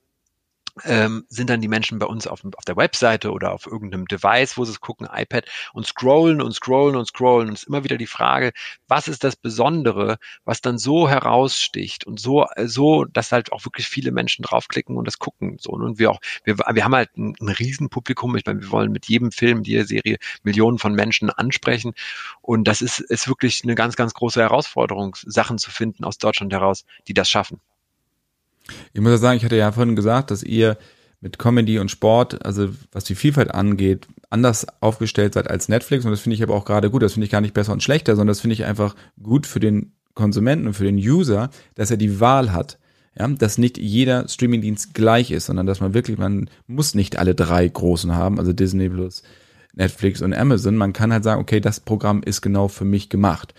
ähm, 0.82 1.24
sind 1.28 1.50
dann 1.50 1.60
die 1.60 1.68
Menschen 1.68 1.98
bei 1.98 2.06
uns 2.06 2.26
auf, 2.26 2.44
auf 2.56 2.64
der 2.64 2.76
Webseite 2.76 3.30
oder 3.30 3.52
auf 3.52 3.66
irgendeinem 3.66 4.06
Device, 4.06 4.56
wo 4.56 4.64
sie 4.64 4.72
es 4.72 4.80
gucken, 4.80 5.08
iPad 5.12 5.46
und 5.72 5.86
scrollen 5.86 6.42
und 6.42 6.52
scrollen 6.52 6.96
und 6.96 7.06
scrollen. 7.06 7.48
Und 7.48 7.54
es 7.54 7.62
ist 7.62 7.68
immer 7.68 7.84
wieder 7.84 7.96
die 7.96 8.06
Frage, 8.06 8.52
was 8.88 9.08
ist 9.08 9.22
das 9.24 9.36
Besondere, 9.36 10.18
was 10.44 10.60
dann 10.60 10.78
so 10.78 11.08
heraussticht 11.08 12.04
und 12.06 12.18
so, 12.18 12.46
so, 12.64 13.04
dass 13.04 13.32
halt 13.32 13.52
auch 13.52 13.64
wirklich 13.64 13.86
viele 13.86 14.10
Menschen 14.10 14.42
draufklicken 14.42 14.96
und 14.96 15.06
das 15.06 15.18
gucken. 15.18 15.58
So. 15.60 15.70
Und 15.70 15.98
wir 15.98 16.10
auch, 16.10 16.20
wir, 16.44 16.58
wir 16.58 16.84
haben 16.84 16.94
halt 16.94 17.16
ein, 17.16 17.34
ein 17.40 17.48
Riesenpublikum. 17.48 18.36
Ich 18.36 18.44
meine, 18.46 18.60
wir 18.60 18.70
wollen 18.70 18.92
mit 18.92 19.06
jedem 19.06 19.30
Film, 19.30 19.62
jeder 19.62 19.84
Serie 19.84 20.18
Millionen 20.42 20.78
von 20.78 20.94
Menschen 20.94 21.30
ansprechen. 21.30 21.92
Und 22.42 22.64
das 22.66 22.82
ist, 22.82 23.00
ist 23.00 23.28
wirklich 23.28 23.62
eine 23.62 23.74
ganz, 23.74 23.96
ganz 23.96 24.14
große 24.14 24.40
Herausforderung, 24.40 25.16
Sachen 25.24 25.58
zu 25.58 25.70
finden 25.70 26.04
aus 26.04 26.18
Deutschland 26.18 26.52
heraus, 26.52 26.84
die 27.06 27.14
das 27.14 27.30
schaffen. 27.30 27.60
Ich 28.92 29.00
muss 29.00 29.10
ja 29.10 29.18
sagen, 29.18 29.36
ich 29.36 29.44
hatte 29.44 29.56
ja 29.56 29.72
vorhin 29.72 29.96
gesagt, 29.96 30.30
dass 30.30 30.42
ihr 30.42 30.76
mit 31.20 31.38
Comedy 31.38 31.78
und 31.78 31.90
Sport, 31.90 32.44
also 32.44 32.68
was 32.92 33.04
die 33.04 33.14
Vielfalt 33.14 33.54
angeht, 33.54 34.06
anders 34.28 34.66
aufgestellt 34.80 35.34
seid 35.34 35.48
als 35.48 35.68
Netflix. 35.68 36.04
Und 36.04 36.10
das 36.10 36.20
finde 36.20 36.34
ich 36.34 36.42
aber 36.42 36.54
auch 36.54 36.64
gerade 36.66 36.90
gut. 36.90 37.02
Das 37.02 37.14
finde 37.14 37.24
ich 37.24 37.32
gar 37.32 37.40
nicht 37.40 37.54
besser 37.54 37.72
und 37.72 37.82
schlechter, 37.82 38.14
sondern 38.14 38.28
das 38.28 38.40
finde 38.40 38.54
ich 38.54 38.64
einfach 38.64 38.94
gut 39.22 39.46
für 39.46 39.60
den 39.60 39.92
Konsumenten 40.14 40.66
und 40.66 40.74
für 40.74 40.84
den 40.84 40.96
User, 40.96 41.50
dass 41.74 41.90
er 41.90 41.96
die 41.96 42.20
Wahl 42.20 42.52
hat. 42.52 42.78
Ja, 43.18 43.28
dass 43.28 43.58
nicht 43.58 43.78
jeder 43.78 44.28
Streamingdienst 44.28 44.92
gleich 44.92 45.30
ist, 45.30 45.46
sondern 45.46 45.66
dass 45.66 45.80
man 45.80 45.94
wirklich, 45.94 46.18
man 46.18 46.50
muss 46.66 46.94
nicht 46.94 47.16
alle 47.16 47.34
drei 47.34 47.66
großen 47.66 48.12
haben, 48.12 48.40
also 48.40 48.52
Disney 48.52 48.88
Plus, 48.88 49.22
Netflix 49.72 50.20
und 50.20 50.34
Amazon. 50.34 50.76
Man 50.76 50.92
kann 50.92 51.12
halt 51.12 51.22
sagen, 51.22 51.40
okay, 51.40 51.60
das 51.60 51.78
Programm 51.78 52.22
ist 52.24 52.42
genau 52.42 52.66
für 52.66 52.84
mich 52.84 53.08
gemacht. 53.10 53.54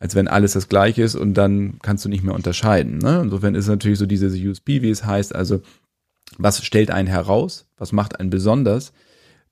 Als 0.00 0.14
wenn 0.14 0.28
alles 0.28 0.54
das 0.54 0.68
gleiche 0.68 1.02
ist 1.02 1.14
und 1.14 1.34
dann 1.34 1.78
kannst 1.82 2.04
du 2.04 2.08
nicht 2.08 2.24
mehr 2.24 2.34
unterscheiden. 2.34 2.98
Ne? 2.98 3.20
Insofern 3.22 3.54
ist 3.54 3.68
natürlich 3.68 3.98
so 3.98 4.06
diese 4.06 4.26
USP, 4.28 4.82
wie 4.82 4.90
es 4.90 5.04
heißt, 5.04 5.34
also 5.34 5.60
was 6.38 6.64
stellt 6.64 6.90
einen 6.90 7.08
heraus, 7.08 7.66
was 7.76 7.92
macht 7.92 8.18
einen 8.18 8.30
besonders, 8.30 8.92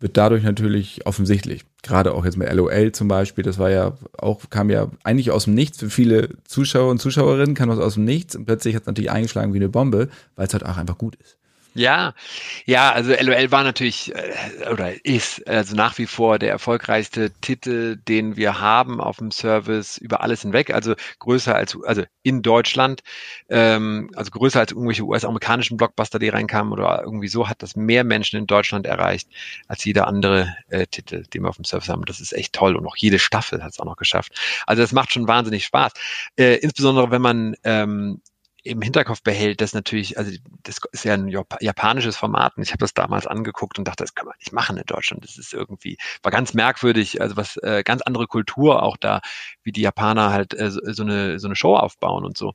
wird 0.01 0.17
dadurch 0.17 0.43
natürlich 0.43 1.07
offensichtlich. 1.07 1.65
Gerade 1.83 2.15
auch 2.15 2.25
jetzt 2.25 2.37
mit 2.37 2.53
LOL 2.53 2.93
zum 2.93 3.09
Beispiel, 3.09 3.45
das 3.45 3.59
war 3.59 3.71
ja 3.71 3.97
auch, 4.17 4.49
kam 4.51 4.71
ja 4.71 4.91
eigentlich 5.05 5.31
aus 5.31 5.45
dem 5.45 5.55
Nichts 5.55 5.79
für 5.79 5.91
viele 5.91 6.31
Zuschauer 6.45 6.91
und 6.91 7.01
Zuschauerinnen, 7.01 7.55
kam 7.55 7.69
das 7.69 7.79
aus 7.79 7.95
dem 7.95 8.05
Nichts 8.05 8.37
und 8.37 8.47
plötzlich 8.47 8.75
hat 8.75 8.83
es 8.83 8.87
natürlich 8.87 9.11
eingeschlagen 9.11 9.53
wie 9.53 9.59
eine 9.59 9.69
Bombe, 9.69 10.09
weil 10.37 10.47
es 10.47 10.53
halt 10.53 10.65
auch 10.65 10.77
einfach 10.77 10.99
gut 10.99 11.17
ist. 11.17 11.38
Ja, 11.79 12.13
ja, 12.67 12.91
also 12.91 13.13
LOL 13.13 13.53
war 13.53 13.63
natürlich 13.63 14.13
äh, 14.13 14.69
oder 14.73 15.05
ist 15.07 15.47
also 15.47 15.77
nach 15.77 15.97
wie 15.99 16.07
vor 16.07 16.41
der 16.41 16.51
erfolgreichste 16.51 17.31
Titel, 17.41 17.97
den 17.97 18.37
wir 18.37 18.61
haben 18.61 19.01
auf 19.01 19.19
dem 19.19 19.31
Service 19.31 19.97
über 19.97 20.21
alles 20.23 20.43
hinweg. 20.43 20.75
Also 20.75 20.97
größer 21.21 21.55
als, 21.55 21.79
also 21.85 22.03
in 22.25 22.43
Deutschland, 22.43 23.03
ähm, 23.49 24.11
also 24.17 24.33
größer 24.33 24.59
als 24.59 24.73
irgendwelche 24.73 25.05
US-amerikanischen 25.05 25.77
Blockbuster, 25.77 26.19
die 26.19 26.31
reinkamen 26.31 26.73
oder 26.73 27.01
irgendwie 27.05 27.29
so, 27.29 27.49
hat 27.49 27.63
das 27.63 27.77
mehr 27.77 28.03
Menschen 28.03 28.41
in 28.41 28.49
Deutschland 28.49 28.85
erreicht 28.85 29.29
als 29.69 29.85
jeder 29.85 30.09
andere 30.09 30.57
äh, 30.71 30.89
Titel, 30.89 31.23
den 31.33 31.43
wir 31.43 31.49
auf 31.49 31.57
dem 31.57 31.65
Service 31.65 31.89
haben. 31.89 32.05
Das 32.07 32.19
ist 32.21 32.33
echt 32.33 32.55
toll 32.55 32.75
und 32.75 32.87
auch 32.89 32.97
jede 32.97 33.21
Staffel 33.21 33.63
hat 33.63 33.71
es 33.71 33.79
auch 33.79 33.85
noch 33.85 33.97
geschafft. 33.97 34.33
Also 34.67 34.83
das 34.83 34.91
macht 34.91 35.13
schon 35.13 35.29
wahnsinnig 35.29 35.65
Spaß. 35.65 35.93
Äh, 36.37 36.57
insbesondere 36.57 37.13
wenn 37.13 37.23
man 37.23 37.55
ähm, 37.63 38.21
im 38.65 38.83
Hinterkopf 38.83 39.23
behält, 39.23 39.61
dass 39.61 39.73
natürlich, 39.73 40.19
also 40.19 40.33
das 40.65 40.79
ist 40.93 41.05
ja 41.05 41.15
ein 41.15 41.29
japanisches 41.29 42.17
Format 42.17 42.57
und 42.57 42.63
ich 42.63 42.71
habe 42.71 42.81
das 42.81 42.93
damals 42.93 43.27
angeguckt 43.27 43.79
und 43.79 43.87
dachte, 43.87 44.05
das 44.05 44.15
kann 44.15 44.27
man 44.27 44.35
nicht 44.39 44.53
machen 44.53 44.77
in 44.77 44.85
Deutschland. 44.85 45.25
Das 45.25 45.39
ist 45.39 45.55
irgendwie, 45.55 45.97
war 46.23 46.33
ganz 46.33 46.55
merkwürdig, 46.55 47.21
also 47.21 47.37
was 47.37 47.57
äh, 47.59 47.83
ganz 47.85 48.03
andere 48.03 48.27
Kultur 48.27 48.83
auch 48.83 48.97
da, 48.97 49.21
wie 49.63 49.73
die 49.73 49.83
Japaner 49.83 50.31
halt 50.31 50.55
äh, 50.55 50.71
so, 50.71 51.03
eine, 51.03 51.39
so 51.39 51.47
eine 51.47 51.55
Show 51.55 51.77
aufbauen 51.77 52.25
und 52.25 52.37
so. 52.37 52.53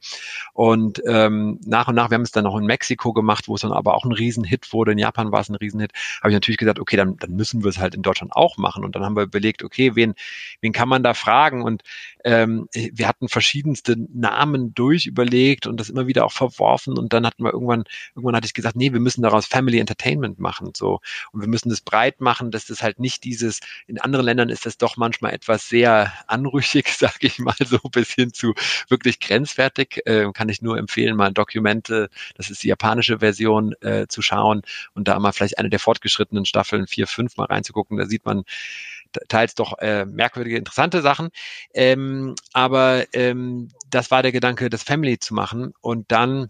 Und 0.53 1.01
ähm, 1.07 1.59
nach 1.65 1.87
und 1.87 1.95
nach, 1.95 2.09
wir 2.09 2.15
haben 2.15 2.23
es 2.23 2.31
dann 2.31 2.43
noch 2.43 2.57
in 2.57 2.65
Mexiko 2.65 3.13
gemacht, 3.13 3.47
wo 3.47 3.55
es 3.55 3.61
dann 3.61 3.71
aber 3.71 3.95
auch 3.95 4.03
ein 4.03 4.11
Riesenhit 4.11 4.73
wurde. 4.73 4.91
In 4.91 4.97
Japan 4.97 5.31
war 5.31 5.39
es 5.39 5.49
ein 5.49 5.55
Riesenhit. 5.55 5.91
Habe 6.21 6.31
ich 6.31 6.35
natürlich 6.35 6.57
gesagt, 6.57 6.79
okay, 6.79 6.97
dann, 6.97 7.17
dann 7.17 7.31
müssen 7.31 7.63
wir 7.63 7.69
es 7.69 7.77
halt 7.77 7.95
in 7.95 8.01
Deutschland 8.01 8.33
auch 8.33 8.57
machen. 8.57 8.83
Und 8.83 8.95
dann 8.95 9.05
haben 9.05 9.15
wir 9.15 9.23
überlegt, 9.23 9.63
okay, 9.63 9.95
wen, 9.95 10.15
wen 10.59 10.73
kann 10.73 10.89
man 10.89 11.01
da 11.01 11.13
fragen? 11.13 11.63
Und 11.63 11.83
ähm, 12.25 12.67
wir 12.73 13.07
hatten 13.07 13.29
verschiedenste 13.29 13.95
Namen 14.13 14.73
durchüberlegt 14.73 15.65
und 15.67 15.79
das 15.79 15.92
immer 15.93 16.07
wieder 16.07 16.25
auch 16.25 16.31
verworfen 16.31 16.97
und 16.97 17.13
dann 17.13 17.25
hatten 17.25 17.43
wir 17.43 17.53
irgendwann, 17.53 17.85
irgendwann 18.15 18.35
hatte 18.35 18.45
ich 18.45 18.53
gesagt, 18.53 18.75
nee, 18.75 18.91
wir 18.91 18.99
müssen 18.99 19.21
daraus 19.21 19.45
Family 19.45 19.79
Entertainment 19.79 20.39
machen, 20.39 20.71
so. 20.75 20.99
Und 21.31 21.41
wir 21.41 21.47
müssen 21.47 21.69
das 21.69 21.81
breit 21.81 22.19
machen, 22.21 22.51
dass 22.51 22.65
das 22.65 22.83
halt 22.83 22.99
nicht 22.99 23.23
dieses, 23.23 23.59
in 23.87 23.99
anderen 23.99 24.25
Ländern 24.25 24.49
ist 24.49 24.65
das 24.65 24.77
doch 24.77 24.97
manchmal 24.97 25.33
etwas 25.33 25.69
sehr 25.69 26.13
anrüchig, 26.27 26.87
sage 26.97 27.27
ich 27.27 27.39
mal, 27.39 27.55
so 27.65 27.79
bis 27.91 28.11
hin 28.11 28.33
zu 28.33 28.53
wirklich 28.89 29.19
grenzwertig. 29.19 30.01
Äh, 30.05 30.31
kann 30.33 30.49
ich 30.49 30.61
nur 30.61 30.77
empfehlen, 30.77 31.15
mal 31.15 31.31
Dokumente, 31.31 32.09
das 32.35 32.49
ist 32.49 32.63
die 32.63 32.67
japanische 32.67 33.19
Version, 33.19 33.73
äh, 33.81 34.07
zu 34.07 34.21
schauen 34.21 34.63
und 34.93 35.07
da 35.07 35.19
mal 35.19 35.31
vielleicht 35.31 35.57
eine 35.59 35.69
der 35.69 35.79
fortgeschrittenen 35.79 36.45
Staffeln 36.45 36.87
vier, 36.87 37.07
fünf 37.07 37.37
mal 37.37 37.45
reinzugucken. 37.45 37.97
Da 37.97 38.05
sieht 38.05 38.25
man, 38.25 38.43
teils 39.29 39.55
doch 39.55 39.77
äh, 39.79 40.05
merkwürdige, 40.05 40.57
interessante 40.57 41.01
Sachen. 41.01 41.29
Ähm, 41.73 42.35
aber 42.53 43.05
ähm, 43.13 43.69
das 43.89 44.11
war 44.11 44.23
der 44.23 44.31
Gedanke, 44.31 44.69
das 44.69 44.83
Family 44.83 45.19
zu 45.19 45.33
machen 45.33 45.73
und 45.81 46.11
dann 46.11 46.49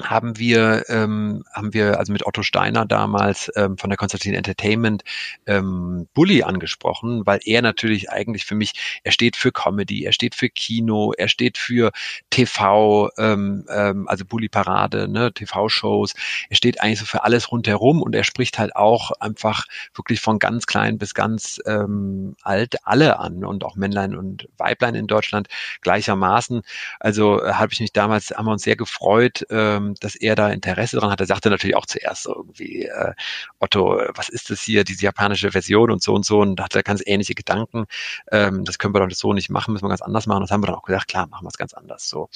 haben 0.00 0.38
wir, 0.38 0.84
ähm, 0.88 1.44
haben 1.52 1.74
wir 1.74 1.98
also 1.98 2.12
mit 2.12 2.24
Otto 2.24 2.42
Steiner 2.42 2.86
damals 2.86 3.50
ähm, 3.56 3.76
von 3.78 3.90
der 3.90 3.96
Konstantin 3.96 4.34
Entertainment 4.34 5.02
ähm, 5.46 6.08
Bully 6.14 6.42
angesprochen, 6.44 7.26
weil 7.26 7.40
er 7.44 7.62
natürlich 7.62 8.10
eigentlich 8.10 8.44
für 8.44 8.54
mich, 8.54 9.00
er 9.02 9.10
steht 9.10 9.36
für 9.36 9.50
Comedy, 9.50 10.04
er 10.04 10.12
steht 10.12 10.34
für 10.36 10.48
Kino, 10.48 11.12
er 11.16 11.28
steht 11.28 11.58
für 11.58 11.90
TV, 12.30 13.10
ähm, 13.18 13.64
ähm, 13.68 14.06
also 14.08 14.24
Bully 14.24 14.48
Parade, 14.48 15.08
ne, 15.08 15.32
TV-Shows, 15.32 16.14
er 16.48 16.56
steht 16.56 16.80
eigentlich 16.80 17.00
so 17.00 17.06
für 17.06 17.24
alles 17.24 17.50
rundherum 17.50 18.00
und 18.00 18.14
er 18.14 18.24
spricht 18.24 18.58
halt 18.58 18.76
auch 18.76 19.10
einfach 19.20 19.66
wirklich 19.94 20.20
von 20.20 20.38
ganz 20.38 20.66
klein 20.66 20.98
bis 20.98 21.12
ganz 21.12 21.60
ähm, 21.66 22.36
alt 22.42 22.76
alle 22.84 23.18
an 23.18 23.44
und 23.44 23.64
auch 23.64 23.74
Männlein 23.74 24.16
und 24.16 24.48
Weiblein 24.58 24.94
in 24.94 25.08
Deutschland 25.08 25.48
gleichermaßen. 25.80 26.62
Also 27.00 27.42
äh, 27.42 27.54
habe 27.54 27.72
ich 27.72 27.80
mich 27.80 27.92
damals, 27.92 28.30
haben 28.30 28.46
wir 28.46 28.52
uns 28.52 28.62
sehr 28.62 28.76
gefreut, 28.76 29.44
ähm, 29.50 29.87
ähm, 29.88 29.94
dass 30.00 30.14
er 30.14 30.34
da 30.34 30.48
Interesse 30.50 30.96
dran 30.96 31.10
hat. 31.10 31.20
Er 31.20 31.26
sagte 31.26 31.50
natürlich 31.50 31.76
auch 31.76 31.86
zuerst 31.86 32.22
so 32.24 32.34
irgendwie, 32.34 32.84
äh, 32.84 33.12
Otto, 33.58 34.00
was 34.14 34.28
ist 34.28 34.50
das 34.50 34.62
hier, 34.62 34.84
diese 34.84 35.04
japanische 35.04 35.50
Version 35.52 35.90
und 35.90 36.02
so 36.02 36.14
und 36.14 36.24
so 36.24 36.40
und 36.40 36.56
da 36.56 36.64
hat 36.64 36.76
er 36.76 36.82
ganz 36.82 37.02
ähnliche 37.04 37.34
Gedanken. 37.34 37.86
Ähm, 38.30 38.64
das 38.64 38.78
können 38.78 38.94
wir 38.94 39.00
doch 39.00 39.14
so 39.14 39.32
nicht 39.32 39.50
machen, 39.50 39.72
müssen 39.72 39.84
wir 39.84 39.88
ganz 39.88 40.02
anders 40.02 40.26
machen. 40.26 40.42
Das 40.42 40.50
haben 40.50 40.62
wir 40.62 40.68
dann 40.68 40.76
auch 40.76 40.82
gesagt, 40.82 41.08
klar, 41.08 41.26
machen 41.26 41.44
wir 41.44 41.48
es 41.48 41.58
ganz 41.58 41.74
anders 41.74 42.08
so. 42.08 42.28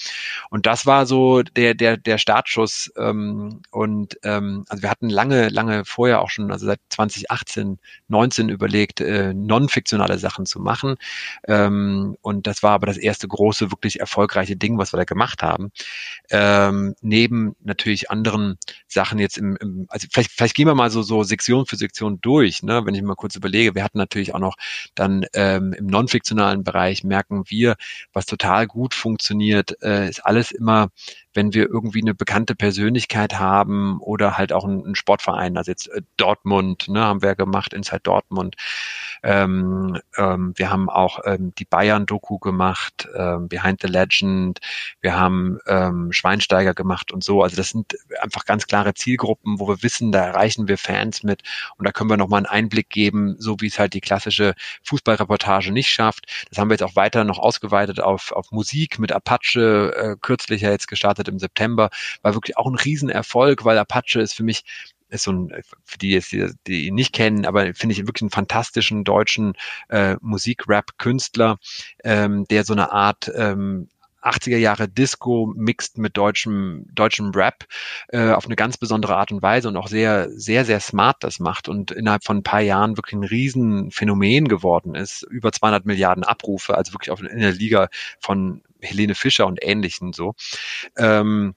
Und 0.51 0.67
das 0.67 0.87
war 0.87 1.07
so 1.07 1.43
der, 1.43 1.75
der, 1.75 1.97
der 1.97 2.19
Startschuss. 2.19 2.93
Ähm, 2.97 3.62
und 3.71 4.19
ähm, 4.23 4.65
also 4.69 4.83
wir 4.83 4.91
hatten 4.91 5.09
lange, 5.09 5.49
lange 5.49 5.85
vorher 5.85 6.23
auch 6.23 6.31
schon, 6.31 6.51
also 6.51 6.67
seit 6.67 6.81
2018, 6.91 7.79
19 8.09 8.49
überlegt, 8.49 9.01
äh, 9.01 9.33
non-fiktionale 9.35 10.19
Sachen 10.19 10.47
zu 10.47 10.61
machen. 10.61 10.97
Ähm, 11.47 12.17
und 12.23 12.47
das 12.47 12.62
war 12.62 12.73
aber 12.73 12.87
das 12.87 12.97
erste 12.97 13.29
große, 13.29 13.71
wirklich 13.71 14.01
erfolgreiche 14.01 14.57
Ding, 14.57 14.79
was 14.79 14.93
wir 14.93 14.99
da 14.99 15.05
gemacht 15.05 15.43
haben. 15.43 15.71
Ähm, 16.31 16.95
neben 17.01 17.41
natürlich 17.61 18.11
anderen 18.11 18.59
Sachen 18.87 19.18
jetzt 19.18 19.38
im, 19.38 19.57
im 19.57 19.87
also 19.88 20.07
vielleicht, 20.11 20.31
vielleicht 20.31 20.55
gehen 20.55 20.66
wir 20.66 20.74
mal 20.74 20.90
so, 20.90 21.02
so 21.02 21.22
Sektion 21.22 21.66
für 21.66 21.76
Sektion 21.76 22.18
durch, 22.20 22.62
ne? 22.62 22.83
wenn 22.85 22.94
ich 22.94 23.02
mal 23.02 23.14
kurz 23.14 23.37
überlege. 23.37 23.74
Wir 23.74 23.85
hatten 23.85 23.98
natürlich 23.98 24.35
auch 24.35 24.40
noch 24.40 24.57
dann 24.94 25.26
ähm, 25.35 25.72
im 25.72 25.87
non-fiktionalen 25.87 26.64
Bereich 26.64 27.05
merken 27.05 27.44
wir, 27.48 27.76
was 28.12 28.26
total 28.26 28.66
gut 28.66 28.94
funktioniert, 28.94 29.83
äh, 29.83 30.09
ist 30.09 30.24
alles 30.24 30.50
immer 30.50 30.88
wenn 31.35 31.55
wir 31.55 31.68
irgendwie 31.68 32.03
eine 32.03 32.14
bekannte 32.14 32.55
Persönlichkeit 32.55 33.38
haben 33.38 34.01
oder 34.01 34.37
halt 34.37 34.53
auch 34.53 34.64
einen, 34.64 34.95
Sportverein, 34.95 35.57
also 35.57 35.71
jetzt 35.71 35.88
äh, 35.88 36.03
Dortmund, 36.16 36.88
ne, 36.88 37.01
haben 37.01 37.23
wir 37.23 37.35
gemacht, 37.35 37.73
Inside 37.73 38.01
Dortmund. 38.03 38.57
Ähm, 39.23 39.99
ähm, 40.16 40.53
wir 40.57 40.71
haben 40.71 40.90
auch 40.90 41.21
ähm, 41.25 41.53
die 41.57 41.64
Bayern-Doku 41.64 42.38
gemacht, 42.38 43.09
ähm, 43.16 43.49
Behind 43.49 43.81
the 43.81 43.88
Legend. 43.88 44.61
Wir 45.01 45.18
haben 45.18 45.59
ähm, 45.66 46.12
Schweinsteiger 46.12 46.75
gemacht 46.75 47.12
und 47.12 47.23
so. 47.23 47.42
Also 47.42 47.57
das 47.57 47.71
sind 47.71 47.97
einfach 48.21 48.45
ganz 48.45 48.66
klare 48.66 48.95
Zielgruppen, 48.95 49.61
wo 49.61 49.68
wir 49.68 49.83
wissen, 49.83 50.12
da 50.12 50.25
erreichen 50.25 50.68
wir 50.68 50.79
Fans 50.79 51.23
mit 51.23 51.42
und 51.79 51.87
da 51.87 51.92
können 51.92 52.11
wir 52.11 52.16
nochmal 52.16 52.38
einen 52.38 52.47
Einblick 52.47 52.90
geben, 52.90 53.37
so 53.38 53.57
wie 53.61 53.66
es 53.66 53.79
halt 53.79 53.95
die 53.95 54.01
klassische 54.01 54.55
Fußballreportage 54.85 55.73
nicht 55.73 55.90
schafft. 55.90 56.27
Das 56.51 56.59
haben 56.59 56.68
wir 56.68 56.75
jetzt 56.75 56.83
auch 56.83 56.97
weiter 56.97 57.25
noch 57.25 57.38
ausgeweitet 57.38 58.01
auf, 58.01 58.33
auf 58.33 58.51
Musik 58.51 58.99
mit 58.99 59.12
Apache, 59.12 59.95
äh, 59.97 60.16
kürzlich 60.21 60.62
ja 60.62 60.71
jetzt 60.71 60.88
gestartet 60.88 61.21
gestartet 61.22 61.28
im 61.28 61.38
September, 61.38 61.90
war 62.22 62.35
wirklich 62.35 62.56
auch 62.56 62.66
ein 62.66 62.74
Riesenerfolg, 62.74 63.64
weil 63.64 63.78
Apache 63.78 64.20
ist 64.20 64.35
für 64.35 64.44
mich 64.44 64.64
ist 65.08 65.24
so 65.24 65.32
ein, 65.32 65.52
für 65.85 65.98
die 65.98 66.11
jetzt, 66.11 66.32
die, 66.32 66.48
die 66.66 66.87
ihn 66.87 66.94
nicht 66.94 67.12
kennen, 67.12 67.44
aber 67.44 67.74
finde 67.74 67.92
ich 67.92 68.06
wirklich 68.06 68.22
einen 68.22 68.30
fantastischen 68.30 69.04
deutschen 69.04 69.52
äh, 69.90 70.16
Musik-Rap-Künstler, 70.22 71.58
ähm, 72.02 72.46
der 72.48 72.64
so 72.64 72.72
eine 72.72 72.92
Art 72.92 73.30
ähm, 73.35 73.88
80er 74.22 74.56
Jahre 74.56 74.88
Disco 74.88 75.52
mixt 75.54 75.98
mit 75.98 76.16
deutschem, 76.16 76.87
deutschem 76.94 77.32
Rap 77.32 77.66
äh, 78.08 78.30
auf 78.30 78.46
eine 78.46 78.56
ganz 78.56 78.78
besondere 78.78 79.16
Art 79.16 79.32
und 79.32 79.42
Weise 79.42 79.68
und 79.68 79.76
auch 79.76 79.88
sehr, 79.88 80.30
sehr, 80.30 80.64
sehr 80.64 80.80
smart 80.80 81.16
das 81.20 81.40
macht 81.40 81.68
und 81.68 81.90
innerhalb 81.90 82.24
von 82.24 82.38
ein 82.38 82.42
paar 82.42 82.62
Jahren 82.62 82.96
wirklich 82.96 83.14
ein 83.20 83.24
Riesenphänomen 83.24 84.48
geworden 84.48 84.94
ist. 84.94 85.24
Über 85.24 85.52
200 85.52 85.85
Milliarden 85.85 86.24
Abrufe, 86.24 86.74
also 86.74 86.94
wirklich 86.94 87.11
auf, 87.11 87.20
in 87.20 87.40
der 87.40 87.52
Liga 87.52 87.88
von 88.18 88.62
Helene 88.83 89.14
Fischer 89.14 89.47
und 89.47 89.59
Ähnlichen 89.62 90.12
so. 90.12 90.35
Ähm, 90.97 91.55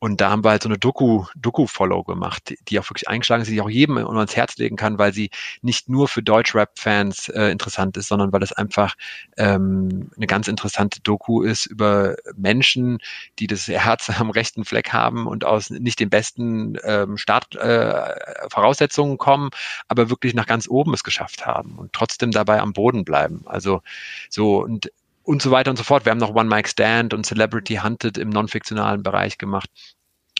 und 0.00 0.20
da 0.20 0.30
haben 0.30 0.44
wir 0.44 0.50
halt 0.50 0.62
so 0.62 0.68
eine 0.68 0.78
Doku, 0.78 1.24
Doku-Follow 1.36 2.04
gemacht, 2.04 2.54
die 2.68 2.78
auch 2.78 2.88
wirklich 2.88 3.08
eingeschlagen 3.08 3.42
ist, 3.42 3.48
die 3.48 3.54
ich 3.54 3.60
auch 3.60 3.70
jedem 3.70 3.98
ans 3.98 4.36
Herz 4.36 4.56
legen 4.56 4.76
kann, 4.76 4.98
weil 4.98 5.12
sie 5.12 5.30
nicht 5.60 5.88
nur 5.88 6.06
für 6.06 6.22
Deutsch-Rap-Fans 6.22 7.28
äh, 7.30 7.50
interessant 7.50 7.96
ist, 7.96 8.06
sondern 8.06 8.32
weil 8.32 8.42
es 8.44 8.52
einfach 8.52 8.94
ähm, 9.36 10.10
eine 10.16 10.26
ganz 10.28 10.46
interessante 10.46 11.00
Doku 11.00 11.42
ist 11.42 11.66
über 11.66 12.14
Menschen, 12.36 12.98
die 13.40 13.48
das 13.48 13.66
Herz 13.66 14.08
am 14.20 14.30
rechten 14.30 14.64
Fleck 14.64 14.92
haben 14.92 15.26
und 15.26 15.44
aus 15.44 15.70
nicht 15.70 15.98
den 15.98 16.10
besten 16.10 16.78
ähm, 16.84 17.16
Startvoraussetzungen 17.16 19.14
äh, 19.14 19.18
kommen, 19.18 19.50
aber 19.88 20.10
wirklich 20.10 20.32
nach 20.32 20.46
ganz 20.46 20.68
oben 20.68 20.94
es 20.94 21.02
geschafft 21.02 21.44
haben 21.44 21.76
und 21.76 21.92
trotzdem 21.92 22.30
dabei 22.30 22.60
am 22.60 22.72
Boden 22.72 23.04
bleiben. 23.04 23.42
Also 23.46 23.82
so 24.30 24.62
und 24.62 24.90
und 25.28 25.42
so 25.42 25.50
weiter 25.50 25.70
und 25.70 25.76
so 25.76 25.84
fort. 25.84 26.06
Wir 26.06 26.10
haben 26.10 26.18
noch 26.18 26.34
One 26.34 26.48
Mike 26.48 26.70
Stand 26.70 27.12
und 27.12 27.26
Celebrity 27.26 27.76
Hunted 27.76 28.16
im 28.16 28.30
non-fiktionalen 28.30 29.02
Bereich 29.02 29.36
gemacht. 29.36 29.68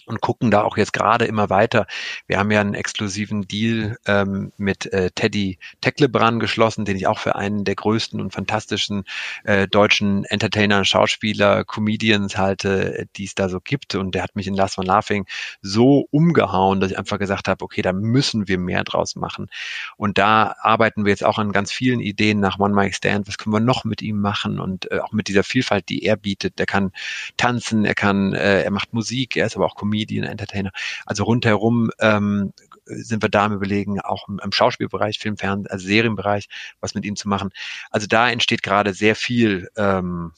Und 0.08 0.20
gucken 0.20 0.50
da 0.50 0.62
auch 0.62 0.76
jetzt 0.76 0.92
gerade 0.92 1.26
immer 1.26 1.50
weiter. 1.50 1.86
Wir 2.26 2.38
haben 2.38 2.50
ja 2.50 2.60
einen 2.60 2.74
exklusiven 2.74 3.42
Deal 3.42 3.96
ähm, 4.06 4.52
mit 4.56 4.86
äh, 4.92 5.10
Teddy 5.14 5.58
Tecklebrand 5.80 6.40
geschlossen, 6.40 6.84
den 6.84 6.96
ich 6.96 7.06
auch 7.06 7.18
für 7.18 7.36
einen 7.36 7.64
der 7.64 7.74
größten 7.74 8.20
und 8.20 8.32
fantastischen 8.32 9.04
äh, 9.44 9.68
deutschen 9.68 10.24
Entertainer, 10.24 10.84
Schauspieler, 10.84 11.64
Comedians 11.64 12.36
halte, 12.36 13.06
die 13.16 13.24
es 13.24 13.34
da 13.34 13.48
so 13.48 13.60
gibt. 13.60 13.94
Und 13.94 14.14
der 14.14 14.22
hat 14.22 14.34
mich 14.34 14.46
in 14.46 14.54
Last 14.54 14.78
One 14.78 14.86
Laughing 14.86 15.26
so 15.60 16.06
umgehauen, 16.10 16.80
dass 16.80 16.90
ich 16.90 16.98
einfach 16.98 17.18
gesagt 17.18 17.48
habe, 17.48 17.64
okay, 17.64 17.82
da 17.82 17.92
müssen 17.92 18.48
wir 18.48 18.58
mehr 18.58 18.84
draus 18.84 19.14
machen. 19.14 19.48
Und 19.96 20.18
da 20.18 20.54
arbeiten 20.60 21.04
wir 21.04 21.10
jetzt 21.10 21.24
auch 21.24 21.38
an 21.38 21.52
ganz 21.52 21.70
vielen 21.70 22.00
Ideen 22.00 22.40
nach 22.40 22.58
One 22.58 22.74
Mike 22.74 22.94
Stand. 22.94 23.28
Was 23.28 23.36
können 23.36 23.54
wir 23.54 23.60
noch 23.60 23.84
mit 23.84 24.00
ihm 24.00 24.20
machen? 24.20 24.58
Und 24.58 24.90
äh, 24.90 25.00
auch 25.00 25.12
mit 25.12 25.28
dieser 25.28 25.44
Vielfalt, 25.44 25.88
die 25.88 26.02
er 26.04 26.16
bietet. 26.16 26.58
Der 26.58 26.66
kann 26.66 26.92
tanzen, 27.36 27.84
er 27.84 27.94
kann, 27.94 28.32
äh, 28.32 28.62
er 28.62 28.70
macht 28.70 28.94
Musik, 28.94 29.36
er 29.36 29.46
ist 29.46 29.56
aber 29.56 29.66
auch 29.66 29.76
Comedian 29.76 29.97
Comedian, 29.98 30.24
Entertainer. 30.24 30.70
Also 31.06 31.24
rundherum 31.24 31.90
ähm, 32.00 32.52
sind 32.84 33.22
wir 33.22 33.28
da 33.28 33.46
am 33.46 33.52
überlegen, 33.52 34.00
auch 34.00 34.28
im, 34.28 34.40
im 34.42 34.52
Schauspielbereich, 34.52 35.18
Film, 35.18 35.36
Fernsehen, 35.36 35.70
also 35.70 35.86
Serienbereich, 35.86 36.48
was 36.80 36.94
mit 36.94 37.04
ihm 37.04 37.16
zu 37.16 37.28
machen. 37.28 37.50
Also 37.90 38.06
da 38.06 38.30
entsteht 38.30 38.62
gerade 38.62 38.94
sehr 38.94 39.16
viel 39.16 39.68
ähm, 39.76 40.32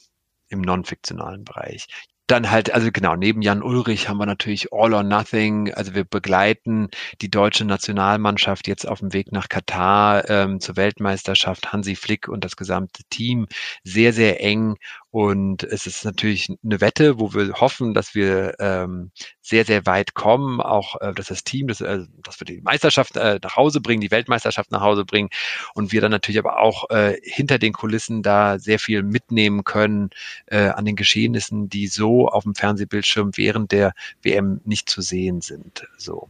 im 0.49 0.61
non-fiktionalen 0.61 1.45
Bereich 1.45 1.87
dann 2.31 2.49
halt, 2.49 2.73
also 2.73 2.91
genau, 2.93 3.17
neben 3.17 3.41
Jan 3.41 3.61
Ulrich 3.61 4.07
haben 4.07 4.17
wir 4.17 4.25
natürlich 4.25 4.71
All 4.71 4.93
or 4.93 5.03
Nothing. 5.03 5.73
Also 5.73 5.93
wir 5.93 6.05
begleiten 6.05 6.87
die 7.19 7.29
deutsche 7.29 7.65
Nationalmannschaft 7.65 8.69
jetzt 8.69 8.87
auf 8.87 8.99
dem 8.99 9.11
Weg 9.11 9.33
nach 9.33 9.49
Katar 9.49 10.29
ähm, 10.29 10.61
zur 10.61 10.77
Weltmeisterschaft. 10.77 11.73
Hansi 11.73 11.95
Flick 11.95 12.29
und 12.29 12.45
das 12.45 12.55
gesamte 12.55 13.03
Team 13.09 13.47
sehr, 13.83 14.13
sehr 14.13 14.41
eng 14.41 14.77
und 15.11 15.63
es 15.63 15.87
ist 15.87 16.05
natürlich 16.05 16.49
eine 16.63 16.79
Wette, 16.79 17.19
wo 17.19 17.33
wir 17.33 17.53
hoffen, 17.53 17.93
dass 17.93 18.15
wir 18.15 18.55
ähm, 18.59 19.11
sehr, 19.41 19.65
sehr 19.65 19.85
weit 19.85 20.13
kommen, 20.13 20.61
auch 20.61 20.99
äh, 21.01 21.13
dass 21.13 21.27
das 21.27 21.43
Team, 21.43 21.67
dass, 21.67 21.81
äh, 21.81 22.05
dass 22.23 22.39
wir 22.39 22.45
die 22.45 22.61
Meisterschaft 22.61 23.17
äh, 23.17 23.37
nach 23.43 23.57
Hause 23.57 23.81
bringen, 23.81 23.99
die 23.99 24.11
Weltmeisterschaft 24.11 24.71
nach 24.71 24.79
Hause 24.79 25.03
bringen 25.03 25.29
und 25.73 25.91
wir 25.91 25.99
dann 25.99 26.11
natürlich 26.11 26.39
aber 26.39 26.59
auch 26.59 26.89
äh, 26.91 27.17
hinter 27.23 27.59
den 27.59 27.73
Kulissen 27.73 28.23
da 28.23 28.57
sehr 28.57 28.79
viel 28.79 29.03
mitnehmen 29.03 29.65
können 29.65 30.11
äh, 30.45 30.69
an 30.69 30.85
den 30.85 30.95
Geschehnissen, 30.95 31.67
die 31.67 31.87
so 31.87 32.29
auf 32.29 32.43
dem 32.43 32.55
Fernsehbildschirm 32.55 33.31
während 33.35 33.73
der 33.73 33.93
WM 34.23 34.61
nicht 34.63 34.89
zu 34.89 35.01
sehen 35.01 35.41
sind. 35.41 35.87
So. 35.97 36.29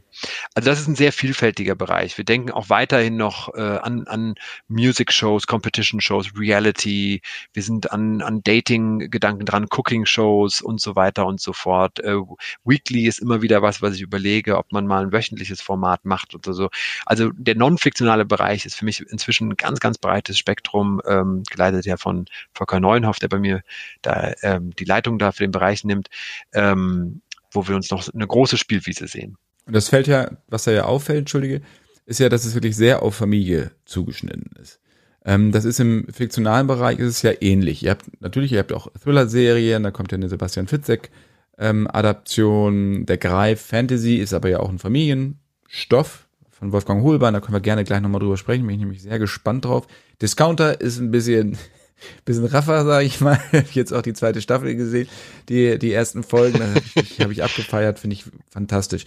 Also 0.56 0.70
das 0.70 0.80
ist 0.80 0.88
ein 0.88 0.96
sehr 0.96 1.14
vielfältiger 1.14 1.76
Bereich. 1.76 2.18
Wir 2.18 2.26
denken 2.26 2.50
auch 2.50 2.70
weiterhin 2.70 3.16
noch 3.16 3.54
äh, 3.54 3.62
an, 3.62 4.08
an 4.08 4.36
Music-Shows, 4.70 5.46
Competition-Shows, 5.46 6.32
Reality. 6.36 7.22
Wir 7.54 7.64
sind 7.64 7.92
an, 7.92 8.24
an 8.24 8.42
Dating-Gedanken 8.72 9.45
dran, 9.45 9.67
Cooking-Shows 9.69 10.61
und 10.61 10.80
so 10.82 10.95
weiter 10.95 11.26
und 11.26 11.41
so 11.41 11.53
fort. 11.53 11.99
Äh, 11.99 12.15
Weekly 12.63 13.05
ist 13.07 13.19
immer 13.19 13.41
wieder 13.41 13.61
was, 13.61 13.82
was 13.82 13.95
ich 13.95 14.01
überlege, 14.01 14.57
ob 14.57 14.72
man 14.72 14.88
mal 14.88 15.03
ein 15.03 15.11
wöchentliches 15.11 15.61
Format 15.61 16.05
macht 16.05 16.34
oder 16.34 16.53
so. 16.53 16.69
Also 17.05 17.32
der 17.34 17.55
non-fiktionale 17.55 18.26
Bereich 18.26 18.65
ist 18.65 18.76
für 18.76 18.86
mich 18.86 19.01
inzwischen 19.09 19.49
ein 19.49 19.57
ganz, 19.57 19.80
ganz 19.80 19.97
breites 19.97 20.38
Spektrum, 20.38 21.01
ähm, 21.05 21.43
geleitet 21.49 21.86
ja 21.86 21.97
von 21.97 22.26
Volker 22.53 22.80
Neuenhoff, 22.80 23.19
der 23.19 23.28
bei 23.28 23.39
mir 23.39 23.61
da 24.01 24.34
ähm, 24.41 24.72
die 24.78 24.86
Leitung 24.86 25.19
da 25.19 25.32
für 25.32 25.43
den 25.43 25.51
Bereich 25.51 25.84
nimmt, 25.84 26.09
ähm, 26.53 27.22
wo 27.51 27.67
wir 27.67 27.76
uns 27.76 27.91
noch 27.91 28.07
eine 28.13 28.28
große 28.28 28.57
Spielwiese 28.57 29.07
sehen. 29.07 29.38
Und 29.65 29.76
das 29.76 29.89
fällt 29.89 30.07
ja, 30.07 30.32
was 30.47 30.63
da 30.63 30.72
ja 30.72 30.86
auffällt, 30.86 31.19
entschuldige, 31.19 31.61
ist 32.05 32.19
ja, 32.19 32.30
dass 32.30 32.45
es 32.45 32.55
wirklich 32.55 32.76
sehr 32.76 33.03
auf 33.03 33.15
Familie 33.15 33.72
zugeschnitten 33.86 34.51
ist. 34.59 34.81
Ähm, 35.24 35.51
das 35.51 35.65
ist 35.65 35.80
im 35.80 36.07
fiktionalen 36.11 36.67
Bereich 36.67 36.99
ist 36.99 37.09
es 37.09 37.22
ja 37.22 37.32
ähnlich. 37.39 37.84
Ihr 37.84 37.91
habt 37.91 38.22
natürlich, 38.22 38.51
ihr 38.51 38.59
habt 38.59 38.74
auch 38.74 38.88
Thriller-Serien, 39.03 39.84
da 39.84 39.91
kommt 39.91 40.11
ja 40.11 40.17
eine 40.17 40.30
Sebastian 40.30 40.67
Fitzek 40.67 41.11
ähm, 41.57 41.88
Adaption, 41.91 43.05
der 43.05 43.17
Greif 43.17 43.61
Fantasy 43.61 44.15
ist 44.15 44.34
aber 44.34 44.49
ja 44.49 44.59
auch 44.59 44.69
ein 44.69 44.80
Familienstoff 44.80 46.28
von 46.49 46.72
Wolfgang 46.72 47.03
Hohlbein, 47.03 47.34
da 47.34 47.39
können 47.39 47.53
wir 47.53 47.61
gerne 47.61 47.84
gleich 47.84 48.01
nochmal 48.01 48.19
drüber 48.19 48.38
sprechen, 48.38 48.65
bin 48.65 48.76
ich 48.76 48.82
nämlich 48.82 49.01
sehr 49.01 49.19
gespannt 49.19 49.65
drauf. 49.65 49.88
Discounter 50.22 50.82
ist 50.82 50.99
ein 50.99 51.11
bisschen 51.11 51.57
bisschen 52.26 52.45
raffer, 52.45 52.84
sage 52.84 53.05
ich 53.05 53.22
mal. 53.22 53.39
Ich 53.51 53.76
jetzt 53.76 53.93
auch 53.93 54.01
die 54.01 54.13
zweite 54.13 54.41
Staffel 54.41 54.76
gesehen, 54.76 55.07
die 55.49 55.78
die 55.78 55.93
ersten 55.93 56.24
Folgen, 56.24 56.59
habe 56.61 56.82
ich, 56.95 57.19
hab 57.19 57.30
ich 57.30 57.43
abgefeiert, 57.43 57.99
finde 57.99 58.15
ich 58.15 58.26
fantastisch. 58.49 59.05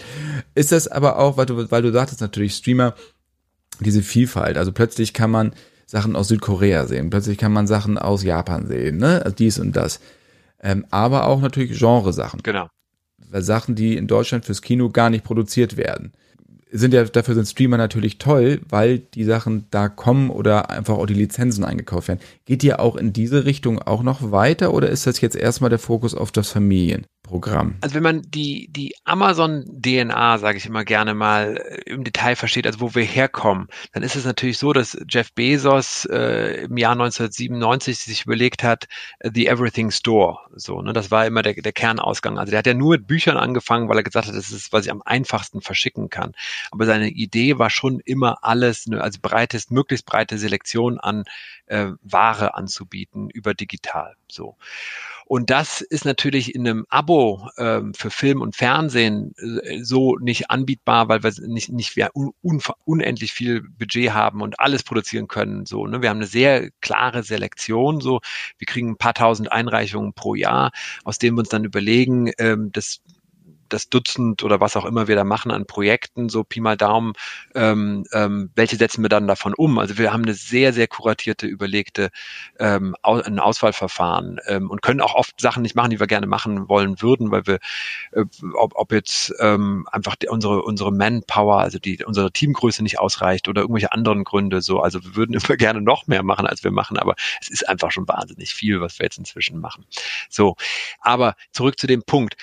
Ist 0.54 0.70
das 0.70 0.86
aber 0.86 1.18
auch, 1.18 1.36
weil 1.36 1.46
du 1.46 1.70
weil 1.72 1.82
du 1.82 1.92
sagtest 1.92 2.20
natürlich 2.20 2.54
Streamer 2.54 2.94
diese 3.80 4.02
Vielfalt, 4.02 4.56
also 4.56 4.70
plötzlich 4.70 5.12
kann 5.12 5.32
man 5.32 5.54
Sachen 5.86 6.16
aus 6.16 6.28
Südkorea 6.28 6.86
sehen, 6.86 7.10
plötzlich 7.10 7.38
kann 7.38 7.52
man 7.52 7.66
Sachen 7.66 7.98
aus 7.98 8.22
Japan 8.22 8.66
sehen, 8.66 8.98
ne, 8.98 9.22
also 9.24 9.34
dies 9.36 9.58
und 9.58 9.74
das. 9.74 10.00
Ähm, 10.60 10.86
aber 10.90 11.26
auch 11.26 11.40
natürlich 11.40 11.78
Genresachen. 11.78 12.40
Genau. 12.42 12.68
Weil 13.30 13.42
Sachen, 13.42 13.74
die 13.74 13.96
in 13.96 14.06
Deutschland 14.06 14.44
fürs 14.44 14.62
Kino 14.62 14.90
gar 14.90 15.10
nicht 15.10 15.24
produziert 15.24 15.76
werden 15.76 16.12
sind 16.76 16.92
ja, 16.92 17.04
dafür 17.04 17.36
sind 17.36 17.46
Streamer 17.46 17.76
natürlich 17.76 18.18
toll, 18.18 18.60
weil 18.68 18.98
die 18.98 19.22
Sachen 19.22 19.66
da 19.70 19.88
kommen 19.88 20.28
oder 20.28 20.70
einfach 20.70 20.94
auch 20.94 21.06
die 21.06 21.14
Lizenzen 21.14 21.62
eingekauft 21.62 22.08
werden. 22.08 22.18
Geht 22.46 22.64
ihr 22.64 22.80
auch 22.80 22.96
in 22.96 23.12
diese 23.12 23.44
Richtung 23.44 23.80
auch 23.80 24.02
noch 24.02 24.32
weiter 24.32 24.74
oder 24.74 24.88
ist 24.88 25.06
das 25.06 25.20
jetzt 25.20 25.36
erstmal 25.36 25.70
der 25.70 25.78
Fokus 25.78 26.16
auf 26.16 26.32
das 26.32 26.50
Familien? 26.50 27.06
Programm. 27.24 27.76
Also 27.80 27.96
wenn 27.96 28.02
man 28.02 28.22
die, 28.22 28.68
die 28.70 28.94
Amazon-DNA, 29.04 30.38
sage 30.38 30.58
ich 30.58 30.66
immer 30.66 30.84
gerne 30.84 31.14
mal, 31.14 31.56
äh, 31.56 31.90
im 31.90 32.04
Detail 32.04 32.36
versteht, 32.36 32.66
also 32.66 32.80
wo 32.80 32.94
wir 32.94 33.02
herkommen, 33.02 33.68
dann 33.92 34.02
ist 34.02 34.14
es 34.14 34.24
natürlich 34.24 34.58
so, 34.58 34.72
dass 34.72 34.96
Jeff 35.08 35.32
Bezos 35.32 36.04
äh, 36.04 36.64
im 36.64 36.76
Jahr 36.76 36.92
1997 36.92 37.98
sich 37.98 38.26
überlegt 38.26 38.62
hat, 38.62 38.86
äh, 39.18 39.30
The 39.34 39.48
Everything 39.48 39.90
Store. 39.90 40.38
So, 40.54 40.82
ne, 40.82 40.92
das 40.92 41.10
war 41.10 41.26
immer 41.26 41.42
der, 41.42 41.54
der 41.54 41.72
Kernausgang. 41.72 42.38
Also 42.38 42.50
der 42.50 42.58
hat 42.58 42.66
ja 42.66 42.74
nur 42.74 42.90
mit 42.90 43.06
Büchern 43.06 43.38
angefangen, 43.38 43.88
weil 43.88 43.96
er 43.96 44.04
gesagt 44.04 44.28
hat, 44.28 44.36
das 44.36 44.50
ist, 44.50 44.72
was 44.72 44.84
ich 44.84 44.92
am 44.92 45.02
einfachsten 45.02 45.62
verschicken 45.62 46.10
kann. 46.10 46.32
Aber 46.70 46.84
seine 46.84 47.08
Idee 47.08 47.58
war 47.58 47.70
schon 47.70 48.00
immer 48.00 48.44
alles, 48.44 48.86
ne, 48.86 49.00
also 49.00 49.18
breites, 49.20 49.70
möglichst 49.70 50.06
breite 50.06 50.36
Selektion 50.38 51.00
an 51.00 51.24
äh, 51.66 51.86
Ware 52.02 52.54
anzubieten 52.54 53.30
über 53.30 53.54
digital. 53.54 54.14
So. 54.30 54.56
Und 55.26 55.50
das 55.50 55.80
ist 55.80 56.04
natürlich 56.04 56.54
in 56.54 56.66
einem 56.66 56.86
Abo 56.88 57.48
ähm, 57.56 57.94
für 57.94 58.10
Film 58.10 58.42
und 58.42 58.56
Fernsehen 58.56 59.34
äh, 59.38 59.82
so 59.82 60.16
nicht 60.16 60.50
anbietbar, 60.50 61.08
weil 61.08 61.22
wir 61.22 61.32
nicht, 61.46 61.70
nicht 61.70 61.96
wir 61.96 62.10
un, 62.14 62.60
unendlich 62.84 63.32
viel 63.32 63.62
Budget 63.62 64.12
haben 64.12 64.42
und 64.42 64.60
alles 64.60 64.82
produzieren 64.82 65.28
können. 65.28 65.66
So, 65.66 65.86
ne? 65.86 66.02
Wir 66.02 66.10
haben 66.10 66.18
eine 66.18 66.26
sehr 66.26 66.70
klare 66.80 67.22
Selektion. 67.22 68.00
So, 68.00 68.20
wir 68.58 68.66
kriegen 68.66 68.90
ein 68.90 68.96
paar 68.96 69.14
tausend 69.14 69.50
Einreichungen 69.50 70.12
pro 70.12 70.34
Jahr, 70.34 70.72
aus 71.04 71.18
denen 71.18 71.36
wir 71.36 71.40
uns 71.40 71.48
dann 71.48 71.64
überlegen, 71.64 72.30
ähm, 72.38 72.70
das 72.72 73.00
das 73.74 73.90
Dutzend 73.90 74.42
oder 74.42 74.60
was 74.60 74.76
auch 74.76 74.84
immer 74.84 75.08
wir 75.08 75.16
da 75.16 75.24
machen 75.24 75.50
an 75.50 75.66
Projekten, 75.66 76.28
so 76.28 76.44
Pi 76.44 76.60
mal 76.60 76.76
Daumen, 76.76 77.12
ähm, 77.54 78.04
ähm, 78.12 78.50
welche 78.54 78.76
setzen 78.76 79.02
wir 79.02 79.08
dann 79.08 79.26
davon 79.26 79.52
um? 79.52 79.78
Also 79.78 79.98
wir 79.98 80.12
haben 80.12 80.22
eine 80.22 80.34
sehr, 80.34 80.72
sehr 80.72 80.86
kuratierte, 80.86 81.46
überlegte 81.46 82.10
ähm, 82.58 82.94
ein 83.02 83.38
Auswahlverfahren 83.38 84.40
ähm, 84.46 84.70
und 84.70 84.80
können 84.80 85.00
auch 85.00 85.14
oft 85.14 85.40
Sachen 85.40 85.62
nicht 85.62 85.74
machen, 85.74 85.90
die 85.90 86.00
wir 86.00 86.06
gerne 86.06 86.26
machen 86.26 86.68
wollen 86.68 87.02
würden, 87.02 87.30
weil 87.30 87.46
wir, 87.46 87.58
äh, 88.12 88.24
ob, 88.54 88.76
ob 88.76 88.92
jetzt 88.92 89.34
ähm, 89.40 89.86
einfach 89.90 90.14
die, 90.14 90.28
unsere, 90.28 90.62
unsere 90.62 90.92
Manpower, 90.92 91.58
also 91.58 91.78
die, 91.78 92.04
unsere 92.04 92.30
Teamgröße 92.30 92.82
nicht 92.82 93.00
ausreicht 93.00 93.48
oder 93.48 93.62
irgendwelche 93.62 93.92
anderen 93.92 94.24
Gründe 94.24 94.62
so. 94.62 94.80
Also 94.80 95.02
wir 95.04 95.16
würden 95.16 95.34
immer 95.44 95.56
gerne 95.56 95.80
noch 95.80 96.06
mehr 96.06 96.22
machen, 96.22 96.46
als 96.46 96.62
wir 96.62 96.70
machen, 96.70 96.96
aber 96.96 97.16
es 97.40 97.48
ist 97.50 97.68
einfach 97.68 97.90
schon 97.90 98.06
wahnsinnig 98.06 98.54
viel, 98.54 98.80
was 98.80 98.98
wir 99.00 99.04
jetzt 99.04 99.18
inzwischen 99.18 99.58
machen. 99.60 99.84
So, 100.28 100.54
aber 101.00 101.34
zurück 101.52 101.78
zu 101.78 101.88
dem 101.88 102.04
Punkt 102.04 102.36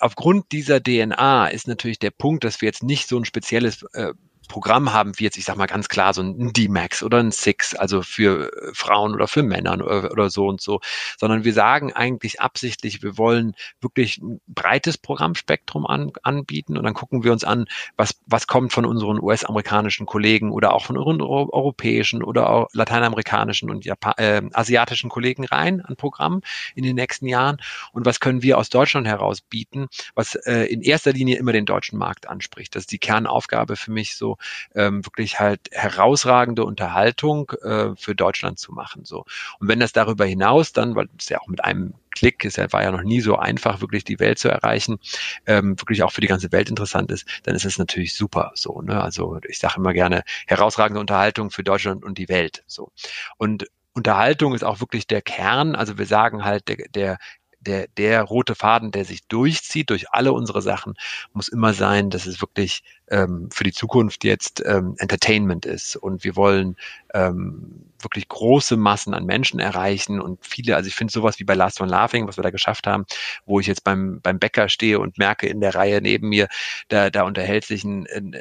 aufgrund 0.00 0.39
dieser 0.52 0.80
DNA 0.80 1.48
ist 1.48 1.68
natürlich 1.68 1.98
der 1.98 2.10
Punkt, 2.10 2.44
dass 2.44 2.60
wir 2.60 2.66
jetzt 2.66 2.82
nicht 2.82 3.08
so 3.08 3.18
ein 3.18 3.24
spezielles 3.24 3.82
äh, 3.92 4.12
Programm 4.50 4.92
haben, 4.92 5.18
wie 5.18 5.24
jetzt, 5.24 5.38
ich 5.38 5.44
sag 5.44 5.56
mal 5.56 5.66
ganz 5.66 5.88
klar, 5.88 6.12
so 6.12 6.22
ein 6.22 6.52
D-Max 6.52 7.02
oder 7.02 7.18
ein 7.18 7.30
Six, 7.30 7.74
also 7.74 8.02
für 8.02 8.52
äh, 8.52 8.74
Frauen 8.74 9.14
oder 9.14 9.28
für 9.28 9.42
Männer 9.42 9.74
oder, 9.74 10.10
oder 10.10 10.28
so 10.28 10.48
und 10.48 10.60
so, 10.60 10.80
sondern 11.18 11.44
wir 11.44 11.54
sagen 11.54 11.92
eigentlich 11.92 12.40
absichtlich, 12.40 13.02
wir 13.02 13.16
wollen 13.16 13.54
wirklich 13.80 14.18
ein 14.18 14.40
breites 14.48 14.98
Programmspektrum 14.98 15.86
an, 15.86 16.10
anbieten 16.24 16.76
und 16.76 16.82
dann 16.82 16.94
gucken 16.94 17.22
wir 17.22 17.30
uns 17.32 17.44
an, 17.44 17.66
was, 17.96 18.20
was 18.26 18.48
kommt 18.48 18.72
von 18.72 18.84
unseren 18.84 19.22
US-amerikanischen 19.22 20.04
Kollegen 20.04 20.50
oder 20.50 20.74
auch 20.74 20.84
von 20.84 20.98
unseren 20.98 21.20
europäischen 21.22 22.22
oder 22.24 22.50
auch 22.50 22.68
lateinamerikanischen 22.72 23.70
und 23.70 23.84
Japan 23.84 24.14
äh, 24.16 24.42
asiatischen 24.52 25.10
Kollegen 25.10 25.44
rein 25.44 25.80
an 25.80 25.94
Programmen 25.94 26.42
in 26.74 26.82
den 26.82 26.96
nächsten 26.96 27.26
Jahren. 27.26 27.58
Und 27.92 28.04
was 28.04 28.18
können 28.18 28.42
wir 28.42 28.58
aus 28.58 28.68
Deutschland 28.68 29.06
heraus 29.06 29.40
bieten, 29.42 29.86
was 30.16 30.34
äh, 30.34 30.64
in 30.64 30.82
erster 30.82 31.12
Linie 31.12 31.38
immer 31.38 31.52
den 31.52 31.66
deutschen 31.66 31.98
Markt 31.98 32.28
anspricht. 32.28 32.74
Das 32.74 32.82
ist 32.82 32.92
die 32.92 32.98
Kernaufgabe 32.98 33.76
für 33.76 33.92
mich 33.92 34.16
so 34.16 34.36
ähm, 34.74 35.04
wirklich 35.04 35.40
halt 35.40 35.60
herausragende 35.72 36.64
Unterhaltung 36.64 37.50
äh, 37.62 37.94
für 37.96 38.14
Deutschland 38.14 38.58
zu 38.58 38.72
machen. 38.72 39.04
So. 39.04 39.24
Und 39.58 39.68
wenn 39.68 39.80
das 39.80 39.92
darüber 39.92 40.24
hinaus 40.24 40.72
dann, 40.72 40.94
weil 40.94 41.08
es 41.18 41.28
ja 41.28 41.40
auch 41.40 41.48
mit 41.48 41.64
einem 41.64 41.94
Klick 42.12 42.44
ist 42.44 42.58
war 42.58 42.82
ja 42.82 42.90
noch 42.90 43.02
nie 43.02 43.20
so 43.20 43.36
einfach, 43.36 43.80
wirklich 43.80 44.04
die 44.04 44.18
Welt 44.18 44.38
zu 44.38 44.48
erreichen, 44.48 44.98
ähm, 45.46 45.78
wirklich 45.80 46.02
auch 46.02 46.12
für 46.12 46.20
die 46.20 46.26
ganze 46.26 46.52
Welt 46.52 46.68
interessant 46.68 47.10
ist, 47.12 47.26
dann 47.44 47.54
ist 47.54 47.64
es 47.64 47.78
natürlich 47.78 48.14
super 48.14 48.52
so. 48.54 48.82
Ne? 48.82 49.00
Also 49.00 49.38
ich 49.48 49.58
sage 49.58 49.74
immer 49.76 49.92
gerne, 49.92 50.24
herausragende 50.46 51.00
Unterhaltung 51.00 51.50
für 51.50 51.62
Deutschland 51.62 52.04
und 52.04 52.18
die 52.18 52.28
Welt. 52.28 52.64
So. 52.66 52.90
Und 53.38 53.68
Unterhaltung 53.92 54.54
ist 54.54 54.64
auch 54.64 54.80
wirklich 54.80 55.06
der 55.06 55.22
Kern. 55.22 55.74
Also 55.74 55.98
wir 55.98 56.06
sagen 56.06 56.44
halt, 56.44 56.68
der, 56.68 56.88
der 56.94 57.18
der, 57.60 57.88
der 57.88 58.22
rote 58.22 58.54
Faden, 58.54 58.90
der 58.90 59.04
sich 59.04 59.26
durchzieht 59.28 59.90
durch 59.90 60.12
alle 60.12 60.32
unsere 60.32 60.62
Sachen, 60.62 60.94
muss 61.32 61.48
immer 61.48 61.74
sein, 61.74 62.08
dass 62.10 62.26
es 62.26 62.40
wirklich 62.40 62.82
ähm, 63.10 63.48
für 63.52 63.64
die 63.64 63.72
Zukunft 63.72 64.24
jetzt 64.24 64.62
ähm, 64.64 64.94
Entertainment 64.98 65.66
ist. 65.66 65.96
Und 65.96 66.24
wir 66.24 66.36
wollen 66.36 66.76
ähm, 67.14 67.90
wirklich 68.02 68.28
große 68.28 68.76
Massen 68.76 69.14
an 69.14 69.24
Menschen 69.24 69.60
erreichen 69.60 70.20
und 70.20 70.38
viele, 70.44 70.76
also 70.76 70.88
ich 70.88 70.94
finde 70.94 71.12
sowas 71.12 71.38
wie 71.38 71.44
bei 71.44 71.54
Last 71.54 71.80
One 71.80 71.90
Laughing, 71.90 72.26
was 72.26 72.38
wir 72.38 72.42
da 72.42 72.50
geschafft 72.50 72.86
haben, 72.86 73.04
wo 73.44 73.60
ich 73.60 73.66
jetzt 73.66 73.84
beim, 73.84 74.20
beim 74.22 74.38
Bäcker 74.38 74.68
stehe 74.68 74.98
und 74.98 75.18
merke 75.18 75.46
in 75.46 75.60
der 75.60 75.74
Reihe 75.74 76.00
neben 76.00 76.28
mir, 76.28 76.48
da, 76.88 77.10
da 77.10 77.24
unterhält 77.24 77.64
sich 77.64 77.84
ein, 77.84 78.06
ein, 78.06 78.36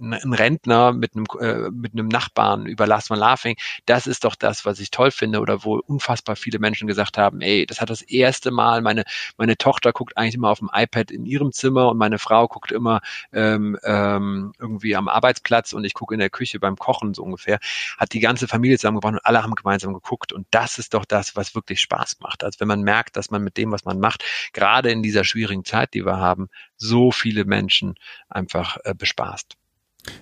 ein 0.00 0.32
Rentner 0.32 0.92
mit 0.92 1.14
einem, 1.14 1.26
äh, 1.40 1.70
mit 1.70 1.92
einem 1.92 2.08
Nachbarn 2.08 2.66
über 2.66 2.86
Last 2.86 3.10
One 3.10 3.20
Laughing. 3.20 3.56
Das 3.86 4.06
ist 4.06 4.24
doch 4.24 4.34
das, 4.34 4.64
was 4.64 4.80
ich 4.80 4.90
toll 4.90 5.10
finde 5.10 5.40
oder 5.40 5.64
wo 5.64 5.80
unfassbar 5.86 6.36
viele 6.36 6.58
Menschen 6.58 6.86
gesagt 6.86 7.18
haben, 7.18 7.40
ey, 7.40 7.66
das 7.66 7.80
hat 7.80 7.90
das 7.90 8.02
erste 8.02 8.50
Mal, 8.50 8.80
meine, 8.80 9.04
meine 9.36 9.56
Tochter 9.56 9.92
guckt 9.92 10.16
eigentlich 10.16 10.34
immer 10.34 10.50
auf 10.50 10.60
dem 10.60 10.70
iPad 10.72 11.10
in 11.10 11.26
ihrem 11.26 11.52
Zimmer 11.52 11.90
und 11.90 11.98
meine 11.98 12.18
Frau 12.18 12.48
guckt 12.48 12.72
immer 12.72 13.00
ähm, 13.32 13.78
ähm, 14.04 14.52
irgendwie 14.58 14.96
am 14.96 15.08
Arbeitsplatz 15.08 15.72
und 15.72 15.84
ich 15.84 15.94
gucke 15.94 16.14
in 16.14 16.20
der 16.20 16.30
Küche 16.30 16.60
beim 16.60 16.76
Kochen 16.76 17.14
so 17.14 17.22
ungefähr. 17.22 17.58
Hat 17.98 18.12
die 18.12 18.20
ganze 18.20 18.48
Familie 18.48 18.78
zusammengebracht 18.78 19.14
und 19.14 19.26
alle 19.26 19.42
haben 19.42 19.54
gemeinsam 19.54 19.94
geguckt. 19.94 20.32
Und 20.32 20.46
das 20.50 20.78
ist 20.78 20.94
doch 20.94 21.04
das, 21.04 21.36
was 21.36 21.54
wirklich 21.54 21.80
Spaß 21.80 22.16
macht. 22.20 22.44
Also 22.44 22.60
wenn 22.60 22.68
man 22.68 22.82
merkt, 22.82 23.16
dass 23.16 23.30
man 23.30 23.42
mit 23.42 23.56
dem, 23.56 23.72
was 23.72 23.84
man 23.84 23.98
macht, 23.98 24.24
gerade 24.52 24.90
in 24.90 25.02
dieser 25.02 25.24
schwierigen 25.24 25.64
Zeit, 25.64 25.94
die 25.94 26.04
wir 26.04 26.18
haben, 26.18 26.48
so 26.76 27.10
viele 27.10 27.44
Menschen 27.44 27.94
einfach 28.28 28.76
äh, 28.84 28.94
bespaßt. 28.94 29.56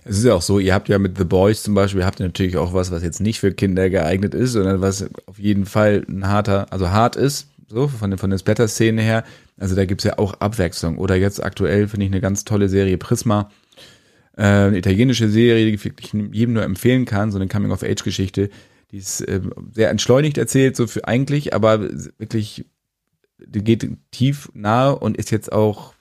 Es 0.04 0.18
ist 0.18 0.24
ja 0.24 0.34
auch 0.34 0.42
so, 0.42 0.58
ihr 0.58 0.74
habt 0.74 0.88
ja 0.88 0.98
mit 0.98 1.18
The 1.18 1.24
Boys 1.24 1.62
zum 1.64 1.74
Beispiel, 1.74 2.04
habt 2.04 2.20
ihr 2.20 2.26
natürlich 2.26 2.56
auch 2.56 2.72
was, 2.72 2.92
was 2.92 3.02
jetzt 3.02 3.20
nicht 3.20 3.40
für 3.40 3.52
Kinder 3.52 3.90
geeignet 3.90 4.32
ist, 4.32 4.52
sondern 4.52 4.80
was 4.80 5.08
auf 5.26 5.38
jeden 5.38 5.66
Fall 5.66 6.04
ein 6.08 6.28
harter, 6.28 6.72
also 6.72 6.90
hart 6.90 7.16
ist, 7.16 7.48
so 7.68 7.88
von, 7.88 8.16
von 8.16 8.30
der 8.30 8.38
Splatter-Szene 8.38 9.02
her. 9.02 9.24
Also 9.58 9.74
da 9.74 9.84
gibt's 9.84 10.04
ja 10.04 10.18
auch 10.18 10.34
Abwechslung. 10.34 10.98
Oder 10.98 11.16
jetzt 11.16 11.42
aktuell 11.42 11.88
finde 11.88 12.06
ich 12.06 12.12
eine 12.12 12.20
ganz 12.20 12.44
tolle 12.44 12.68
Serie 12.68 12.98
Prisma, 12.98 13.50
äh, 14.36 14.42
eine 14.42 14.78
italienische 14.78 15.28
Serie, 15.28 15.66
die 15.66 15.74
ich 15.74 15.84
wirklich 15.84 16.12
jedem 16.32 16.54
nur 16.54 16.62
empfehlen 16.62 17.04
kann, 17.04 17.30
so 17.30 17.38
eine 17.38 17.48
Coming-of-Age-Geschichte, 17.48 18.50
die 18.90 18.98
ist 18.98 19.22
äh, 19.22 19.40
sehr 19.72 19.90
entschleunigt 19.90 20.38
erzählt, 20.38 20.76
so 20.76 20.86
für 20.86 21.06
eigentlich, 21.06 21.54
aber 21.54 21.80
wirklich, 22.18 22.66
die 23.38 23.64
geht 23.64 23.88
tief 24.10 24.50
nahe 24.54 24.96
und 24.98 25.16
ist 25.16 25.30
jetzt 25.30 25.52
auch 25.52 25.94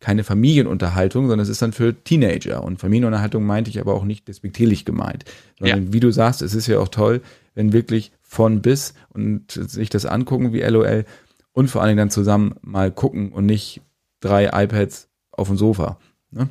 keine 0.00 0.24
Familienunterhaltung, 0.24 1.28
sondern 1.28 1.40
es 1.40 1.50
ist 1.50 1.60
dann 1.60 1.74
für 1.74 1.94
Teenager. 1.94 2.64
Und 2.64 2.80
Familienunterhaltung 2.80 3.44
meinte 3.44 3.68
ich 3.68 3.80
aber 3.80 3.94
auch 3.94 4.04
nicht 4.04 4.26
despektierlich 4.28 4.86
gemeint. 4.86 5.26
Sondern 5.58 5.86
ja. 5.86 5.92
wie 5.92 6.00
du 6.00 6.10
sagst, 6.10 6.40
es 6.40 6.54
ist 6.54 6.66
ja 6.66 6.78
auch 6.78 6.88
toll, 6.88 7.20
wenn 7.54 7.74
wirklich 7.74 8.10
von 8.22 8.62
bis 8.62 8.94
und 9.10 9.52
sich 9.52 9.90
das 9.90 10.06
angucken 10.06 10.54
wie 10.54 10.62
LOL 10.62 11.04
und 11.52 11.68
vor 11.68 11.82
allen 11.82 11.90
Dingen 11.90 11.98
dann 11.98 12.10
zusammen 12.10 12.54
mal 12.62 12.90
gucken 12.90 13.32
und 13.32 13.44
nicht 13.44 13.82
drei 14.20 14.46
iPads 14.64 15.08
auf 15.32 15.48
dem 15.48 15.58
Sofa. 15.58 15.98
Ne? 16.30 16.48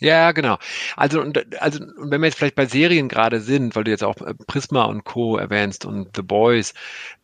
Ja, 0.00 0.30
genau. 0.32 0.58
Also, 0.96 1.20
und, 1.20 1.60
also, 1.60 1.80
wenn 1.96 2.20
wir 2.20 2.26
jetzt 2.28 2.38
vielleicht 2.38 2.54
bei 2.54 2.66
Serien 2.66 3.08
gerade 3.08 3.40
sind, 3.40 3.74
weil 3.74 3.82
du 3.84 3.90
jetzt 3.90 4.04
auch 4.04 4.20
äh, 4.20 4.34
Prisma 4.46 4.84
und 4.84 5.02
Co. 5.04 5.36
erwähnst 5.36 5.84
und 5.84 6.14
The 6.14 6.22
Boys, 6.22 6.72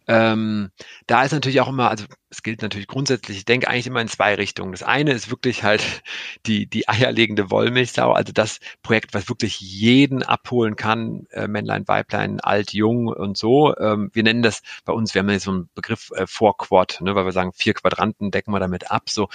ähm, 0.06 0.70
da 1.06 1.24
ist 1.24 1.32
natürlich 1.32 1.60
auch 1.60 1.68
immer, 1.68 1.90
also 1.90 2.04
es 2.34 2.42
gilt 2.42 2.62
natürlich 2.62 2.88
grundsätzlich, 2.88 3.38
ich 3.38 3.44
denke 3.44 3.68
eigentlich 3.68 3.86
immer 3.86 4.00
in 4.00 4.08
zwei 4.08 4.34
Richtungen. 4.34 4.72
Das 4.72 4.82
eine 4.82 5.12
ist 5.12 5.30
wirklich 5.30 5.62
halt 5.62 5.82
die, 6.46 6.66
die 6.66 6.88
eierlegende 6.88 7.50
Wollmilchsau, 7.50 8.12
also 8.12 8.32
das 8.32 8.58
Projekt, 8.82 9.14
was 9.14 9.28
wirklich 9.28 9.60
jeden 9.60 10.22
abholen 10.22 10.76
kann, 10.76 11.26
äh, 11.30 11.46
Männlein, 11.46 11.86
Weiblein, 11.86 12.40
alt, 12.40 12.72
jung 12.72 13.06
und 13.08 13.38
so. 13.38 13.76
Ähm, 13.76 14.10
wir 14.12 14.22
nennen 14.24 14.42
das 14.42 14.62
bei 14.84 14.92
uns, 14.92 15.14
wir 15.14 15.20
haben 15.20 15.30
ja 15.30 15.38
so 15.38 15.52
einen 15.52 15.70
Begriff 15.74 16.10
äh, 16.14 16.26
Vorquad, 16.26 17.00
ne, 17.00 17.14
weil 17.14 17.24
wir 17.24 17.32
sagen, 17.32 17.52
vier 17.54 17.74
Quadranten 17.74 18.30
decken 18.30 18.52
wir 18.52 18.60
damit 18.60 18.90
ab. 18.90 19.10
So, 19.10 19.28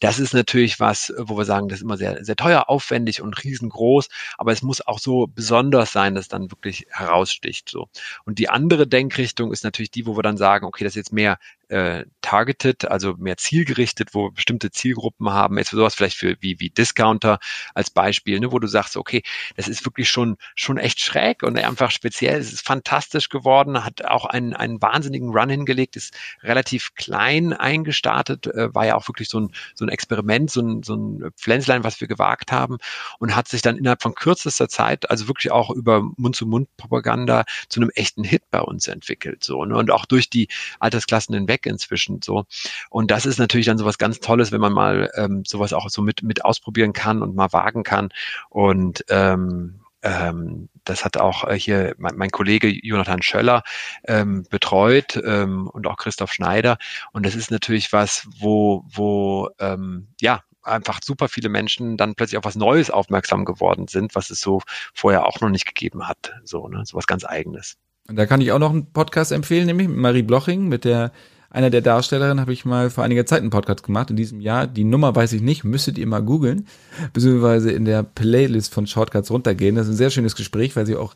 das 0.00 0.18
ist 0.18 0.34
natürlich 0.34 0.78
was, 0.78 1.12
wo 1.16 1.36
wir 1.36 1.44
sagen, 1.44 1.68
das 1.68 1.78
ist 1.78 1.84
immer 1.84 1.96
sehr, 1.96 2.24
sehr 2.24 2.36
teuer, 2.36 2.68
aufwendig 2.68 3.22
und 3.22 3.42
riesengroß, 3.42 4.08
aber 4.36 4.52
es 4.52 4.62
muss 4.62 4.86
auch 4.86 4.98
so 4.98 5.26
besonders 5.26 5.92
sein, 5.92 6.14
dass 6.14 6.28
dann 6.28 6.50
wirklich 6.50 6.86
heraussticht. 6.90 7.70
So. 7.70 7.88
Und 8.24 8.38
die 8.38 8.50
andere 8.50 8.86
Denkrichtung 8.86 9.52
ist 9.52 9.64
natürlich 9.64 9.90
die, 9.90 10.06
wo 10.06 10.11
wir 10.16 10.22
dann 10.22 10.36
sagen, 10.36 10.66
okay, 10.66 10.84
das 10.84 10.92
ist 10.92 10.96
jetzt 10.96 11.12
mehr 11.12 11.38
äh, 11.72 12.04
targeted, 12.20 12.84
also 12.84 13.14
mehr 13.16 13.38
zielgerichtet, 13.38 14.10
wo 14.12 14.30
bestimmte 14.30 14.70
Zielgruppen 14.70 15.30
haben, 15.30 15.56
jetzt 15.56 15.70
sowas 15.70 15.94
vielleicht 15.94 16.18
für 16.18 16.36
wie, 16.40 16.60
wie 16.60 16.68
Discounter 16.68 17.38
als 17.74 17.88
Beispiel, 17.88 18.40
ne, 18.40 18.52
wo 18.52 18.58
du 18.58 18.66
sagst, 18.66 18.98
okay, 18.98 19.22
das 19.56 19.68
ist 19.68 19.82
wirklich 19.86 20.10
schon, 20.10 20.36
schon 20.54 20.76
echt 20.76 21.00
schräg 21.00 21.42
und 21.42 21.58
einfach 21.58 21.90
speziell, 21.90 22.38
es 22.38 22.52
ist 22.52 22.66
fantastisch 22.66 23.30
geworden, 23.30 23.84
hat 23.84 24.04
auch 24.04 24.26
einen, 24.26 24.52
einen 24.52 24.82
wahnsinnigen 24.82 25.30
Run 25.30 25.48
hingelegt, 25.48 25.96
ist 25.96 26.14
relativ 26.42 26.94
klein 26.94 27.54
eingestartet, 27.54 28.48
äh, 28.48 28.74
war 28.74 28.84
ja 28.84 28.94
auch 28.94 29.08
wirklich 29.08 29.30
so 29.30 29.40
ein, 29.40 29.52
so 29.74 29.86
ein 29.86 29.88
Experiment, 29.88 30.50
so 30.50 30.60
ein, 30.60 30.82
so 30.82 30.94
ein 30.94 31.30
Pflänzlein, 31.38 31.84
was 31.84 32.02
wir 32.02 32.08
gewagt 32.08 32.52
haben 32.52 32.76
und 33.18 33.34
hat 33.34 33.48
sich 33.48 33.62
dann 33.62 33.78
innerhalb 33.78 34.02
von 34.02 34.14
kürzester 34.14 34.68
Zeit, 34.68 35.10
also 35.10 35.26
wirklich 35.26 35.50
auch 35.50 35.70
über 35.70 36.02
Mund-zu-Mund-Propaganda 36.18 37.44
zu 37.70 37.80
einem 37.80 37.90
echten 37.94 38.24
Hit 38.24 38.42
bei 38.50 38.60
uns 38.60 38.88
entwickelt, 38.88 39.42
so, 39.42 39.64
ne, 39.64 39.74
und 39.74 39.90
auch 39.90 40.04
durch 40.04 40.28
die 40.28 40.48
Altersklassen 40.78 41.34
hinweg 41.34 41.61
weg 41.62 41.72
inzwischen 41.72 42.20
so. 42.22 42.44
Und 42.90 43.10
das 43.10 43.26
ist 43.26 43.38
natürlich 43.38 43.66
dann 43.66 43.78
sowas 43.78 43.98
ganz 43.98 44.20
Tolles, 44.20 44.52
wenn 44.52 44.60
man 44.60 44.72
mal 44.72 45.10
ähm, 45.14 45.44
sowas 45.46 45.72
auch 45.72 45.88
so 45.88 46.02
mit, 46.02 46.22
mit 46.22 46.44
ausprobieren 46.44 46.92
kann 46.92 47.22
und 47.22 47.34
mal 47.34 47.52
wagen 47.52 47.82
kann. 47.82 48.10
Und 48.50 49.04
ähm, 49.08 49.80
ähm, 50.02 50.68
das 50.84 51.04
hat 51.04 51.16
auch 51.16 51.44
äh, 51.44 51.58
hier 51.58 51.94
mein, 51.98 52.16
mein, 52.16 52.30
Kollege 52.30 52.68
Jonathan 52.68 53.22
Schöller 53.22 53.62
ähm, 54.04 54.44
betreut 54.50 55.20
ähm, 55.24 55.68
und 55.68 55.86
auch 55.86 55.96
Christoph 55.96 56.32
Schneider. 56.32 56.76
Und 57.12 57.24
das 57.24 57.36
ist 57.36 57.52
natürlich 57.52 57.92
was, 57.92 58.26
wo, 58.38 58.84
wo 58.88 59.48
ähm, 59.60 60.08
ja, 60.20 60.42
einfach 60.64 61.00
super 61.04 61.28
viele 61.28 61.48
Menschen 61.48 61.96
dann 61.96 62.14
plötzlich 62.14 62.38
auf 62.38 62.44
was 62.44 62.56
Neues 62.56 62.90
aufmerksam 62.90 63.44
geworden 63.44 63.88
sind, 63.88 64.14
was 64.14 64.30
es 64.30 64.40
so 64.40 64.62
vorher 64.92 65.26
auch 65.26 65.40
noch 65.40 65.50
nicht 65.50 65.66
gegeben 65.66 66.08
hat. 66.08 66.32
So, 66.44 66.68
ne, 66.68 66.82
so 66.84 66.96
was 66.96 67.06
ganz 67.06 67.24
Eigenes. 67.24 67.76
Und 68.08 68.16
da 68.16 68.26
kann 68.26 68.40
ich 68.40 68.50
auch 68.52 68.58
noch 68.58 68.70
einen 68.70 68.92
Podcast 68.92 69.30
empfehlen, 69.30 69.66
nämlich 69.66 69.88
Marie 69.88 70.22
Bloching 70.22 70.68
mit 70.68 70.84
der 70.84 71.12
einer 71.52 71.70
der 71.70 71.82
Darstellerinnen 71.82 72.40
habe 72.40 72.52
ich 72.52 72.64
mal 72.64 72.88
vor 72.88 73.04
einiger 73.04 73.26
Zeit 73.26 73.40
einen 73.40 73.50
Podcast 73.50 73.82
gemacht, 73.82 74.10
in 74.10 74.16
diesem 74.16 74.40
Jahr. 74.40 74.66
Die 74.66 74.84
Nummer 74.84 75.14
weiß 75.14 75.34
ich 75.34 75.42
nicht, 75.42 75.64
müsstet 75.64 75.98
ihr 75.98 76.06
mal 76.06 76.22
googeln, 76.22 76.66
beziehungsweise 77.12 77.70
in 77.70 77.84
der 77.84 78.02
Playlist 78.02 78.72
von 78.72 78.86
Shortcuts 78.86 79.30
runtergehen. 79.30 79.74
Das 79.74 79.86
ist 79.86 79.94
ein 79.94 79.96
sehr 79.96 80.10
schönes 80.10 80.34
Gespräch, 80.34 80.74
weil 80.76 80.86
sie 80.86 80.96
auch 80.96 81.14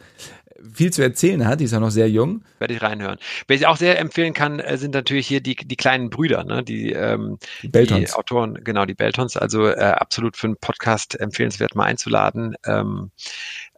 viel 0.72 0.92
zu 0.92 1.02
erzählen 1.02 1.46
hat. 1.46 1.60
Die 1.60 1.64
ist 1.64 1.72
ja 1.72 1.80
noch 1.80 1.90
sehr 1.90 2.10
jung. 2.10 2.42
Werde 2.58 2.74
ich 2.74 2.82
reinhören. 2.82 3.18
Wer 3.46 3.56
ich 3.56 3.66
auch 3.66 3.76
sehr 3.76 3.98
empfehlen 3.98 4.34
kann, 4.34 4.60
äh, 4.60 4.76
sind 4.76 4.94
natürlich 4.94 5.26
hier 5.26 5.40
die, 5.40 5.56
die 5.56 5.76
kleinen 5.76 6.10
Brüder, 6.10 6.44
ne? 6.44 6.62
die, 6.62 6.92
ähm, 6.92 7.38
die, 7.62 7.70
die 7.70 8.12
Autoren, 8.12 8.62
genau, 8.62 8.84
die 8.84 8.94
Beltons. 8.94 9.36
Also 9.36 9.68
äh, 9.68 9.74
absolut 9.74 10.36
für 10.36 10.48
einen 10.48 10.56
Podcast 10.56 11.18
empfehlenswert 11.18 11.74
mal 11.74 11.84
einzuladen. 11.84 12.56
Ähm, 12.66 13.10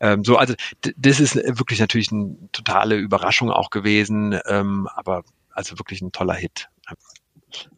ähm, 0.00 0.24
so, 0.24 0.36
also 0.36 0.54
das 0.96 1.20
ist 1.20 1.36
wirklich 1.36 1.80
natürlich 1.80 2.12
eine 2.12 2.36
totale 2.52 2.96
Überraschung 2.96 3.50
auch 3.50 3.70
gewesen, 3.70 4.38
ähm, 4.46 4.88
aber 4.94 5.22
also 5.58 5.76
wirklich 5.78 6.00
ein 6.00 6.12
toller 6.12 6.34
Hit. 6.34 6.68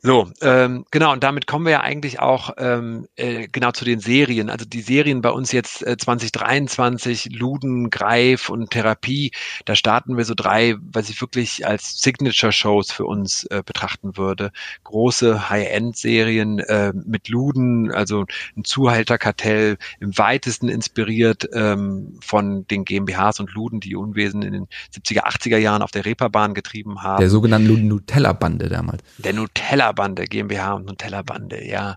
So, 0.03 0.31
ähm, 0.41 0.87
genau, 0.91 1.13
und 1.13 1.23
damit 1.23 1.47
kommen 1.47 1.67
wir 1.67 1.73
ja 1.73 1.81
eigentlich 1.83 2.21
auch 2.21 2.55
ähm, 2.57 3.07
äh, 3.17 3.49
genau 3.49 3.71
zu 3.73 3.85
den 3.85 4.01
Serien. 4.01 4.49
Also 4.49 4.65
die 4.65 4.81
Serien 4.81 5.21
bei 5.21 5.29
uns 5.29 5.53
jetzt 5.53 5.87
äh, 5.87 5.99
2023, 5.99 7.29
Luden, 7.39 7.91
Greif 7.91 8.49
und 8.49 8.71
Therapie, 8.71 9.33
da 9.67 9.75
starten 9.75 10.17
wir 10.17 10.25
so 10.25 10.33
drei, 10.35 10.77
was 10.81 11.11
ich 11.11 11.21
wirklich 11.21 11.67
als 11.67 12.01
Signature-Shows 12.01 12.93
für 12.93 13.05
uns 13.05 13.45
äh, 13.45 13.63
betrachten 13.65 14.17
würde. 14.17 14.53
Große 14.85 15.51
High-End-Serien 15.51 16.61
äh, 16.61 16.95
mit 16.95 17.29
Luden, 17.29 17.93
also 17.93 18.25
ein 18.57 18.65
Zuhälterkartell, 18.65 19.77
im 20.01 20.17
weitesten 20.17 20.71
inspiriert 20.71 21.47
ähm, 21.53 22.19
von 22.23 22.67
den 22.69 22.87
GmbHs 22.87 23.39
und 23.39 23.53
Luden, 23.53 23.81
die 23.81 23.97
Unwesen 23.97 24.41
in 24.41 24.53
den 24.55 24.67
70er, 24.95 25.25
80er 25.25 25.59
Jahren 25.59 25.83
auf 25.83 25.91
der 25.91 26.07
Reeperbahn 26.07 26.55
getrieben 26.55 27.03
haben. 27.03 27.21
Der 27.21 27.29
sogenannten 27.29 27.87
Nutella-Bande 27.87 28.71
damals. 28.71 29.03
Der 29.19 29.35
Nutella 29.35 29.90
Nutella-Bande, 29.91 30.25
GmbH 30.25 30.75
und 30.75 30.87
Nutella-Bande, 30.87 31.67
ja. 31.67 31.97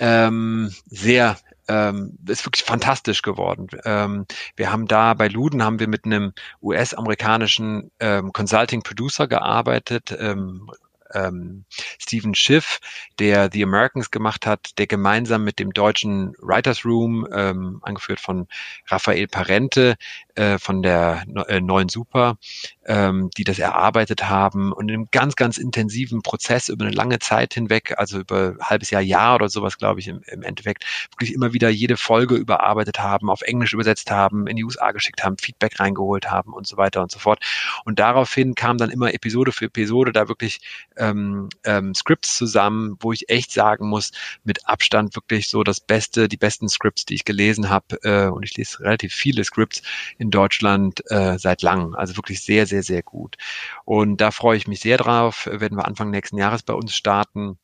Ähm, 0.00 0.72
sehr 0.86 1.36
ähm, 1.68 2.16
ist 2.28 2.46
wirklich 2.46 2.64
fantastisch 2.64 3.22
geworden. 3.22 3.66
Ähm, 3.84 4.26
wir 4.54 4.70
haben 4.70 4.86
da 4.86 5.14
bei 5.14 5.28
Luden 5.28 5.62
haben 5.62 5.80
wir 5.80 5.88
mit 5.88 6.04
einem 6.04 6.32
US-amerikanischen 6.62 7.90
ähm, 7.98 8.32
Consulting 8.32 8.82
Producer 8.82 9.26
gearbeitet, 9.26 10.16
ähm, 10.18 10.70
ähm, 11.14 11.64
Stephen 11.98 12.34
Schiff, 12.34 12.80
der 13.18 13.48
The 13.52 13.62
Americans 13.62 14.10
gemacht 14.10 14.46
hat, 14.46 14.78
der 14.78 14.86
gemeinsam 14.86 15.44
mit 15.44 15.58
dem 15.58 15.72
deutschen 15.72 16.34
Writers 16.40 16.84
Room, 16.84 17.26
ähm, 17.32 17.80
angeführt 17.82 18.20
von 18.20 18.48
Raphael 18.88 19.28
Parente, 19.28 19.96
äh, 20.36 20.58
von 20.58 20.82
der 20.82 21.24
äh, 21.48 21.60
neuen 21.60 21.88
Super, 21.88 22.38
ähm, 22.86 23.30
die 23.36 23.44
das 23.44 23.58
erarbeitet 23.58 24.28
haben 24.28 24.72
und 24.72 24.88
in 24.88 24.94
einem 24.94 25.08
ganz, 25.10 25.36
ganz 25.36 25.58
intensiven 25.58 26.22
Prozess 26.22 26.68
über 26.68 26.84
eine 26.84 26.94
lange 26.94 27.18
Zeit 27.18 27.54
hinweg, 27.54 27.94
also 27.96 28.20
über 28.20 28.54
ein 28.58 28.60
halbes 28.60 28.90
Jahr, 28.90 29.02
Jahr 29.02 29.36
oder 29.36 29.48
sowas, 29.48 29.78
glaube 29.78 30.00
ich, 30.00 30.08
im, 30.08 30.22
im 30.26 30.42
Endeffekt, 30.42 30.84
wirklich 31.12 31.32
immer 31.32 31.52
wieder 31.52 31.68
jede 31.68 31.96
Folge 31.96 32.36
überarbeitet 32.36 33.00
haben, 33.00 33.30
auf 33.30 33.42
Englisch 33.42 33.72
übersetzt 33.72 34.10
haben, 34.10 34.46
in 34.46 34.56
die 34.56 34.64
USA 34.64 34.92
geschickt 34.92 35.24
haben, 35.24 35.38
Feedback 35.38 35.80
reingeholt 35.80 36.30
haben 36.30 36.52
und 36.52 36.66
so 36.66 36.76
weiter 36.76 37.02
und 37.02 37.10
so 37.10 37.18
fort. 37.18 37.44
Und 37.84 37.98
daraufhin 37.98 38.54
kam 38.54 38.78
dann 38.78 38.90
immer 38.90 39.12
Episode 39.14 39.52
für 39.52 39.66
Episode 39.66 40.12
da 40.12 40.28
wirklich 40.28 40.60
ähm, 40.96 41.48
ähm, 41.64 41.94
Scripts 41.94 42.36
zusammen, 42.36 42.96
wo 43.00 43.12
ich 43.12 43.28
echt 43.28 43.52
sagen 43.52 43.88
muss, 43.88 44.12
mit 44.44 44.68
Abstand 44.68 45.14
wirklich 45.16 45.48
so 45.48 45.62
das 45.62 45.80
Beste, 45.80 46.28
die 46.28 46.36
besten 46.36 46.68
Scripts, 46.68 47.04
die 47.04 47.14
ich 47.14 47.24
gelesen 47.24 47.70
habe. 47.70 47.98
Äh, 48.02 48.26
und 48.28 48.42
ich 48.42 48.56
lese 48.56 48.80
relativ 48.80 49.12
viele 49.12 49.44
Scripts 49.44 49.82
in 50.18 50.25
Deutschland 50.30 51.02
äh, 51.10 51.38
seit 51.38 51.62
langem. 51.62 51.94
Also 51.94 52.16
wirklich 52.16 52.42
sehr, 52.42 52.66
sehr, 52.66 52.82
sehr 52.82 53.02
gut. 53.02 53.36
Und 53.84 54.20
da 54.20 54.30
freue 54.30 54.56
ich 54.56 54.66
mich 54.66 54.80
sehr 54.80 54.98
drauf. 54.98 55.46
Werden 55.50 55.78
wir 55.78 55.86
Anfang 55.86 56.10
nächsten 56.10 56.38
Jahres 56.38 56.62
bei 56.62 56.74
uns 56.74 56.94
starten. 56.94 57.58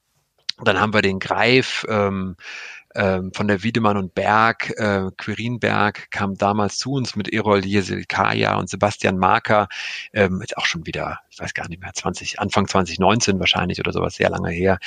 Dann 0.62 0.80
haben 0.80 0.94
wir 0.94 1.02
den 1.02 1.18
Greif, 1.18 1.84
ähm, 1.88 2.36
ähm, 2.94 3.32
von 3.32 3.48
der 3.48 3.62
Wiedemann 3.62 3.96
und 3.96 4.14
Berg, 4.14 4.70
äh, 4.76 5.10
Quirinberg 5.16 6.10
kam 6.10 6.36
damals 6.36 6.78
zu 6.78 6.92
uns 6.92 7.16
mit 7.16 7.32
Erol 7.32 7.64
Jeselkaya 7.64 8.56
und 8.56 8.68
Sebastian 8.68 9.18
Marker, 9.18 9.68
ähm, 10.12 10.40
jetzt 10.40 10.56
auch 10.56 10.66
schon 10.66 10.86
wieder, 10.86 11.20
ich 11.30 11.38
weiß 11.38 11.54
gar 11.54 11.68
nicht 11.68 11.80
mehr, 11.80 11.92
20, 11.92 12.40
Anfang 12.40 12.68
2019 12.68 13.38
wahrscheinlich 13.38 13.80
oder 13.80 13.92
sowas, 13.92 14.14
sehr 14.16 14.30
lange 14.30 14.50
her. 14.50 14.78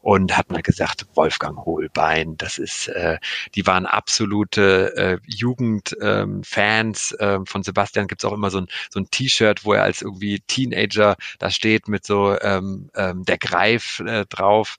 Und 0.00 0.36
hat 0.36 0.50
mal 0.50 0.62
gesagt, 0.62 1.06
Wolfgang 1.14 1.58
Hohlbein, 1.64 2.36
das 2.36 2.58
ist, 2.58 2.88
äh, 2.88 3.18
die 3.54 3.66
waren 3.66 3.86
absolute 3.86 4.96
äh, 4.96 5.18
Jugendfans 5.26 7.16
ähm, 7.20 7.42
äh, 7.42 7.46
von 7.46 7.62
Sebastian, 7.62 8.06
gibt's 8.06 8.24
auch 8.24 8.32
immer 8.32 8.50
so 8.50 8.58
ein, 8.58 8.68
so 8.90 9.00
ein 9.00 9.10
T-Shirt, 9.10 9.64
wo 9.64 9.74
er 9.74 9.82
als 9.82 10.02
irgendwie 10.02 10.40
Teenager 10.40 11.16
da 11.38 11.50
steht 11.50 11.88
mit 11.88 12.04
so 12.04 12.38
ähm, 12.40 12.90
ähm, 12.94 13.24
der 13.24 13.38
Greif 13.38 14.00
äh, 14.00 14.24
drauf. 14.26 14.76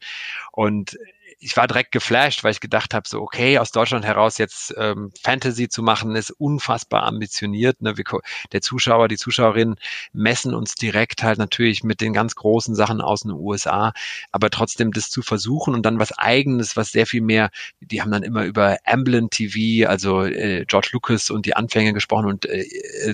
Und 0.52 0.98
ich 1.44 1.58
war 1.58 1.68
direkt 1.68 1.92
geflasht, 1.92 2.44
weil 2.44 2.52
ich 2.52 2.60
gedacht 2.60 2.94
habe, 2.94 3.08
so 3.08 3.20
okay, 3.20 3.58
aus 3.58 3.72
Deutschland 3.72 4.06
heraus 4.06 4.38
jetzt 4.38 4.76
ähm, 4.78 5.12
Fantasy 5.24 5.70
zu 5.70 5.82
machen, 5.82 6.16
ist 6.16 6.30
unfassbar 6.30 7.04
ambitioniert. 7.04 7.82
Ne? 7.82 7.98
Wir, 7.98 8.06
der 8.52 8.62
Zuschauer, 8.62 9.08
die 9.08 9.18
Zuschauerinnen 9.18 9.76
messen 10.14 10.54
uns 10.54 10.76
direkt 10.76 11.24
halt 11.24 11.40
natürlich 11.40 11.84
mit 11.84 12.00
den 12.00 12.14
ganz 12.14 12.36
großen 12.36 12.76
Sachen 12.76 13.02
aus 13.02 13.22
den 13.22 13.32
USA, 13.32 13.92
aber 14.32 14.52
trotzdem 14.52 14.92
das 14.92 15.10
zu 15.10 15.24
versuchen 15.24 15.74
und 15.74 15.84
dann 15.84 16.00
was 16.00 16.12
Eigenes, 16.12 16.78
was 16.78 16.92
sehr 16.92 17.08
viel 17.08 17.22
mehr, 17.22 17.50
die 17.80 18.02
haben 18.02 18.12
dann 18.12 18.24
immer 18.24 18.46
über 18.46 18.78
Amblin 18.86 19.32
TV, 19.32 19.90
also 19.90 20.24
äh, 20.24 20.66
George 20.68 20.90
Lucas 20.94 21.32
und 21.32 21.48
die 21.48 21.56
Anfänge 21.56 21.94
gesprochen 21.94 22.28
und 22.28 22.46
äh, 22.46 22.66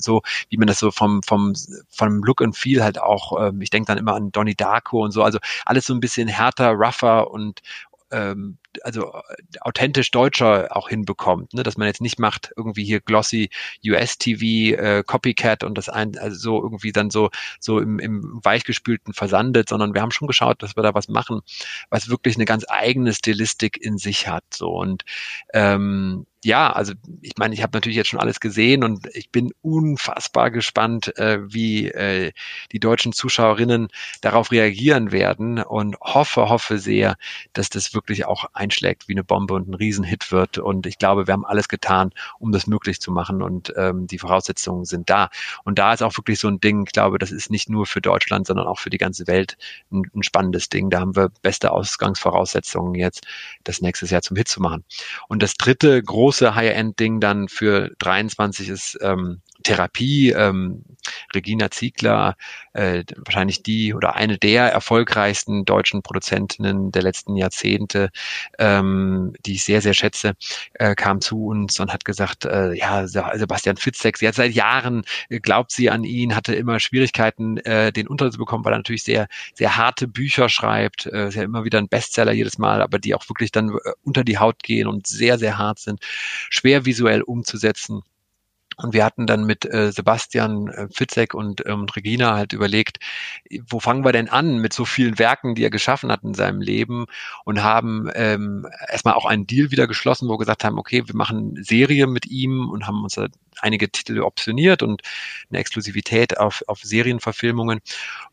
so, 0.01 0.21
wie 0.49 0.57
man 0.57 0.67
das 0.67 0.79
so 0.79 0.91
vom, 0.91 1.23
vom, 1.23 1.53
vom 1.89 2.23
Look 2.23 2.41
and 2.41 2.57
Feel 2.57 2.83
halt 2.83 2.99
auch, 2.99 3.39
äh, 3.39 3.53
ich 3.61 3.69
denke 3.69 3.87
dann 3.87 3.97
immer 3.97 4.15
an 4.15 4.33
Donnie 4.33 4.55
Darko 4.55 5.05
und 5.05 5.11
so, 5.11 5.23
also 5.23 5.39
alles 5.65 5.85
so 5.85 5.93
ein 5.93 6.01
bisschen 6.01 6.27
härter, 6.27 6.71
rougher 6.71 7.31
und 7.31 7.61
ähm, 8.11 8.57
also 8.83 9.13
äh, 9.13 9.59
authentisch 9.61 10.11
deutscher 10.11 10.75
auch 10.75 10.89
hinbekommt, 10.89 11.53
ne? 11.53 11.63
dass 11.63 11.77
man 11.77 11.87
jetzt 11.87 12.01
nicht 12.01 12.19
macht 12.19 12.51
irgendwie 12.55 12.83
hier 12.83 12.99
glossy 12.99 13.49
US 13.85 14.17
TV 14.17 14.77
äh, 14.79 15.03
Copycat 15.05 15.63
und 15.63 15.77
das 15.77 15.89
ein 15.89 16.17
also 16.17 16.37
so 16.37 16.63
irgendwie 16.63 16.91
dann 16.91 17.09
so 17.09 17.29
so 17.59 17.79
im, 17.79 17.99
im 17.99 18.39
weichgespülten 18.43 19.13
versandet, 19.13 19.69
sondern 19.69 19.93
wir 19.93 20.01
haben 20.01 20.11
schon 20.11 20.27
geschaut, 20.27 20.63
dass 20.63 20.75
wir 20.75 20.83
da 20.83 20.93
was 20.93 21.07
machen, 21.07 21.41
was 21.89 22.09
wirklich 22.09 22.35
eine 22.35 22.45
ganz 22.45 22.65
eigene 22.67 23.13
Stilistik 23.13 23.77
in 23.81 23.97
sich 23.97 24.27
hat 24.27 24.43
so 24.53 24.69
und 24.69 25.03
ähm, 25.53 26.25
ja, 26.47 26.71
also 26.71 26.93
ich 27.21 27.33
meine, 27.37 27.53
ich 27.53 27.61
habe 27.61 27.75
natürlich 27.75 27.97
jetzt 27.97 28.07
schon 28.07 28.21
alles 28.21 28.39
gesehen 28.39 28.85
und 28.85 29.05
ich 29.13 29.31
bin 29.31 29.51
unfassbar 29.61 30.49
gespannt, 30.49 31.13
äh, 31.17 31.39
wie 31.41 31.89
äh, 31.89 32.31
die 32.71 32.79
deutschen 32.79 33.11
Zuschauerinnen 33.11 33.89
darauf 34.21 34.49
reagieren 34.53 35.11
werden 35.11 35.61
und 35.61 35.97
hoffe, 35.99 36.47
hoffe 36.47 36.79
sehr, 36.79 37.17
dass 37.51 37.67
das 37.67 37.93
wirklich 37.93 38.25
auch 38.27 38.45
einschlägt 38.53 39.09
wie 39.09 39.13
eine 39.13 39.25
Bombe 39.25 39.55
und 39.55 39.67
ein 39.67 39.73
Riesenhit 39.73 40.31
wird. 40.31 40.57
Und 40.57 40.85
ich 40.85 40.97
glaube, 40.99 41.27
wir 41.27 41.33
haben 41.33 41.45
alles 41.45 41.67
getan, 41.67 42.11
um 42.39 42.53
das 42.53 42.65
möglich 42.65 43.01
zu 43.01 43.11
machen 43.11 43.41
und 43.41 43.73
ähm, 43.75 44.07
die 44.07 44.17
Voraussetzungen 44.17 44.85
sind 44.85 45.09
da. 45.09 45.29
Und 45.65 45.77
da 45.79 45.91
ist 45.91 46.01
auch 46.01 46.15
wirklich 46.17 46.39
so 46.39 46.47
ein 46.47 46.61
Ding, 46.61 46.85
ich 46.87 46.93
glaube, 46.93 47.17
das 47.17 47.33
ist 47.33 47.51
nicht 47.51 47.69
nur 47.69 47.85
für 47.85 47.99
Deutschland, 47.99 48.47
sondern 48.47 48.67
auch 48.67 48.79
für 48.79 48.89
die 48.89 48.97
ganze 48.97 49.27
Welt 49.27 49.57
ein, 49.91 50.03
ein 50.15 50.23
spannendes 50.23 50.69
Ding. 50.69 50.91
Da 50.91 51.01
haben 51.01 51.17
wir 51.17 51.27
beste 51.41 51.71
Ausgangsvoraussetzungen 51.71 52.95
jetzt, 52.95 53.27
das 53.65 53.81
nächstes 53.81 54.11
Jahr 54.11 54.21
zum 54.21 54.37
Hit 54.37 54.47
zu 54.47 54.61
machen. 54.61 54.85
Und 55.27 55.43
das 55.43 55.55
dritte 55.55 56.01
große 56.01 56.36
große 56.37 56.55
High-End-Ding 56.55 57.19
dann 57.19 57.47
für 57.49 57.91
23 57.99 58.69
ist 58.69 58.97
ähm, 59.01 59.41
Therapie. 59.67 60.31
Ähm, 60.31 60.83
Regina 61.33 61.71
Ziegler, 61.71 62.35
äh, 62.73 63.03
wahrscheinlich 63.17 63.63
die 63.63 63.93
oder 63.93 64.15
eine 64.15 64.37
der 64.37 64.71
erfolgreichsten 64.71 65.65
deutschen 65.65 66.01
Produzentinnen 66.01 66.91
der 66.91 67.01
letzten 67.01 67.35
Jahrzehnte, 67.35 68.09
ähm, 68.59 69.33
die 69.45 69.53
ich 69.53 69.63
sehr, 69.63 69.81
sehr 69.81 69.93
schätze, 69.93 70.33
äh, 70.73 70.95
kam 70.95 71.21
zu 71.21 71.45
uns 71.45 71.79
und 71.79 71.93
hat 71.93 72.05
gesagt, 72.05 72.45
äh, 72.45 72.73
ja, 72.73 73.07
Sebastian 73.07 73.77
Fitzek, 73.77 74.17
sie 74.17 74.27
hat 74.27 74.35
seit 74.35 74.53
Jahren, 74.53 75.03
äh, 75.29 75.39
glaubt 75.39 75.71
sie 75.71 75.89
an 75.89 76.03
ihn, 76.03 76.35
hatte 76.35 76.55
immer 76.55 76.79
Schwierigkeiten, 76.79 77.57
äh, 77.57 77.91
den 77.91 78.07
unterzubekommen, 78.07 78.65
weil 78.65 78.73
er 78.73 78.77
natürlich 78.77 79.03
sehr, 79.03 79.27
sehr 79.53 79.77
harte 79.77 80.07
Bücher 80.07 80.49
schreibt, 80.49 81.05
äh, 81.07 81.27
ist 81.29 81.35
ja 81.35 81.43
immer 81.43 81.63
wieder 81.63 81.77
ein 81.79 81.89
Bestseller 81.89 82.31
jedes 82.31 82.57
Mal, 82.57 82.81
aber 82.81 82.99
die 82.99 83.15
auch 83.15 83.27
wirklich 83.29 83.51
dann 83.51 83.69
äh, 83.69 83.91
unter 84.03 84.23
die 84.23 84.37
Haut 84.37 84.63
gehen 84.63 84.87
und 84.87 85.07
sehr, 85.07 85.37
sehr 85.37 85.57
hart 85.57 85.79
sind, 85.79 85.99
schwer 86.49 86.85
visuell 86.85 87.21
umzusetzen. 87.21 88.03
Und 88.77 88.93
wir 88.93 89.03
hatten 89.03 89.25
dann 89.25 89.45
mit 89.45 89.65
äh, 89.65 89.91
Sebastian 89.91 90.67
äh, 90.67 90.87
Fitzek 90.91 91.33
und 91.33 91.65
ähm, 91.65 91.85
Regina 91.95 92.35
halt 92.35 92.53
überlegt, 92.53 92.99
wo 93.67 93.79
fangen 93.79 94.05
wir 94.05 94.11
denn 94.11 94.29
an 94.29 94.59
mit 94.59 94.71
so 94.71 94.85
vielen 94.85 95.17
Werken, 95.17 95.55
die 95.55 95.63
er 95.63 95.71
geschaffen 95.71 96.11
hat 96.11 96.23
in 96.23 96.35
seinem 96.35 96.61
Leben 96.61 97.07
und 97.43 97.63
haben 97.63 98.07
ähm, 98.13 98.67
erstmal 98.87 99.15
auch 99.15 99.25
einen 99.25 99.47
Deal 99.47 99.71
wieder 99.71 99.87
geschlossen, 99.87 100.27
wo 100.27 100.33
wir 100.33 100.37
gesagt 100.37 100.63
haben, 100.63 100.77
okay, 100.77 101.03
wir 101.07 101.15
machen 101.15 101.57
Serie 101.63 102.05
mit 102.05 102.27
ihm 102.27 102.69
und 102.69 102.85
haben 102.85 103.03
uns 103.03 103.15
da 103.15 103.27
einige 103.61 103.89
Titel 103.89 104.19
optioniert 104.21 104.83
und 104.83 105.01
eine 105.49 105.59
Exklusivität 105.59 106.37
auf, 106.37 106.63
auf 106.67 106.81
Serienverfilmungen. 106.83 107.79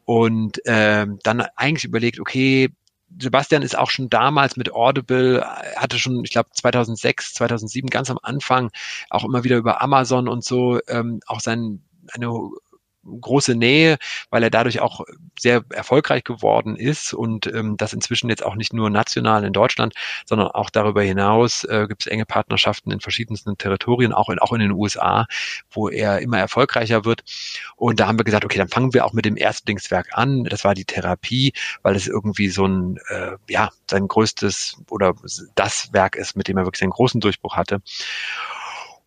Und 0.04 0.60
ähm, 0.66 1.18
dann 1.22 1.40
eigentlich 1.56 1.84
überlegt, 1.86 2.20
okay, 2.20 2.70
Sebastian 3.18 3.62
ist 3.62 3.76
auch 3.76 3.90
schon 3.90 4.10
damals 4.10 4.56
mit 4.56 4.72
Audible, 4.72 5.44
hatte 5.76 5.98
schon, 5.98 6.24
ich 6.24 6.32
glaube 6.32 6.50
2006, 6.52 7.34
2007 7.34 7.88
ganz 7.90 8.10
am 8.10 8.18
Anfang 8.22 8.70
auch 9.10 9.24
immer 9.24 9.44
wieder 9.44 9.56
über 9.56 9.82
Amazon 9.82 10.28
und 10.28 10.44
so 10.44 10.80
ähm, 10.88 11.20
auch 11.26 11.40
sein 11.40 11.82
eine 12.12 12.28
große 13.20 13.54
Nähe, 13.54 13.96
weil 14.30 14.42
er 14.42 14.50
dadurch 14.50 14.80
auch 14.80 15.00
sehr 15.38 15.64
erfolgreich 15.70 16.24
geworden 16.24 16.76
ist 16.76 17.12
und 17.12 17.46
ähm, 17.46 17.76
das 17.76 17.92
inzwischen 17.92 18.28
jetzt 18.28 18.44
auch 18.44 18.54
nicht 18.54 18.72
nur 18.72 18.90
national 18.90 19.44
in 19.44 19.52
Deutschland, 19.52 19.94
sondern 20.26 20.48
auch 20.48 20.70
darüber 20.70 21.02
hinaus 21.02 21.64
äh, 21.64 21.86
gibt 21.88 22.02
es 22.02 22.06
enge 22.06 22.26
Partnerschaften 22.26 22.90
in 22.90 23.00
verschiedensten 23.00 23.56
Territorien, 23.58 24.12
auch 24.12 24.28
in, 24.28 24.38
auch 24.38 24.52
in 24.52 24.60
den 24.60 24.72
USA, 24.72 25.26
wo 25.70 25.88
er 25.88 26.20
immer 26.20 26.38
erfolgreicher 26.38 27.04
wird. 27.04 27.24
Und 27.76 28.00
da 28.00 28.06
haben 28.06 28.18
wir 28.18 28.24
gesagt, 28.24 28.44
okay, 28.44 28.58
dann 28.58 28.68
fangen 28.68 28.94
wir 28.94 29.04
auch 29.04 29.12
mit 29.12 29.24
dem 29.24 29.36
Erstlingswerk 29.36 30.08
an. 30.12 30.44
Das 30.44 30.64
war 30.64 30.74
die 30.74 30.84
Therapie, 30.84 31.52
weil 31.82 31.96
es 31.96 32.06
irgendwie 32.06 32.48
so 32.48 32.66
ein, 32.66 32.98
äh, 33.08 33.32
ja, 33.48 33.70
sein 33.90 34.08
größtes 34.08 34.78
oder 34.90 35.14
das 35.54 35.92
Werk 35.92 36.16
ist, 36.16 36.36
mit 36.36 36.48
dem 36.48 36.56
er 36.56 36.64
wirklich 36.64 36.80
seinen 36.80 36.90
großen 36.90 37.20
Durchbruch 37.20 37.56
hatte. 37.56 37.80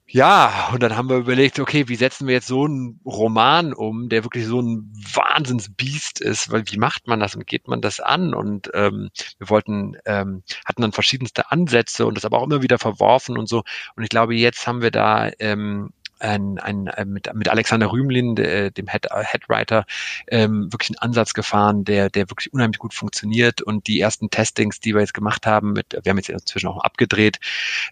Ja, 0.09 0.69
und 0.71 0.81
dann 0.81 0.95
haben 0.95 1.09
wir 1.09 1.17
überlegt, 1.17 1.59
okay, 1.59 1.89
wie 1.89 1.97
setzen 1.97 2.27
wir 2.27 2.35
jetzt 2.35 2.47
so 2.47 2.63
einen 2.63 3.01
Roman 3.05 3.73
um, 3.73 4.07
der 4.07 4.23
wirklich 4.23 4.45
so 4.45 4.61
ein 4.61 4.89
Wahnsinnsbiest 5.13 6.21
ist, 6.21 6.49
weil 6.49 6.63
wie 6.71 6.77
macht 6.77 7.07
man 7.07 7.19
das 7.19 7.35
und 7.35 7.45
geht 7.45 7.67
man 7.67 7.81
das 7.81 7.99
an? 7.99 8.33
Und 8.33 8.69
ähm, 8.73 9.09
wir 9.37 9.49
wollten, 9.49 9.97
ähm, 10.05 10.43
hatten 10.65 10.81
dann 10.81 10.93
verschiedenste 10.93 11.51
Ansätze 11.51 12.05
und 12.05 12.15
das 12.15 12.23
aber 12.23 12.39
auch 12.39 12.45
immer 12.45 12.61
wieder 12.61 12.79
verworfen 12.79 13.37
und 13.37 13.49
so. 13.49 13.63
Und 13.97 14.03
ich 14.03 14.09
glaube, 14.09 14.33
jetzt 14.33 14.65
haben 14.65 14.81
wir 14.81 14.91
da 14.91 15.29
ähm, 15.39 15.89
ein, 16.19 16.57
ein, 16.57 16.89
mit, 17.07 17.33
mit 17.33 17.49
Alexander 17.49 17.91
Rümlin, 17.91 18.35
de, 18.35 18.71
dem 18.71 18.87
Head, 18.87 19.07
Headwriter, 19.11 19.85
ähm, 20.29 20.71
wirklich 20.71 20.91
einen 20.91 20.99
Ansatz 20.99 21.33
gefahren, 21.33 21.83
der, 21.83 22.09
der 22.09 22.29
wirklich 22.29 22.53
unheimlich 22.53 22.79
gut 22.79 22.93
funktioniert. 22.93 23.61
Und 23.61 23.87
die 23.87 23.99
ersten 23.99 24.29
Testings, 24.29 24.79
die 24.79 24.93
wir 24.93 25.01
jetzt 25.01 25.13
gemacht 25.13 25.45
haben, 25.45 25.73
mit, 25.73 25.97
wir 26.01 26.09
haben 26.09 26.17
jetzt 26.17 26.29
inzwischen 26.29 26.67
auch 26.67 26.81
abgedreht, 26.81 27.39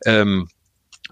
ähm, 0.05 0.47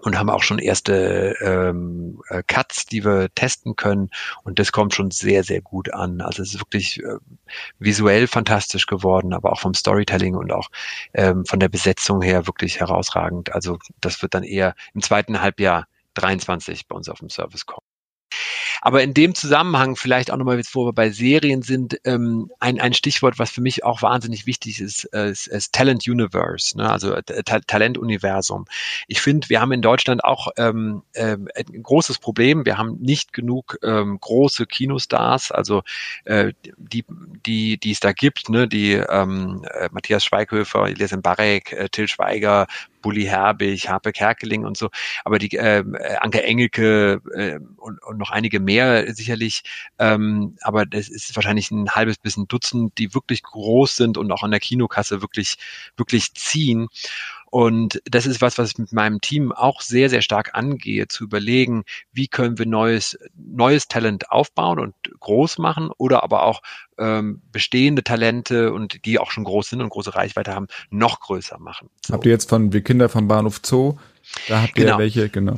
und 0.04 0.18
haben 0.18 0.30
auch 0.30 0.44
schon 0.44 0.60
erste 0.60 1.36
ähm, 1.42 2.22
äh, 2.30 2.44
Cuts, 2.46 2.86
die 2.86 3.06
wir 3.06 3.34
testen 3.34 3.76
können. 3.76 4.10
Und 4.44 4.60
das 4.60 4.72
kommt 4.72 4.94
schon 4.94 5.12
sehr, 5.12 5.44
sehr 5.44 5.62
gut 5.62 5.94
an. 5.94 6.22
Also 6.22 6.44
es 6.44 6.54
ist 6.54 6.60
wirklich 6.60 7.00
äh, 7.00 7.18
visuell 7.80 8.28
fantastisch 8.28 8.86
geworden, 8.86 9.34
aber 9.34 9.54
auch 9.54 9.60
vom 9.60 9.74
Storytelling 9.74 10.36
und 10.36 10.52
auch 10.52 10.70
ähm, 11.14 11.46
von 11.46 11.60
der 11.60 11.70
Besetzung 11.70 12.22
her 12.22 12.48
wirklich 12.48 12.80
herausragend. 12.80 13.54
Also 13.54 13.80
das 14.02 14.22
wird 14.22 14.34
dann 14.34 14.44
eher 14.44 14.76
im 14.94 15.02
zweiten 15.02 15.42
Halbjahr 15.42 15.88
23 16.16 16.88
bei 16.88 16.96
uns 16.96 17.10
auf 17.10 17.20
dem 17.20 17.30
Service 17.30 17.66
kommen. 17.66 17.93
Aber 18.86 19.02
in 19.02 19.14
dem 19.14 19.34
Zusammenhang 19.34 19.96
vielleicht 19.96 20.30
auch 20.30 20.36
nochmal, 20.36 20.62
wo 20.74 20.86
wir 20.86 20.92
bei 20.92 21.10
Serien 21.10 21.62
sind, 21.62 22.02
ähm, 22.04 22.52
ein, 22.60 22.82
ein 22.82 22.94
Stichwort, 22.94 23.40
was 23.40 23.50
für 23.50 23.62
mich 23.62 23.86
auch 23.86 24.02
wahnsinnig 24.02 24.46
wichtig 24.46 24.82
ist, 24.82 25.06
ist, 25.06 25.48
ist 25.48 25.72
Talent 25.72 26.06
Universe, 26.06 26.78
ne? 26.78 26.90
also 26.90 27.14
äh, 27.14 27.24
Ta 27.24 27.62
Talentuniversum. 27.62 28.66
Ich 29.08 29.22
finde, 29.22 29.48
wir 29.48 29.62
haben 29.62 29.72
in 29.72 29.82
Deutschland 29.82 30.26
auch 30.26 30.50
ähm, 30.58 31.04
äh, 31.14 31.38
ein 31.56 31.82
großes 31.82 32.20
Problem. 32.20 32.66
Wir 32.66 32.78
haben 32.78 32.98
nicht 33.00 33.32
genug 33.32 33.78
ähm, 33.84 34.20
große 34.20 34.66
Kinostars, 34.66 35.54
also 35.54 35.84
äh, 36.26 36.52
die, 36.76 37.06
die, 37.46 37.78
die 37.78 37.92
es 37.92 38.02
da 38.02 38.12
gibt, 38.12 38.50
ne? 38.50 38.68
die 38.68 38.96
ähm, 38.96 39.66
äh, 39.80 39.88
Matthias 39.94 40.26
Schweighöfer, 40.26 40.90
Elias 40.90 41.16
Barek, 41.22 41.72
äh, 41.72 41.88
Till 41.88 42.10
Schweiger, 42.10 42.68
Bully 43.04 43.26
Herbig, 43.26 43.88
Harpe 43.90 44.12
Kerkeling 44.12 44.66
und 44.66 44.76
so, 44.76 44.90
aber 45.24 45.38
die 45.38 45.56
ähm, 45.56 45.94
äh, 45.94 46.16
Anke 46.16 46.42
Engelke 46.42 47.22
äh, 47.36 47.60
und, 47.78 48.02
und 48.02 48.18
noch 48.18 48.32
einige 48.32 48.60
mehr 48.60 49.14
sicherlich, 49.14 49.62
ähm, 50.00 50.58
aber 50.62 50.88
das 50.88 51.10
ist 51.10 51.36
wahrscheinlich 51.36 51.70
ein 51.70 51.92
halbes 51.92 52.18
bis 52.18 52.38
ein 52.38 52.48
Dutzend, 52.48 52.98
die 52.98 53.14
wirklich 53.14 53.44
groß 53.44 53.96
sind 53.96 54.18
und 54.18 54.32
auch 54.32 54.42
an 54.42 54.50
der 54.50 54.60
Kinokasse 54.60 55.22
wirklich, 55.22 55.58
wirklich 55.98 56.34
ziehen. 56.34 56.88
Und 57.54 58.02
das 58.06 58.26
ist 58.26 58.42
was, 58.42 58.58
was 58.58 58.72
ich 58.72 58.78
mit 58.80 58.94
meinem 58.94 59.22
Team 59.22 59.52
auch 59.52 59.82
sehr, 59.82 60.10
sehr 60.10 60.24
stark 60.24 60.56
angehe, 60.56 61.08
zu 61.08 61.24
überlegen, 61.24 61.84
wie 62.12 62.28
können 62.28 62.58
wir 62.58 62.66
neues, 62.66 63.16
neues 63.36 63.88
Talent 63.88 64.32
aufbauen 64.32 64.80
und 64.80 64.96
groß 65.20 65.60
machen 65.60 65.92
oder 66.00 66.24
aber 66.24 66.48
auch 66.48 66.64
ähm, 66.98 67.44
bestehende 67.52 68.04
Talente 68.04 68.74
und 68.74 69.06
die 69.06 69.20
auch 69.20 69.30
schon 69.30 69.44
groß 69.44 69.70
sind 69.70 69.82
und 69.82 69.90
große 69.90 70.16
Reichweite 70.16 70.56
haben, 70.56 70.66
noch 70.90 71.20
größer 71.20 71.60
machen. 71.60 71.92
So. 72.04 72.16
Habt 72.16 72.26
ihr 72.26 72.32
jetzt 72.32 72.50
von 72.50 72.74
Wir 72.74 72.82
Kinder 72.82 73.08
vom 73.08 73.28
Bahnhof 73.28 73.62
Zoo 73.64 73.98
da 74.48 74.62
habt 74.62 74.78
ihr 74.78 74.86
genau. 74.86 74.98
welche, 74.98 75.30
genau. 75.30 75.56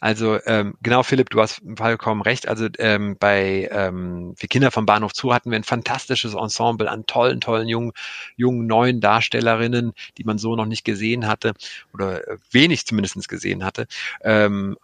Also 0.00 0.38
ähm, 0.46 0.74
genau, 0.82 1.02
Philipp, 1.02 1.30
du 1.30 1.40
hast 1.40 1.62
vollkommen 1.76 2.22
recht. 2.22 2.48
Also 2.48 2.68
ähm, 2.78 3.16
bei 3.18 3.68
ähm, 3.72 4.34
Wir 4.36 4.48
Kinder 4.48 4.70
vom 4.70 4.86
Bahnhof 4.86 5.12
zu 5.12 5.32
hatten 5.32 5.50
wir 5.50 5.56
ein 5.56 5.64
fantastisches 5.64 6.34
Ensemble 6.34 6.90
an 6.90 7.06
tollen, 7.06 7.40
tollen 7.40 7.68
jungen, 7.68 7.92
jungen 8.36 8.66
neuen 8.66 9.00
Darstellerinnen, 9.00 9.92
die 10.18 10.24
man 10.24 10.38
so 10.38 10.56
noch 10.56 10.66
nicht 10.66 10.84
gesehen 10.84 11.26
hatte 11.26 11.54
oder 11.92 12.26
äh, 12.26 12.36
wenig 12.50 12.86
zumindest 12.86 13.28
gesehen 13.28 13.64
hatte. 13.64 13.86
Ähm, 14.22 14.76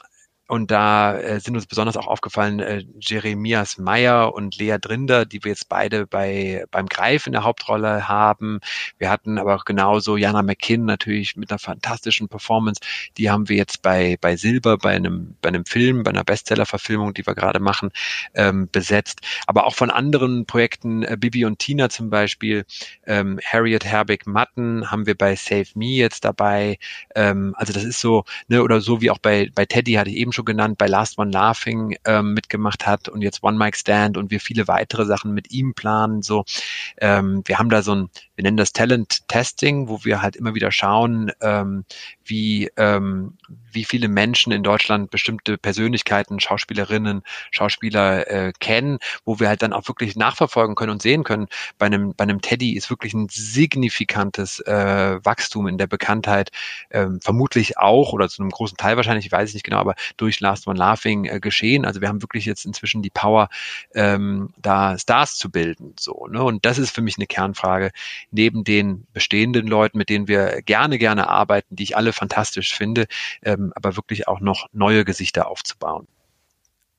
und 0.47 0.71
da 0.71 1.17
äh, 1.19 1.41
sind 1.41 1.57
uns 1.57 1.67
besonders 1.67 1.97
auch 1.97 2.07
aufgefallen 2.07 2.61
äh, 2.61 2.85
Jeremias 3.01 3.79
Meyer 3.79 4.35
und 4.35 4.59
Lea 4.59 4.77
Drinder, 4.79 5.25
die 5.25 5.43
wir 5.43 5.51
jetzt 5.51 5.71
beide 5.71 6.07
bei 6.07 6.65
beim 6.71 6.87
Greif 6.87 7.27
in 7.27 7.33
der 7.33 7.45
Hauptrolle 7.45 8.09
haben. 8.09 8.61
Wir 8.99 9.09
hatten 9.11 9.39
aber 9.39 9.55
auch 9.55 9.65
genauso 9.65 10.19
Jana 10.19 10.43
McKinn 10.43 10.85
natürlich 10.85 11.37
mit 11.37 11.51
einer 11.51 11.59
fantastischen 11.59 12.29
Performance. 12.29 12.81
Die 13.17 13.31
haben 13.31 13.49
wir 13.49 13.57
jetzt 13.57 13.81
bei 13.81 14.19
bei 14.21 14.37
Silber 14.37 14.77
bei 14.77 14.95
einem 14.95 15.35
bei 15.41 15.49
einem 15.49 15.65
Film, 15.65 16.03
bei 16.03 16.11
einer 16.11 16.25
Bestseller-Verfilmung, 16.25 17.15
die 17.15 17.27
wir 17.27 17.35
gerade 17.35 17.61
machen, 17.61 17.91
ähm, 18.35 18.69
besetzt. 18.71 19.21
Aber 19.47 19.67
auch 19.67 19.75
von 19.75 19.91
anderen 19.91 20.45
Projekten, 20.45 21.05
äh, 21.05 21.17
Bibi 21.19 21.47
und 21.47 21.59
Tina 21.59 21.89
zum 21.89 22.11
Beispiel, 22.11 22.67
ähm, 23.07 23.41
Harriet 23.43 23.85
Herbig 23.85 24.27
Matten 24.27 24.91
haben 24.91 25.07
wir 25.07 25.17
bei 25.17 25.37
Save 25.37 25.69
Me 25.75 25.87
jetzt 25.87 26.25
dabei. 26.25 26.79
Ähm, 27.15 27.55
also 27.57 27.73
das 27.73 27.85
ist 27.85 28.01
so 28.01 28.25
ne 28.49 28.63
oder 28.63 28.83
so 28.83 29.01
wie 29.01 29.11
auch 29.11 29.19
bei 29.19 29.51
bei 29.55 29.65
Teddy 29.65 29.95
hatte 29.95 30.11
ich 30.11 30.17
eben 30.17 30.34
schon 30.35 30.45
genannt, 30.45 30.79
bei 30.79 30.87
Last 30.87 31.19
One 31.19 31.31
Laughing 31.31 31.97
ähm, 32.05 32.35
mitgemacht 32.35 32.87
hat 32.87 33.09
und 33.09 33.23
jetzt 33.23 33.43
One 33.43 33.57
Mic 33.57 33.77
Stand 33.77 34.17
und 34.17 34.31
wir 34.31 34.41
viele 34.41 34.69
weitere 34.69 35.07
Sachen 35.07 35.33
mit 35.33 35.51
ihm 35.53 35.75
planen. 35.75 36.23
So, 36.23 36.45
ähm, 36.99 37.43
wir 37.47 37.59
haben 37.59 37.71
da 37.71 37.83
so 37.83 37.95
ein, 37.95 38.11
wir 38.35 38.43
nennen 38.43 38.57
das 38.57 38.73
Talent 38.73 39.27
Testing, 39.29 39.89
wo 39.89 40.05
wir 40.05 40.21
halt 40.21 40.37
immer 40.37 40.55
wieder 40.55 40.71
schauen, 40.71 41.33
ähm, 41.41 41.85
wie, 42.25 42.71
ähm, 42.77 43.37
wie 43.73 43.85
viele 43.85 44.09
Menschen 44.09 44.53
in 44.53 44.63
Deutschland 44.63 45.11
bestimmte 45.11 45.59
Persönlichkeiten, 45.59 46.41
Schauspielerinnen, 46.41 47.23
Schauspieler 47.51 48.31
äh, 48.31 48.53
kennen, 48.59 48.99
wo 49.25 49.41
wir 49.41 49.49
halt 49.49 49.63
dann 49.63 49.73
auch 49.73 49.87
wirklich 49.89 50.17
nachverfolgen 50.17 50.75
können 50.75 50.93
und 50.93 51.03
sehen 51.03 51.25
können, 51.25 51.49
bei 51.79 51.87
einem, 51.87 52.15
bei 52.15 52.23
einem 52.25 52.41
Teddy 52.41 52.75
ist 52.75 52.91
wirklich 52.91 53.15
ein 53.15 53.29
signifikantes 53.31 54.61
äh, 54.61 55.19
Wachstum 55.25 55.67
in 55.67 55.79
der 55.79 55.87
Bekanntheit, 55.87 56.51
ähm, 56.91 57.21
vermutlich 57.21 57.79
auch 57.79 58.13
oder 58.13 58.29
zu 58.29 58.43
einem 58.43 58.51
großen 58.51 58.77
Teil 58.77 58.97
wahrscheinlich, 58.97 59.27
ich 59.27 59.33
weiß 59.33 59.51
es 59.51 59.55
nicht 59.55 59.65
genau, 59.65 59.79
aber 59.79 59.95
durch 60.17 60.41
Last 60.41 60.67
One 60.67 60.79
Laughing 60.79 61.25
äh, 61.27 61.41
geschehen. 61.41 61.85
Also 61.85 62.01
wir 62.01 62.09
haben 62.09 62.23
wirklich 62.23 62.45
jetzt 62.45 62.65
inzwischen 62.65 63.03
die 63.03 63.11
Power, 63.11 63.49
ähm, 63.95 64.51
da 64.57 64.99
Stars 64.99 65.37
zu 65.37 65.51
bilden. 65.51 65.95
So, 65.99 66.27
ne? 66.29 66.43
Und 66.43 66.65
das 66.65 66.79
ist 66.79 66.95
für 66.95 67.03
mich 67.03 67.17
eine 67.19 67.27
Kernfrage, 67.27 67.91
neben 68.31 68.65
den 68.65 69.07
bestehenden 69.13 69.67
Leuten, 69.67 69.99
mit 69.99 70.09
denen 70.09 70.29
wir 70.29 70.63
gerne, 70.63 70.99
gerne 70.99 71.29
arbeiten, 71.29 71.77
die 71.77 71.83
ich 71.83 71.97
alle 71.97 72.13
fantastisch 72.15 72.75
finde, 72.75 73.07
ähm, 73.43 73.73
aber 73.75 73.97
wirklich 73.97 74.29
auch 74.29 74.41
noch 74.41 74.67
neue 74.73 75.05
Gesichter 75.05 75.49
aufzubauen. 75.49 76.07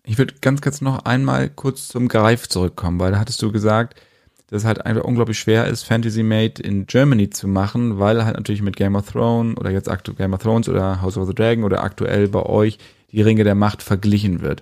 Ich 0.03 0.18
würde 0.18 0.36
ganz 0.39 0.61
kurz 0.61 0.82
noch 0.82 1.05
einmal 1.05 1.49
kurz 1.49 1.88
zum 1.88 2.07
Greif 2.07 2.47
zurückkommen, 2.47 2.99
weil 2.99 3.11
da 3.11 3.20
hattest 3.20 3.41
du 3.41 3.51
gesagt, 3.51 3.99
dass 4.47 4.61
es 4.61 4.66
halt 4.66 4.86
einfach 4.86 5.03
unglaublich 5.03 5.39
schwer 5.39 5.66
ist, 5.66 5.84
Fantasy 5.84 6.22
Made 6.22 6.61
in 6.61 6.86
Germany 6.86 7.32
zu 7.32 7.47
machen, 7.47 7.97
weil 7.97 8.24
halt 8.24 8.36
natürlich 8.36 8.61
mit 8.61 8.76
Game 8.76 8.95
of 8.95 9.11
Thrones 9.11 9.57
oder 9.57 9.72
jetzt 9.72 9.89
aktuell 9.89 10.16
Game 10.16 10.34
of 10.34 10.41
Thrones 10.41 10.70
oder 10.70 11.01
House 11.01 11.18
of 11.18 11.28
the 11.28 11.34
Dragon 11.34 11.63
oder 11.63 11.84
aktuell 11.84 12.28
bei 12.28 12.43
euch 12.43 12.78
die 13.11 13.22
Ringe 13.22 13.43
der 13.43 13.55
Macht 13.55 13.82
verglichen 13.82 14.41
wird. 14.41 14.61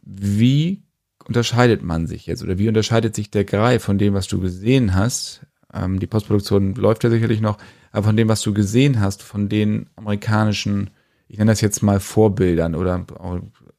Wie 0.00 0.82
unterscheidet 1.26 1.82
man 1.82 2.06
sich 2.06 2.26
jetzt 2.26 2.42
oder 2.42 2.58
wie 2.58 2.68
unterscheidet 2.68 3.14
sich 3.14 3.30
der 3.30 3.44
Greif 3.44 3.84
von 3.84 3.98
dem, 3.98 4.14
was 4.14 4.28
du 4.28 4.40
gesehen 4.40 4.94
hast? 4.94 5.42
Ähm, 5.72 6.00
die 6.00 6.06
Postproduktion 6.06 6.74
läuft 6.74 7.04
ja 7.04 7.10
sicherlich 7.10 7.40
noch, 7.40 7.58
aber 7.94 8.02
von 8.02 8.16
dem, 8.16 8.28
was 8.28 8.42
du 8.42 8.52
gesehen 8.52 9.00
hast, 9.00 9.22
von 9.22 9.48
den 9.48 9.86
amerikanischen, 9.94 10.90
ich 11.28 11.38
nenne 11.38 11.52
das 11.52 11.60
jetzt 11.60 11.80
mal 11.80 12.00
Vorbildern 12.00 12.74
oder 12.74 13.06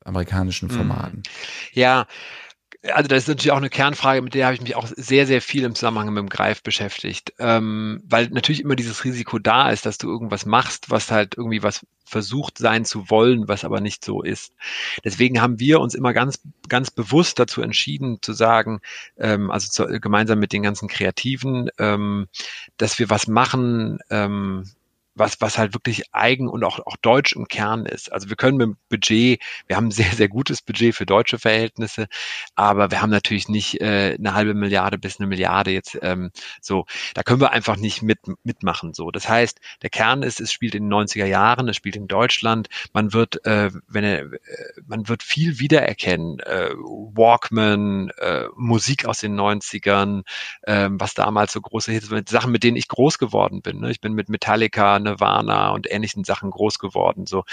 amerikanischen 0.05 0.70
mhm. 0.70 0.74
Formaten. 0.74 1.24
Ja, 1.74 2.07
also 2.93 3.07
das 3.07 3.23
ist 3.23 3.27
natürlich 3.27 3.51
auch 3.51 3.57
eine 3.57 3.69
Kernfrage, 3.69 4.21
mit 4.21 4.33
der 4.33 4.45
habe 4.45 4.55
ich 4.55 4.61
mich 4.61 4.75
auch 4.75 4.88
sehr, 4.95 5.25
sehr 5.27 5.41
viel 5.41 5.63
im 5.63 5.75
Zusammenhang 5.75 6.13
mit 6.13 6.17
dem 6.17 6.29
Greif 6.29 6.61
beschäftigt. 6.61 7.33
Ähm, 7.39 8.01
weil 8.05 8.29
natürlich 8.29 8.61
immer 8.61 8.75
dieses 8.75 9.03
Risiko 9.03 9.39
da 9.39 9.69
ist, 9.69 9.86
dass 9.86 9.97
du 9.97 10.09
irgendwas 10.09 10.45
machst, 10.45 10.89
was 10.89 11.11
halt 11.11 11.36
irgendwie 11.38 11.63
was 11.63 11.86
versucht 12.05 12.57
sein 12.57 12.86
zu 12.86 13.09
wollen, 13.09 13.47
was 13.47 13.65
aber 13.65 13.81
nicht 13.81 14.05
so 14.05 14.21
ist. 14.21 14.53
Deswegen 15.03 15.41
haben 15.41 15.59
wir 15.59 15.79
uns 15.79 15.95
immer 15.95 16.13
ganz, 16.13 16.39
ganz 16.69 16.91
bewusst 16.91 17.39
dazu 17.39 17.61
entschieden 17.61 18.19
zu 18.21 18.33
sagen, 18.33 18.81
ähm, 19.17 19.49
also 19.49 19.69
zu, 19.69 19.99
gemeinsam 19.99 20.39
mit 20.39 20.53
den 20.53 20.63
ganzen 20.63 20.88
Kreativen, 20.88 21.69
ähm, 21.79 22.27
dass 22.77 22.99
wir 22.99 23.09
was 23.09 23.27
machen, 23.27 23.99
ähm, 24.09 24.65
was, 25.16 25.39
was 25.39 25.57
halt 25.57 25.74
wirklich 25.74 26.13
eigen 26.13 26.47
und 26.47 26.63
auch, 26.63 26.80
auch 26.86 26.97
deutsch 26.97 27.34
im 27.34 27.47
Kern 27.47 27.86
ist. 27.86 28.11
Also 28.11 28.30
wir 28.30 28.36
können 28.36 28.57
mit 28.57 28.68
dem 28.68 28.78
Budget, 28.89 29.41
wir 29.68 29.76
haben 29.76 29.88
ein 29.88 29.91
sehr, 30.05 30.11
sehr 30.11 30.28
gutes 30.28 30.61
Budget 30.61 30.93
für 30.95 31.05
deutsche 31.05 31.39
Verhältnisse, 31.39 32.07
aber 32.55 32.91
wir 32.91 33.01
haben 33.01 33.09
natürlich 33.09 33.49
nicht 33.49 33.82
äh, 33.82 34.16
eine 34.20 34.34
halbe 34.34 34.53
Milliarde 34.53 34.97
bis 34.97 35.20
eine 35.20 35.28
Milliarde 35.28 35.72
jetzt 35.72 35.97
ähm, 36.01 36.32
so. 36.61 36.86
Da 37.13 37.24
können 37.24 37.41
wir 37.41 37.51
einfach 37.51 37.78
nicht 37.78 38.01
mit, 38.01 38.20
mitmachen. 38.43 38.93
So. 38.93 39.11
Das 39.11 39.30
heißt, 39.30 39.59
der 39.82 39.89
Kern 39.89 40.24
ist, 40.24 40.41
es 40.41 40.51
spielt 40.51 40.76
in 40.76 40.84
den 40.84 40.93
90er 40.93 41.26
Jahren, 41.26 41.70
es 41.70 41.78
spielt 41.78 41.95
in 41.95 42.07
Deutschland, 42.07 42.68
man 42.93 43.13
wird, 43.13 43.45
äh, 43.45 43.72
wenn 43.88 44.03
er, 44.03 44.20
äh, 44.22 44.38
man 44.86 45.07
wird 45.07 45.24
viel 45.24 45.59
wiedererkennen. 45.59 46.39
Äh, 46.39 46.72
Walkman, 46.76 48.09
äh, 48.18 48.45
Musik 48.55 49.05
aus 49.05 49.20
den 49.20 49.39
90ern, 49.39 50.24
äh, 50.63 50.89
was 50.91 51.13
damals 51.13 51.53
so 51.53 51.61
große 51.61 51.91
Hits, 51.91 52.09
Sachen, 52.30 52.51
mit 52.51 52.63
denen 52.63 52.78
ich 52.78 52.88
groß 52.88 53.18
geworden 53.18 53.61
bin. 53.61 53.80
Ne? 53.80 53.91
Ich 53.91 54.01
bin 54.01 54.13
mit 54.13 54.30
Metallica, 54.30 54.99
Nirvana 55.06 55.70
und 55.72 55.89
ähnlichen 55.91 56.24
Sachen 56.24 56.51
groß 56.51 56.80
geworden. 56.80 57.26
So, 57.26 57.43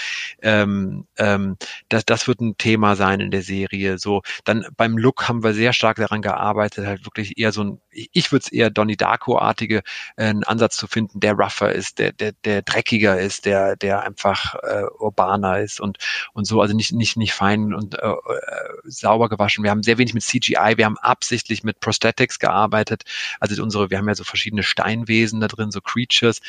ähm, 0.43 1.07
ähm, 1.17 1.57
das, 1.89 2.05
das 2.05 2.29
wird 2.29 2.41
ein 2.41 2.57
Thema 2.59 2.97
sein 2.97 3.21
in 3.21 3.31
der 3.31 3.43
Serie. 3.43 3.99
So, 3.99 4.23
dann 4.45 4.67
beim 4.77 4.99
Look 4.99 5.29
haben 5.29 5.45
wir 5.45 5.55
sehr 5.55 5.73
stark 5.73 5.97
daran 5.97 6.23
gearbeitet, 6.23 6.87
halt 6.87 7.05
wirklich 7.05 7.39
eher 7.39 7.53
so 7.53 7.65
ein, 7.65 7.81
ich 7.91 8.33
würde 8.33 8.45
es 8.45 8.53
eher 8.53 8.71
Donnie 8.71 8.97
Darko-artige 8.97 9.83
äh, 10.17 10.25
einen 10.25 10.45
Ansatz 10.45 10.77
zu 10.77 10.87
finden, 10.87 11.21
der 11.21 11.35
rougher 11.35 11.73
ist, 11.73 11.99
der, 11.99 12.13
der, 12.13 12.33
der 12.45 12.63
dreckiger 12.63 13.21
ist, 13.21 13.45
der, 13.45 13.77
der 13.77 14.03
einfach 14.03 14.55
äh, 14.63 14.85
urbaner 14.99 15.61
ist 15.61 15.81
und 15.81 15.99
und 16.33 16.47
so, 16.47 16.61
also 16.61 16.75
nicht 16.75 16.93
nicht 16.93 17.17
nicht 17.17 17.35
fein 17.35 17.75
und 17.75 17.99
äh, 17.99 18.07
äh 18.07 18.17
sauber 18.85 19.29
gewaschen. 19.29 19.65
Wir 19.65 19.71
haben 19.71 19.83
sehr 19.83 19.99
wenig 19.99 20.15
mit 20.15 20.23
CGI, 20.23 20.75
wir 20.77 20.85
haben 20.85 20.99
absichtlich 20.99 21.63
mit 21.63 21.81
Prosthetics 21.81 22.39
gearbeitet. 22.39 23.05
Also 23.41 23.63
unsere, 23.63 23.91
wir 23.91 23.99
haben 23.99 24.09
ja 24.09 24.15
so 24.15 24.25
verschiedene 24.25 24.63
Steinwesen 24.63 25.41
da 25.41 25.49
drin, 25.49 25.71
so 25.71 25.81
Creatures. 25.81 26.41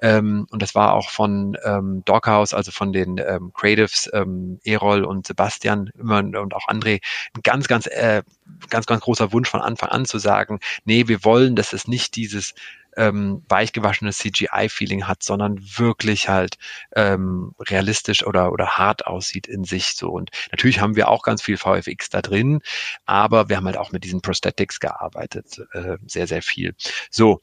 Ähm, 0.00 0.46
und 0.52 0.62
das 0.62 0.74
war 0.74 0.94
auch 0.94 1.10
von 1.10 1.56
ähm, 1.64 2.02
Doghouse, 2.04 2.54
also 2.54 2.70
von 2.70 2.92
den 2.92 3.18
ähm, 3.18 3.52
Creatives, 3.54 4.10
ähm, 4.12 4.60
Erol 4.64 5.04
und 5.04 5.26
Sebastian 5.26 5.90
immer 5.98 6.18
und 6.18 6.54
auch 6.54 6.68
André, 6.68 7.00
ein 7.34 7.42
ganz, 7.42 7.68
ganz, 7.68 7.86
äh, 7.86 8.22
ganz, 8.68 8.86
ganz 8.86 9.02
großer 9.02 9.32
Wunsch 9.32 9.48
von 9.48 9.60
Anfang 9.60 9.88
an 9.88 10.04
zu 10.04 10.18
sagen, 10.18 10.60
nee, 10.84 11.08
wir 11.08 11.24
wollen, 11.24 11.56
dass 11.56 11.72
es 11.72 11.88
nicht 11.88 12.16
dieses 12.16 12.54
ähm, 12.96 13.42
weichgewaschene 13.48 14.12
CGI-Feeling 14.12 15.06
hat, 15.06 15.22
sondern 15.22 15.58
wirklich 15.78 16.28
halt 16.28 16.56
ähm, 16.94 17.54
realistisch 17.58 18.26
oder, 18.26 18.52
oder 18.52 18.76
hart 18.76 19.06
aussieht 19.06 19.46
in 19.46 19.64
sich 19.64 19.94
so. 19.94 20.10
Und 20.10 20.30
natürlich 20.50 20.80
haben 20.80 20.96
wir 20.96 21.08
auch 21.08 21.22
ganz 21.22 21.42
viel 21.42 21.56
VFX 21.56 22.10
da 22.10 22.20
drin, 22.22 22.60
aber 23.06 23.48
wir 23.48 23.56
haben 23.56 23.66
halt 23.66 23.78
auch 23.78 23.92
mit 23.92 24.04
diesen 24.04 24.20
Prosthetics 24.20 24.80
gearbeitet, 24.80 25.60
äh, 25.72 25.96
sehr, 26.06 26.26
sehr 26.26 26.42
viel. 26.42 26.74
So. 27.10 27.40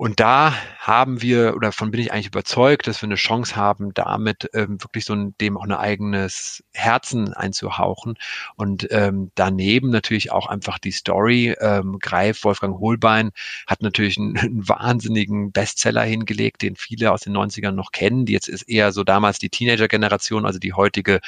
Und 0.00 0.20
da 0.20 0.54
haben 0.78 1.22
wir, 1.22 1.56
oder 1.56 1.68
davon 1.68 1.90
bin 1.90 2.00
ich 2.00 2.12
eigentlich 2.12 2.28
überzeugt, 2.28 2.86
dass 2.86 3.02
wir 3.02 3.08
eine 3.08 3.16
Chance 3.16 3.56
haben, 3.56 3.92
damit 3.94 4.48
ähm, 4.54 4.80
wirklich 4.80 5.04
so 5.04 5.12
ein, 5.12 5.34
dem 5.40 5.58
auch 5.58 5.64
ein 5.64 5.72
eigenes 5.72 6.62
Herzen 6.72 7.34
einzuhauchen. 7.34 8.16
Und 8.54 8.86
ähm, 8.92 9.32
daneben 9.34 9.90
natürlich 9.90 10.30
auch 10.30 10.46
einfach 10.46 10.78
die 10.78 10.92
Story. 10.92 11.56
Ähm, 11.60 11.98
Greif, 12.00 12.44
Wolfgang 12.44 12.78
Holbein 12.78 13.32
hat 13.66 13.82
natürlich 13.82 14.18
einen, 14.18 14.36
einen 14.38 14.68
wahnsinnigen 14.68 15.50
Bestseller 15.50 16.04
hingelegt, 16.04 16.62
den 16.62 16.76
viele 16.76 17.10
aus 17.10 17.22
den 17.22 17.36
90ern 17.36 17.72
noch 17.72 17.90
kennen. 17.90 18.24
Die 18.24 18.34
jetzt 18.34 18.48
ist 18.48 18.62
eher 18.62 18.92
so 18.92 19.02
damals 19.02 19.40
die 19.40 19.50
Teenager-Generation, 19.50 20.46
also 20.46 20.60
die 20.60 20.74
heutige 20.74 21.18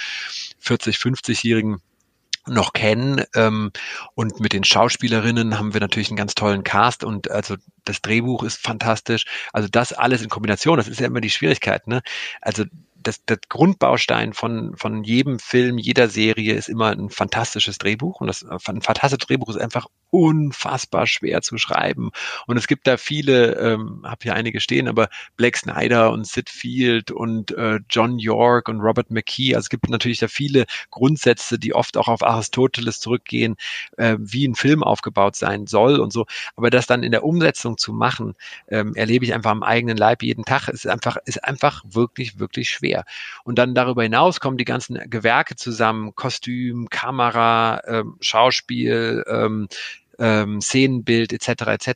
40, 0.60 0.94
50-Jährigen 0.94 1.82
noch 2.46 2.72
kennen. 2.72 3.24
Ähm, 3.34 3.72
und 4.14 4.40
mit 4.40 4.52
den 4.52 4.64
Schauspielerinnen 4.64 5.58
haben 5.58 5.74
wir 5.74 5.80
natürlich 5.80 6.08
einen 6.08 6.16
ganz 6.16 6.34
tollen 6.34 6.64
Cast 6.64 7.04
und 7.04 7.30
also 7.30 7.56
das 7.84 8.02
Drehbuch 8.02 8.42
ist 8.42 8.60
fantastisch. 8.60 9.24
Also 9.52 9.68
das 9.70 9.92
alles 9.92 10.22
in 10.22 10.28
Kombination, 10.28 10.76
das 10.76 10.88
ist 10.88 11.00
ja 11.00 11.06
immer 11.06 11.20
die 11.20 11.30
Schwierigkeit. 11.30 11.86
Ne? 11.86 12.02
Also 12.40 12.64
das, 13.02 13.24
das 13.24 13.38
Grundbaustein 13.48 14.32
von, 14.32 14.76
von 14.76 15.04
jedem 15.04 15.38
Film, 15.38 15.78
jeder 15.78 16.08
Serie 16.08 16.54
ist 16.54 16.68
immer 16.68 16.90
ein 16.90 17.10
fantastisches 17.10 17.78
Drehbuch. 17.78 18.20
Und 18.20 18.26
das 18.26 18.44
ein 18.44 18.60
fantastisches 18.60 19.26
Drehbuch 19.26 19.48
ist 19.48 19.56
einfach 19.56 19.86
unfassbar 20.10 21.06
schwer 21.06 21.40
zu 21.42 21.58
schreiben. 21.58 22.10
Und 22.46 22.56
es 22.56 22.66
gibt 22.66 22.86
da 22.86 22.96
viele, 22.96 23.54
ähm, 23.54 24.02
habe 24.04 24.18
hier 24.22 24.34
einige 24.34 24.60
stehen, 24.60 24.88
aber 24.88 25.08
Blake 25.36 25.58
Snyder 25.58 26.10
und 26.10 26.26
Sid 26.26 26.50
Field 26.50 27.10
und 27.10 27.52
äh, 27.52 27.80
John 27.88 28.18
York 28.18 28.68
und 28.68 28.80
Robert 28.80 29.10
McKee. 29.10 29.54
Also 29.54 29.66
es 29.66 29.70
gibt 29.70 29.88
natürlich 29.88 30.18
da 30.18 30.28
viele 30.28 30.66
Grundsätze, 30.90 31.58
die 31.58 31.74
oft 31.74 31.96
auch 31.96 32.08
auf 32.08 32.22
Aristoteles 32.22 33.00
zurückgehen, 33.00 33.56
äh, 33.96 34.16
wie 34.18 34.46
ein 34.46 34.54
Film 34.54 34.82
aufgebaut 34.82 35.36
sein 35.36 35.66
soll 35.66 36.00
und 36.00 36.12
so. 36.12 36.26
Aber 36.56 36.70
das 36.70 36.86
dann 36.86 37.02
in 37.02 37.12
der 37.12 37.24
Umsetzung 37.24 37.78
zu 37.78 37.92
machen, 37.92 38.34
ähm, 38.68 38.94
erlebe 38.94 39.24
ich 39.24 39.32
einfach 39.32 39.50
am 39.50 39.62
eigenen 39.62 39.96
Leib 39.96 40.22
jeden 40.22 40.44
Tag. 40.44 40.68
ist 40.68 40.86
einfach, 40.86 41.16
ist 41.24 41.44
einfach 41.44 41.82
wirklich, 41.86 42.38
wirklich 42.38 42.68
schwer 42.68 42.80
schwer. 42.80 43.04
Und 43.44 43.58
dann 43.58 43.74
darüber 43.74 44.02
hinaus 44.02 44.40
kommen 44.40 44.58
die 44.58 44.64
ganzen 44.64 44.98
Gewerke 45.10 45.56
zusammen, 45.56 46.14
Kostüm, 46.14 46.88
Kamera, 46.88 47.82
ähm, 47.86 48.16
Schauspiel, 48.20 49.24
ähm, 49.28 49.68
ähm, 50.20 50.60
Szenenbild 50.60 51.32
etc. 51.32 51.48
etc. 51.66 51.90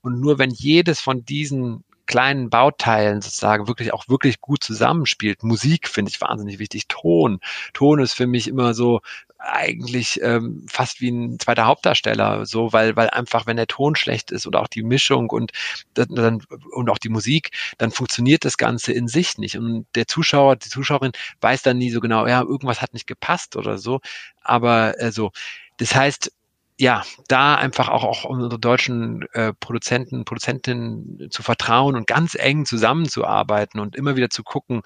Und 0.00 0.20
nur 0.20 0.38
wenn 0.38 0.50
jedes 0.50 1.00
von 1.00 1.24
diesen 1.24 1.84
kleinen 2.06 2.50
Bauteilen 2.50 3.22
sozusagen 3.22 3.66
wirklich 3.66 3.92
auch 3.92 4.08
wirklich 4.08 4.40
gut 4.40 4.62
zusammenspielt. 4.62 5.42
Musik 5.42 5.88
finde 5.88 6.10
ich 6.10 6.20
wahnsinnig 6.20 6.58
wichtig. 6.58 6.86
Ton. 6.88 7.40
Ton 7.72 8.00
ist 8.00 8.12
für 8.12 8.26
mich 8.26 8.48
immer 8.48 8.74
so 8.74 9.00
eigentlich 9.38 10.20
ähm, 10.22 10.64
fast 10.68 11.00
wie 11.00 11.10
ein 11.10 11.38
zweiter 11.38 11.66
Hauptdarsteller, 11.66 12.46
so 12.46 12.72
weil 12.72 12.96
weil 12.96 13.10
einfach 13.10 13.46
wenn 13.46 13.56
der 13.56 13.66
Ton 13.66 13.94
schlecht 13.94 14.30
ist 14.30 14.46
oder 14.46 14.60
auch 14.60 14.68
die 14.68 14.82
Mischung 14.82 15.30
und 15.30 15.52
dann 15.94 16.40
und 16.72 16.90
auch 16.90 16.98
die 16.98 17.08
Musik, 17.10 17.50
dann 17.78 17.90
funktioniert 17.90 18.44
das 18.44 18.56
Ganze 18.56 18.92
in 18.92 19.08
sich 19.08 19.36
nicht 19.38 19.58
und 19.58 19.86
der 19.94 20.06
Zuschauer, 20.06 20.56
die 20.56 20.70
Zuschauerin 20.70 21.12
weiß 21.40 21.62
dann 21.62 21.78
nie 21.78 21.90
so 21.90 22.00
genau, 22.00 22.26
ja 22.26 22.40
irgendwas 22.40 22.80
hat 22.80 22.94
nicht 22.94 23.06
gepasst 23.06 23.56
oder 23.56 23.76
so, 23.78 24.00
aber 24.42 25.00
äh, 25.00 25.12
so 25.12 25.30
das 25.76 25.94
heißt 25.94 26.32
ja, 26.78 27.04
da 27.28 27.54
einfach 27.54 27.88
auch, 27.88 28.04
auch 28.04 28.24
unsere 28.24 28.58
deutschen 28.58 29.26
äh, 29.32 29.52
Produzenten, 29.52 30.24
Produzentinnen 30.24 31.28
zu 31.30 31.42
vertrauen 31.42 31.94
und 31.94 32.06
ganz 32.06 32.34
eng 32.34 32.66
zusammenzuarbeiten 32.66 33.78
und 33.80 33.94
immer 33.94 34.16
wieder 34.16 34.30
zu 34.30 34.42
gucken, 34.42 34.82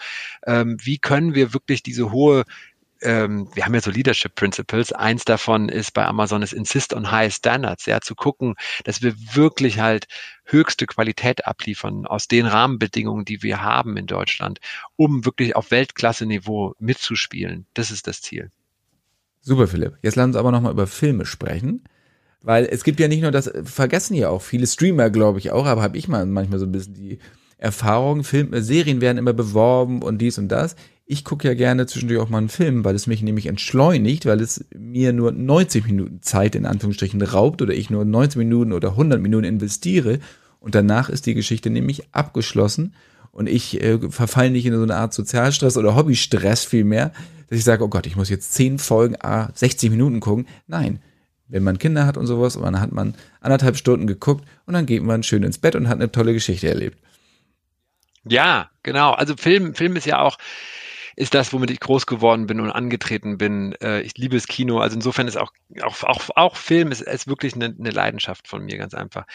ähm, 0.46 0.76
wie 0.82 0.98
können 0.98 1.34
wir 1.34 1.54
wirklich 1.54 1.82
diese 1.82 2.12
hohe 2.12 2.44
ähm, 3.00 3.48
wir 3.54 3.64
haben 3.64 3.74
ja 3.74 3.80
so 3.80 3.90
Leadership 3.90 4.34
Principles. 4.34 4.92
Eins 4.92 5.24
davon 5.24 5.68
ist 5.68 5.92
bei 5.92 6.04
Amazon 6.04 6.42
ist 6.42 6.52
Insist 6.52 6.94
on 6.94 7.10
High 7.10 7.32
Standards, 7.32 7.86
ja, 7.86 8.00
zu 8.00 8.14
gucken, 8.14 8.54
dass 8.84 9.02
wir 9.02 9.14
wirklich 9.34 9.78
halt 9.78 10.06
höchste 10.44 10.86
Qualität 10.86 11.46
abliefern 11.46 12.06
aus 12.06 12.26
den 12.28 12.46
Rahmenbedingungen, 12.46 13.24
die 13.24 13.42
wir 13.42 13.62
haben 13.62 13.96
in 13.96 14.06
Deutschland, 14.06 14.58
um 14.96 15.24
wirklich 15.24 15.54
auf 15.56 15.70
Weltklasse-Niveau 15.70 16.74
mitzuspielen. 16.78 17.66
Das 17.74 17.90
ist 17.90 18.06
das 18.06 18.20
Ziel. 18.20 18.50
Super, 19.48 19.66
Philipp. 19.66 19.94
Jetzt 20.02 20.16
lassen 20.16 20.30
uns 20.30 20.36
aber 20.36 20.52
nochmal 20.52 20.72
über 20.72 20.86
Filme 20.86 21.26
sprechen. 21.26 21.82
Weil 22.42 22.66
es 22.66 22.84
gibt 22.84 23.00
ja 23.00 23.08
nicht 23.08 23.22
nur 23.22 23.32
das, 23.32 23.50
vergessen 23.64 24.14
ja 24.14 24.28
auch 24.28 24.42
viele 24.42 24.66
Streamer, 24.66 25.10
glaube 25.10 25.38
ich 25.40 25.50
auch, 25.50 25.66
aber 25.66 25.82
habe 25.82 25.98
ich 25.98 26.06
mal 26.06 26.24
manchmal 26.24 26.60
so 26.60 26.66
ein 26.66 26.72
bisschen 26.72 26.94
die 26.94 27.18
Erfahrung, 27.56 28.22
Film, 28.22 28.50
Serien 28.62 29.00
werden 29.00 29.18
immer 29.18 29.32
beworben 29.32 30.02
und 30.02 30.18
dies 30.18 30.38
und 30.38 30.48
das 30.48 30.76
ich 31.10 31.24
gucke 31.24 31.48
ja 31.48 31.54
gerne 31.54 31.86
zwischendurch 31.86 32.20
auch 32.20 32.28
mal 32.28 32.38
einen 32.38 32.50
Film, 32.50 32.84
weil 32.84 32.94
es 32.94 33.06
mich 33.06 33.22
nämlich 33.22 33.46
entschleunigt, 33.46 34.26
weil 34.26 34.42
es 34.42 34.66
mir 34.76 35.14
nur 35.14 35.32
90 35.32 35.86
Minuten 35.86 36.20
Zeit 36.20 36.54
in 36.54 36.66
Anführungsstrichen 36.66 37.22
raubt 37.22 37.62
oder 37.62 37.72
ich 37.72 37.88
nur 37.88 38.04
90 38.04 38.36
Minuten 38.36 38.74
oder 38.74 38.90
100 38.90 39.18
Minuten 39.18 39.44
investiere 39.44 40.18
und 40.60 40.74
danach 40.74 41.08
ist 41.08 41.24
die 41.24 41.32
Geschichte 41.32 41.70
nämlich 41.70 42.02
abgeschlossen 42.12 42.94
und 43.38 43.48
ich 43.48 43.80
äh, 43.80 44.00
verfalle 44.10 44.50
nicht 44.50 44.66
in 44.66 44.74
so 44.74 44.82
eine 44.82 44.96
Art 44.96 45.14
Sozialstress 45.14 45.76
oder 45.76 45.94
Hobbystress 45.94 46.64
vielmehr, 46.64 47.12
dass 47.48 47.60
ich 47.60 47.64
sage, 47.64 47.84
oh 47.84 47.88
Gott, 47.88 48.04
ich 48.04 48.16
muss 48.16 48.30
jetzt 48.30 48.52
10 48.54 48.80
Folgen, 48.80 49.14
ah, 49.20 49.50
60 49.54 49.90
Minuten 49.90 50.18
gucken. 50.18 50.48
Nein, 50.66 51.00
wenn 51.46 51.62
man 51.62 51.78
Kinder 51.78 52.04
hat 52.04 52.16
und 52.16 52.26
sowas, 52.26 52.56
und 52.56 52.64
dann 52.64 52.80
hat 52.80 52.90
man 52.90 53.14
anderthalb 53.40 53.76
Stunden 53.76 54.08
geguckt 54.08 54.44
und 54.66 54.74
dann 54.74 54.86
geht 54.86 55.04
man 55.04 55.22
schön 55.22 55.44
ins 55.44 55.58
Bett 55.58 55.76
und 55.76 55.88
hat 55.88 55.98
eine 55.98 56.10
tolle 56.10 56.32
Geschichte 56.32 56.68
erlebt. 56.68 56.98
Ja, 58.24 58.72
genau. 58.82 59.12
Also 59.12 59.36
Film, 59.36 59.76
Film 59.76 59.94
ist 59.94 60.06
ja 60.06 60.18
auch, 60.20 60.36
ist 61.14 61.32
das, 61.32 61.52
womit 61.52 61.70
ich 61.70 61.78
groß 61.78 62.06
geworden 62.06 62.48
bin 62.48 62.58
und 62.58 62.72
angetreten 62.72 63.38
bin. 63.38 63.72
Äh, 63.80 64.00
ich 64.00 64.18
liebe 64.18 64.34
das 64.34 64.48
Kino. 64.48 64.80
Also 64.80 64.96
insofern 64.96 65.28
ist 65.28 65.38
auch, 65.38 65.52
auch, 65.82 66.02
auch, 66.02 66.24
auch 66.34 66.56
Film 66.56 66.90
ist, 66.90 67.02
ist 67.02 67.28
wirklich 67.28 67.54
eine, 67.54 67.66
eine 67.66 67.90
Leidenschaft 67.90 68.48
von 68.48 68.64
mir, 68.64 68.78
ganz 68.78 68.94
einfach. 68.94 69.26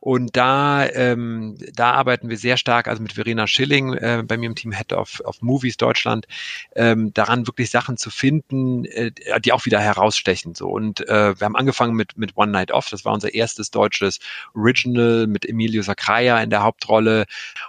Und 0.00 0.34
da, 0.36 0.88
ähm, 0.88 1.56
da 1.74 1.92
arbeiten 1.92 2.30
wir 2.30 2.38
sehr 2.38 2.56
stark, 2.56 2.88
also 2.88 3.02
mit 3.02 3.12
Verena 3.12 3.46
Schilling 3.46 3.92
äh, 3.92 4.22
bei 4.26 4.38
mir 4.38 4.46
im 4.46 4.54
Team 4.54 4.72
Head 4.72 4.94
of, 4.94 5.20
of 5.24 5.42
Movies 5.42 5.76
Deutschland, 5.76 6.26
ähm, 6.74 7.12
daran 7.12 7.46
wirklich 7.46 7.70
Sachen 7.70 7.98
zu 7.98 8.10
finden, 8.10 8.86
äh, 8.86 9.12
die 9.40 9.52
auch 9.52 9.66
wieder 9.66 9.78
herausstechen. 9.78 10.54
So. 10.54 10.68
Und 10.68 11.06
äh, 11.06 11.38
wir 11.38 11.44
haben 11.44 11.56
angefangen 11.56 11.94
mit, 11.94 12.16
mit 12.16 12.36
One 12.36 12.50
Night 12.50 12.72
Off, 12.72 12.88
das 12.88 13.04
war 13.04 13.12
unser 13.12 13.34
erstes 13.34 13.70
deutsches 13.70 14.20
Original 14.54 15.26
mit 15.26 15.46
Emilio 15.46 15.82
Sacraia 15.82 16.42
in 16.42 16.48
der 16.48 16.62
Hauptrolle 16.62 17.26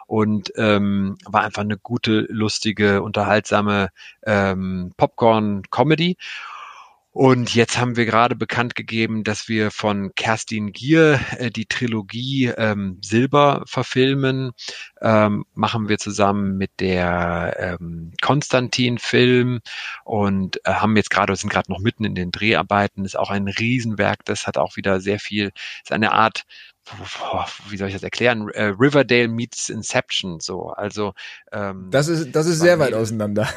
und 0.08 0.54
ähm, 0.56 1.18
war 1.26 1.44
einfach 1.44 1.64
eine 1.64 1.78
gute, 1.78 2.26
lustige, 2.30 3.02
unterhaltsame 3.02 3.90
ähm, 4.26 4.94
Popcorn-Comedy. 4.96 6.18
Und 7.14 7.53
jetzt 7.53 7.78
haben 7.78 7.97
wir 7.97 8.05
gerade 8.05 8.38
bekannt 8.38 8.74
gegeben, 8.74 9.26
dass 9.26 9.49
wir 9.49 9.72
von 9.72 10.16
Kerstin 10.16 10.72
Gier 10.72 11.20
äh, 11.38 11.51
die 11.51 11.66
Trilogie 11.66 12.45
ähm, 12.45 12.99
Silber 13.01 13.64
verfilmen. 13.66 14.51
Ähm, 15.01 15.43
machen 15.53 15.89
wir 15.89 15.97
zusammen 15.97 16.57
mit 16.57 16.72
der 16.80 17.78
ähm, 17.82 18.14
Konstantin-Film 18.22 19.59
und 20.05 20.66
äh, 20.66 20.72
haben 20.72 20.95
jetzt 20.95 21.09
gerade, 21.09 21.36
sind 21.36 21.49
gerade 21.49 21.70
noch 21.70 21.80
mitten 21.80 22.05
in 22.05 22.16
den 22.16 22.32
Dreharbeiten. 22.32 23.03
Ist 23.03 23.20
auch 23.20 23.30
ein 23.30 23.49
Riesenwerk. 23.49 24.24
Das 24.24 24.47
hat 24.47 24.57
auch 24.57 24.78
wieder 24.78 25.01
sehr 25.01 25.20
viel, 25.20 25.51
ist 25.84 25.91
eine 25.91 26.14
Art 26.14 26.45
wie 27.70 27.78
soll 27.78 27.88
ich 27.88 27.94
das 27.94 28.04
erklären? 28.04 28.50
Äh, 28.50 28.74
Riverdale 28.80 29.28
meets 29.28 29.70
Inception, 29.70 30.40
so. 30.40 30.70
Also 30.70 31.14
ähm, 31.52 31.90
das 31.92 32.08
ist 32.08 32.32
das 32.36 32.48
ist 32.48 32.60
sehr 32.60 32.80
weit 32.80 32.94
auseinander. 32.94 33.48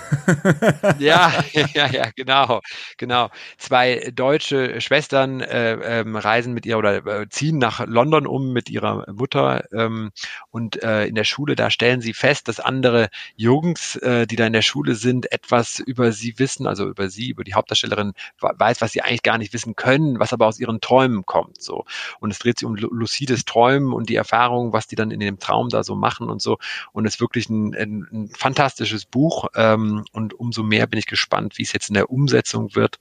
ja, 0.99 1.33
ja, 1.75 1.87
ja, 1.91 2.11
genau, 2.15 2.61
genau. 2.99 3.31
Zwei 3.57 4.11
deutsche 4.15 4.81
Schwestern 4.81 5.41
äh, 5.41 6.01
ähm, 6.01 6.17
reisen 6.17 6.53
mit 6.53 6.67
ihr 6.67 6.77
oder 6.77 7.07
äh, 7.07 7.29
ziehen 7.29 7.59
nach 7.59 7.85
London 7.87 8.27
um 8.27 8.53
mit 8.53 8.69
ihrer 8.69 9.11
Mutter 9.11 9.65
ähm, 9.73 10.11
und 10.51 10.83
äh, 10.83 11.07
in 11.07 11.15
der 11.15 11.25
Schule 11.25 11.57
da 11.57 11.71
stellen 11.71 12.03
sie 12.03 12.13
fest, 12.13 12.49
dass 12.49 12.61
andere 12.61 13.09
Jungs, 13.37 13.97
äh, 13.97 14.27
die 14.27 14.37
da 14.37 14.47
in 14.47 14.53
der 14.53 14.63
Schule 14.63 14.95
sind, 14.95 15.33
etwas 15.33 15.79
über 15.79 16.13
sie 16.13 16.39
wissen, 16.39 16.67
also 16.67 16.87
über 16.87 17.09
sie, 17.09 17.31
über 17.31 17.43
die 17.43 17.55
Hauptdarstellerin 17.55 18.13
weiß, 18.41 18.83
was 18.83 18.93
sie 18.93 19.03
eigentlich 19.03 19.23
gar 19.23 19.39
nicht 19.39 19.55
wissen 19.55 19.77
können, 19.77 20.21
was 20.21 20.33
aber 20.33 20.47
aus 20.47 20.61
ihren 20.61 20.81
Träumen 20.81 21.25
kommt, 21.25 21.63
so. 21.63 21.85
Und 22.21 22.31
es 22.31 22.39
dreht 22.39 22.59
sich 22.59 22.67
um 22.67 22.77
Lucy 22.77 23.14
luzides 23.15 23.45
Träumen 23.45 23.93
und 23.93 24.09
die 24.09 24.17
Erfahrungen, 24.17 24.73
was 24.73 24.87
die 24.87 24.97
dann 24.97 25.11
in 25.11 25.21
dem 25.21 25.39
Traum 25.39 25.69
da 25.69 25.85
so 25.85 25.95
machen 25.95 26.29
und 26.29 26.43
so. 26.43 26.59
Und 26.93 27.07
es 27.07 27.15
ist 27.15 27.21
wirklich 27.21 27.49
ein, 27.49 27.75
ein, 27.75 28.07
ein 28.13 28.29
fantastisches 28.29 29.05
Buch. 29.05 29.47
Ähm, 29.55 30.05
und 30.13 30.35
umso 30.35 30.63
mehr 30.63 30.87
bin 30.87 30.99
ich 30.99 31.07
gespannt, 31.07 31.59
wie 31.59 31.63
es 31.63 31.73
jetzt 31.73 31.89
in 31.89 31.95
der 31.95 32.11
Umsetzung 32.11 32.75
wird. 32.75 32.99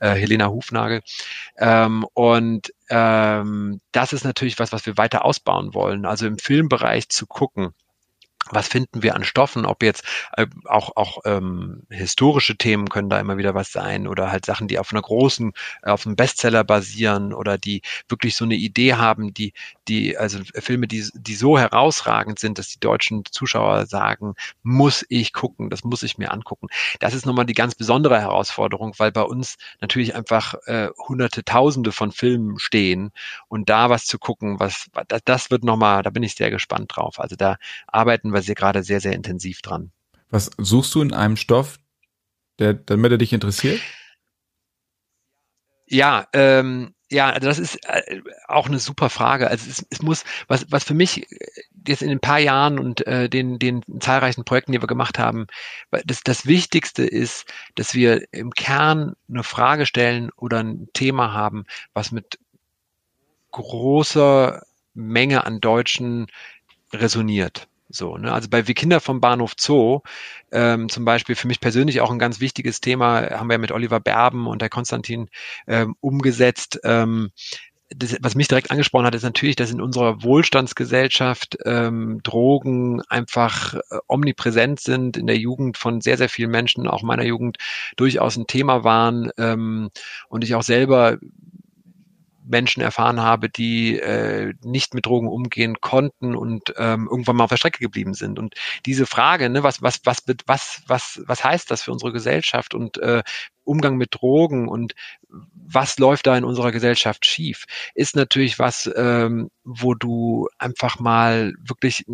Äh, 0.00 0.14
Helena 0.14 0.48
Hufnagel. 0.48 1.02
Ähm, 1.58 2.06
und 2.14 2.72
ähm, 2.88 3.80
das 3.92 4.12
ist 4.12 4.24
natürlich 4.24 4.58
was, 4.58 4.72
was 4.72 4.86
wir 4.86 4.96
weiter 4.96 5.24
ausbauen 5.24 5.74
wollen. 5.74 6.06
Also 6.06 6.26
im 6.26 6.38
Filmbereich 6.38 7.08
zu 7.08 7.26
gucken 7.26 7.74
was 8.50 8.68
finden 8.68 9.02
wir 9.02 9.14
an 9.14 9.24
Stoffen, 9.24 9.66
ob 9.66 9.82
jetzt 9.82 10.04
äh, 10.36 10.46
auch, 10.64 10.96
auch 10.96 11.18
ähm, 11.24 11.82
historische 11.90 12.56
Themen 12.56 12.88
können 12.88 13.10
da 13.10 13.18
immer 13.18 13.38
wieder 13.38 13.54
was 13.54 13.72
sein 13.72 14.06
oder 14.06 14.30
halt 14.30 14.46
Sachen, 14.46 14.68
die 14.68 14.78
auf 14.78 14.92
einer 14.92 15.02
großen, 15.02 15.52
äh, 15.82 15.90
auf 15.90 16.06
einem 16.06 16.16
Bestseller 16.16 16.64
basieren 16.64 17.32
oder 17.32 17.58
die 17.58 17.82
wirklich 18.08 18.36
so 18.36 18.44
eine 18.44 18.54
Idee 18.54 18.94
haben, 18.94 19.34
die, 19.34 19.52
die, 19.88 20.16
also 20.16 20.40
Filme, 20.54 20.86
die, 20.86 21.08
die 21.14 21.34
so 21.34 21.58
herausragend 21.58 22.38
sind, 22.38 22.58
dass 22.58 22.68
die 22.68 22.80
deutschen 22.80 23.24
Zuschauer 23.30 23.86
sagen, 23.86 24.34
muss 24.62 25.04
ich 25.08 25.32
gucken, 25.32 25.70
das 25.70 25.84
muss 25.84 26.02
ich 26.02 26.18
mir 26.18 26.32
angucken. 26.32 26.68
Das 27.00 27.14
ist 27.14 27.26
nochmal 27.26 27.46
die 27.46 27.54
ganz 27.54 27.74
besondere 27.74 28.20
Herausforderung, 28.20 28.94
weil 28.98 29.12
bei 29.12 29.22
uns 29.22 29.56
natürlich 29.80 30.14
einfach 30.14 30.54
äh, 30.66 30.88
hunderte, 31.08 31.44
tausende 31.44 31.92
von 31.92 32.12
Filmen 32.12 32.58
stehen 32.58 33.10
und 33.48 33.68
da 33.68 33.90
was 33.90 34.06
zu 34.06 34.18
gucken, 34.18 34.60
was, 34.60 34.88
das, 35.08 35.20
das 35.24 35.50
wird 35.50 35.64
nochmal, 35.64 36.02
da 36.02 36.10
bin 36.10 36.22
ich 36.22 36.34
sehr 36.34 36.50
gespannt 36.50 36.92
drauf. 36.94 37.18
Also 37.18 37.36
da 37.36 37.56
arbeiten 37.86 38.32
wir 38.32 38.35
sehr, 38.42 38.54
gerade 38.54 38.82
sehr, 38.82 39.00
sehr 39.00 39.12
intensiv 39.12 39.62
dran. 39.62 39.90
Was 40.30 40.50
suchst 40.58 40.94
du 40.94 41.02
in 41.02 41.12
einem 41.12 41.36
Stoff, 41.36 41.78
der, 42.58 42.74
damit 42.74 43.12
er 43.12 43.18
dich 43.18 43.32
interessiert? 43.32 43.80
Ja, 45.86 46.26
ähm, 46.32 46.94
ja, 47.10 47.30
also 47.30 47.46
das 47.46 47.58
ist 47.60 47.76
äh, 47.86 48.20
auch 48.48 48.66
eine 48.66 48.80
super 48.80 49.10
Frage. 49.10 49.48
Also 49.48 49.70
es, 49.70 49.86
es 49.90 50.02
muss, 50.02 50.24
was, 50.48 50.66
was 50.70 50.82
für 50.82 50.94
mich 50.94 51.26
jetzt 51.86 52.02
in 52.02 52.08
den 52.08 52.18
paar 52.18 52.40
Jahren 52.40 52.80
und 52.80 53.06
äh, 53.06 53.28
den, 53.28 53.60
den 53.60 53.82
zahlreichen 54.00 54.44
Projekten, 54.44 54.72
die 54.72 54.82
wir 54.82 54.88
gemacht 54.88 55.18
haben, 55.18 55.46
das, 56.04 56.22
das 56.24 56.46
Wichtigste 56.46 57.04
ist, 57.04 57.46
dass 57.76 57.94
wir 57.94 58.26
im 58.32 58.50
Kern 58.50 59.14
eine 59.28 59.44
Frage 59.44 59.86
stellen 59.86 60.30
oder 60.36 60.58
ein 60.58 60.88
Thema 60.94 61.32
haben, 61.32 61.64
was 61.94 62.10
mit 62.10 62.40
großer 63.52 64.62
Menge 64.94 65.44
an 65.44 65.60
Deutschen 65.60 66.26
resoniert. 66.92 67.68
So, 67.96 68.16
ne? 68.16 68.32
Also 68.32 68.48
bei 68.48 68.66
Wir 68.66 68.74
Kinder 68.74 69.00
vom 69.00 69.20
Bahnhof 69.20 69.54
Zoo, 69.58 70.00
ähm, 70.52 70.88
zum 70.88 71.04
Beispiel 71.04 71.34
für 71.34 71.48
mich 71.48 71.60
persönlich 71.60 72.00
auch 72.00 72.10
ein 72.10 72.18
ganz 72.18 72.40
wichtiges 72.40 72.80
Thema, 72.80 73.30
haben 73.30 73.50
wir 73.50 73.58
mit 73.58 73.72
Oliver 73.72 74.00
Berben 74.00 74.46
und 74.46 74.62
der 74.62 74.68
Konstantin 74.68 75.28
ähm, 75.66 75.96
umgesetzt. 76.00 76.80
Ähm, 76.84 77.30
das, 77.90 78.16
was 78.20 78.34
mich 78.34 78.48
direkt 78.48 78.70
angesprochen 78.70 79.06
hat, 79.06 79.14
ist 79.14 79.22
natürlich, 79.22 79.56
dass 79.56 79.70
in 79.70 79.80
unserer 79.80 80.22
Wohlstandsgesellschaft 80.22 81.58
ähm, 81.64 82.20
Drogen 82.22 83.00
einfach 83.08 83.74
äh, 83.74 83.98
omnipräsent 84.08 84.80
sind, 84.80 85.16
in 85.16 85.26
der 85.26 85.38
Jugend 85.38 85.76
von 85.76 86.00
sehr, 86.00 86.16
sehr 86.16 86.28
vielen 86.28 86.50
Menschen, 86.50 86.88
auch 86.88 87.02
meiner 87.02 87.24
Jugend, 87.24 87.58
durchaus 87.96 88.36
ein 88.36 88.46
Thema 88.48 88.82
waren 88.82 89.30
ähm, 89.38 89.90
und 90.28 90.42
ich 90.42 90.54
auch 90.54 90.62
selber 90.62 91.18
Menschen 92.46 92.82
erfahren 92.82 93.20
habe, 93.20 93.48
die 93.48 93.98
äh, 93.98 94.54
nicht 94.62 94.94
mit 94.94 95.06
Drogen 95.06 95.28
umgehen 95.28 95.80
konnten 95.80 96.34
und 96.34 96.74
ähm, 96.76 97.08
irgendwann 97.10 97.36
mal 97.36 97.44
auf 97.44 97.50
der 97.50 97.56
Strecke 97.56 97.80
geblieben 97.80 98.14
sind. 98.14 98.38
Und 98.38 98.54
diese 98.86 99.06
Frage, 99.06 99.50
ne, 99.50 99.62
was, 99.62 99.82
was, 99.82 100.00
was, 100.04 100.22
was, 100.46 100.82
was, 100.86 101.22
was 101.26 101.44
heißt 101.44 101.70
das 101.70 101.82
für 101.82 101.92
unsere 101.92 102.12
Gesellschaft 102.12 102.74
und 102.74 102.98
äh, 102.98 103.22
Umgang 103.64 103.96
mit 103.96 104.14
Drogen 104.14 104.68
und 104.68 104.94
was 105.28 105.98
läuft 105.98 106.26
da 106.28 106.36
in 106.38 106.44
unserer 106.44 106.70
Gesellschaft 106.70 107.26
schief, 107.26 107.64
ist 107.94 108.14
natürlich 108.14 108.58
was, 108.58 108.88
ähm, 108.96 109.50
wo 109.64 109.94
du 109.94 110.48
einfach 110.58 111.00
mal 111.00 111.52
wirklich 111.58 112.04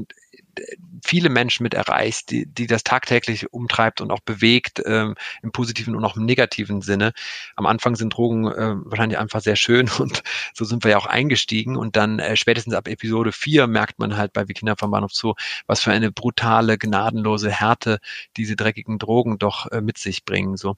viele 1.02 1.28
Menschen 1.28 1.64
mit 1.64 1.74
erreichst, 1.74 2.30
die, 2.30 2.46
die 2.46 2.66
das 2.66 2.84
tagtäglich 2.84 3.52
umtreibt 3.52 4.00
und 4.00 4.10
auch 4.10 4.20
bewegt, 4.20 4.82
ähm, 4.86 5.14
im 5.42 5.52
positiven 5.52 5.96
und 5.96 6.04
auch 6.04 6.16
im 6.16 6.24
negativen 6.24 6.80
Sinne. 6.80 7.12
Am 7.56 7.66
Anfang 7.66 7.96
sind 7.96 8.14
Drogen 8.14 8.46
äh, 8.46 8.74
wahrscheinlich 8.84 9.18
einfach 9.18 9.40
sehr 9.40 9.56
schön 9.56 9.90
und 9.98 10.22
so 10.54 10.64
sind 10.64 10.84
wir 10.84 10.92
ja 10.92 10.98
auch 10.98 11.06
eingestiegen 11.06 11.76
und 11.76 11.96
dann 11.96 12.18
äh, 12.18 12.36
spätestens 12.36 12.74
ab 12.74 12.88
Episode 12.88 13.32
4 13.32 13.66
merkt 13.66 13.98
man 13.98 14.16
halt 14.16 14.32
bei 14.32 14.48
Wikinger 14.48 14.76
vom 14.76 14.90
Bahnhof 14.92 15.12
Zoo, 15.12 15.34
was 15.66 15.80
für 15.82 15.90
eine 15.90 16.12
brutale, 16.12 16.78
gnadenlose 16.78 17.50
Härte 17.50 17.98
diese 18.36 18.56
dreckigen 18.56 18.98
Drogen 18.98 19.38
doch 19.38 19.66
äh, 19.72 19.80
mit 19.80 19.98
sich 19.98 20.24
bringen. 20.24 20.56
So. 20.56 20.76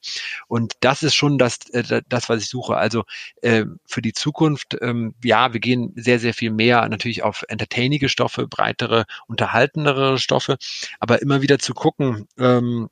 Und 0.48 0.74
das 0.80 1.02
ist 1.02 1.14
schon 1.14 1.38
das, 1.38 1.68
äh, 1.70 2.02
das 2.08 2.28
was 2.28 2.42
ich 2.42 2.48
suche. 2.48 2.76
Also 2.76 3.04
äh, 3.42 3.64
für 3.86 4.00
die 4.00 4.12
Zukunft, 4.12 4.76
ähm, 4.80 5.14
ja, 5.22 5.52
wir 5.52 5.60
gehen 5.60 5.92
sehr, 5.96 6.18
sehr 6.18 6.34
viel 6.34 6.50
mehr 6.50 6.88
natürlich 6.88 7.22
auf 7.22 7.44
entertainige 7.48 8.08
Stoffe, 8.08 8.46
breitere, 8.46 9.04
unterhaltendere 9.26 10.13
Stoffe, 10.18 10.56
aber 11.00 11.22
immer 11.22 11.42
wieder 11.42 11.58
zu 11.58 11.74
gucken, 11.74 12.28
ähm, 12.38 12.88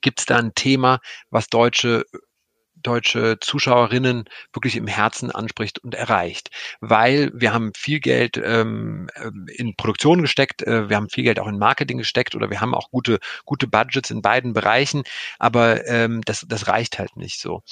gibt 0.00 0.20
es 0.20 0.26
da 0.26 0.36
ein 0.36 0.54
Thema, 0.54 1.00
was 1.30 1.48
deutsche 1.48 2.04
deutsche 2.82 3.38
Zuschauerinnen 3.40 4.24
wirklich 4.52 4.76
im 4.76 4.86
Herzen 4.86 5.30
anspricht 5.30 5.78
und 5.80 5.94
erreicht. 5.94 6.50
Weil 6.80 7.30
wir 7.34 7.52
haben 7.52 7.72
viel 7.74 8.00
Geld 8.00 8.40
ähm, 8.42 9.08
in 9.48 9.74
Produktion 9.76 10.22
gesteckt, 10.22 10.62
äh, 10.62 10.88
wir 10.88 10.96
haben 10.96 11.10
viel 11.10 11.24
Geld 11.24 11.40
auch 11.40 11.48
in 11.48 11.58
Marketing 11.58 11.98
gesteckt 11.98 12.34
oder 12.34 12.50
wir 12.50 12.60
haben 12.60 12.74
auch 12.74 12.90
gute, 12.90 13.18
gute 13.44 13.66
Budgets 13.66 14.10
in 14.10 14.22
beiden 14.22 14.52
Bereichen, 14.52 15.02
aber 15.38 15.86
ähm, 15.86 16.22
das, 16.22 16.44
das 16.48 16.68
reicht 16.68 16.98
halt 16.98 17.16
nicht 17.16 17.40
so. 17.40 17.62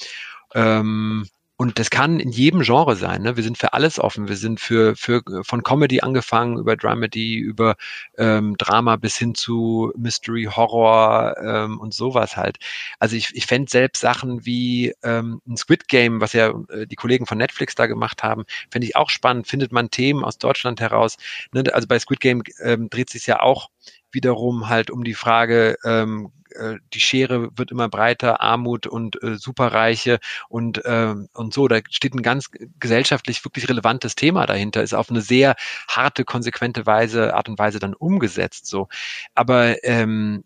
Ähm, 0.53 1.27
und 1.57 1.79
das 1.79 1.89
kann 1.89 2.19
in 2.19 2.31
jedem 2.31 2.61
Genre 2.61 2.97
sein. 2.97 3.21
Ne? 3.21 3.37
Wir 3.37 3.43
sind 3.43 3.57
für 3.57 3.71
alles 3.73 3.97
offen. 3.97 4.27
Wir 4.27 4.35
sind 4.35 4.59
für, 4.59 4.95
für 4.97 5.21
von 5.43 5.63
Comedy 5.63 6.01
angefangen, 6.01 6.57
über 6.57 6.75
Dramedy, 6.75 7.37
über 7.37 7.75
ähm, 8.17 8.57
Drama 8.57 8.97
bis 8.97 9.17
hin 9.17 9.35
zu 9.35 9.93
Mystery, 9.95 10.49
Horror 10.51 11.35
ähm, 11.41 11.79
und 11.79 11.93
sowas 11.93 12.35
halt. 12.35 12.57
Also 12.99 13.15
ich, 13.15 13.33
ich 13.33 13.45
fände 13.45 13.71
selbst 13.71 14.01
Sachen 14.01 14.45
wie 14.45 14.93
ähm, 15.01 15.41
ein 15.47 15.55
Squid 15.55 15.87
Game, 15.87 16.19
was 16.19 16.33
ja 16.33 16.49
äh, 16.69 16.87
die 16.87 16.97
Kollegen 16.97 17.25
von 17.25 17.37
Netflix 17.37 17.73
da 17.73 17.87
gemacht 17.87 18.21
haben, 18.21 18.43
fände 18.69 18.87
ich 18.87 18.97
auch 18.97 19.09
spannend. 19.09 19.47
Findet 19.47 19.71
man 19.71 19.89
Themen 19.89 20.25
aus 20.25 20.37
Deutschland 20.37 20.81
heraus. 20.81 21.15
Ne? 21.53 21.63
Also 21.73 21.87
bei 21.87 21.99
Squid 21.99 22.19
Game 22.19 22.43
ähm, 22.61 22.89
dreht 22.89 23.09
sich 23.09 23.27
ja 23.27 23.41
auch 23.41 23.69
wiederum 24.15 24.67
halt 24.67 24.89
um 24.89 25.03
die 25.03 25.13
Frage, 25.13 25.77
ähm, 25.83 26.31
äh, 26.55 26.77
die 26.93 26.99
Schere 26.99 27.49
wird 27.57 27.71
immer 27.71 27.89
breiter, 27.89 28.41
Armut 28.41 28.87
und 28.87 29.21
äh, 29.21 29.37
Superreiche 29.37 30.19
und, 30.49 30.83
äh, 30.85 31.13
und 31.33 31.53
so. 31.53 31.67
Da 31.67 31.79
steht 31.89 32.15
ein 32.15 32.23
ganz 32.23 32.49
gesellschaftlich 32.79 33.43
wirklich 33.45 33.69
relevantes 33.69 34.15
Thema 34.15 34.45
dahinter, 34.45 34.81
ist 34.81 34.93
auf 34.93 35.09
eine 35.09 35.21
sehr 35.21 35.55
harte, 35.87 36.25
konsequente 36.25 36.85
Weise, 36.85 37.35
Art 37.35 37.49
und 37.49 37.59
Weise 37.59 37.79
dann 37.79 37.93
umgesetzt. 37.93 38.67
So. 38.67 38.87
Aber 39.33 39.83
ähm, 39.83 40.43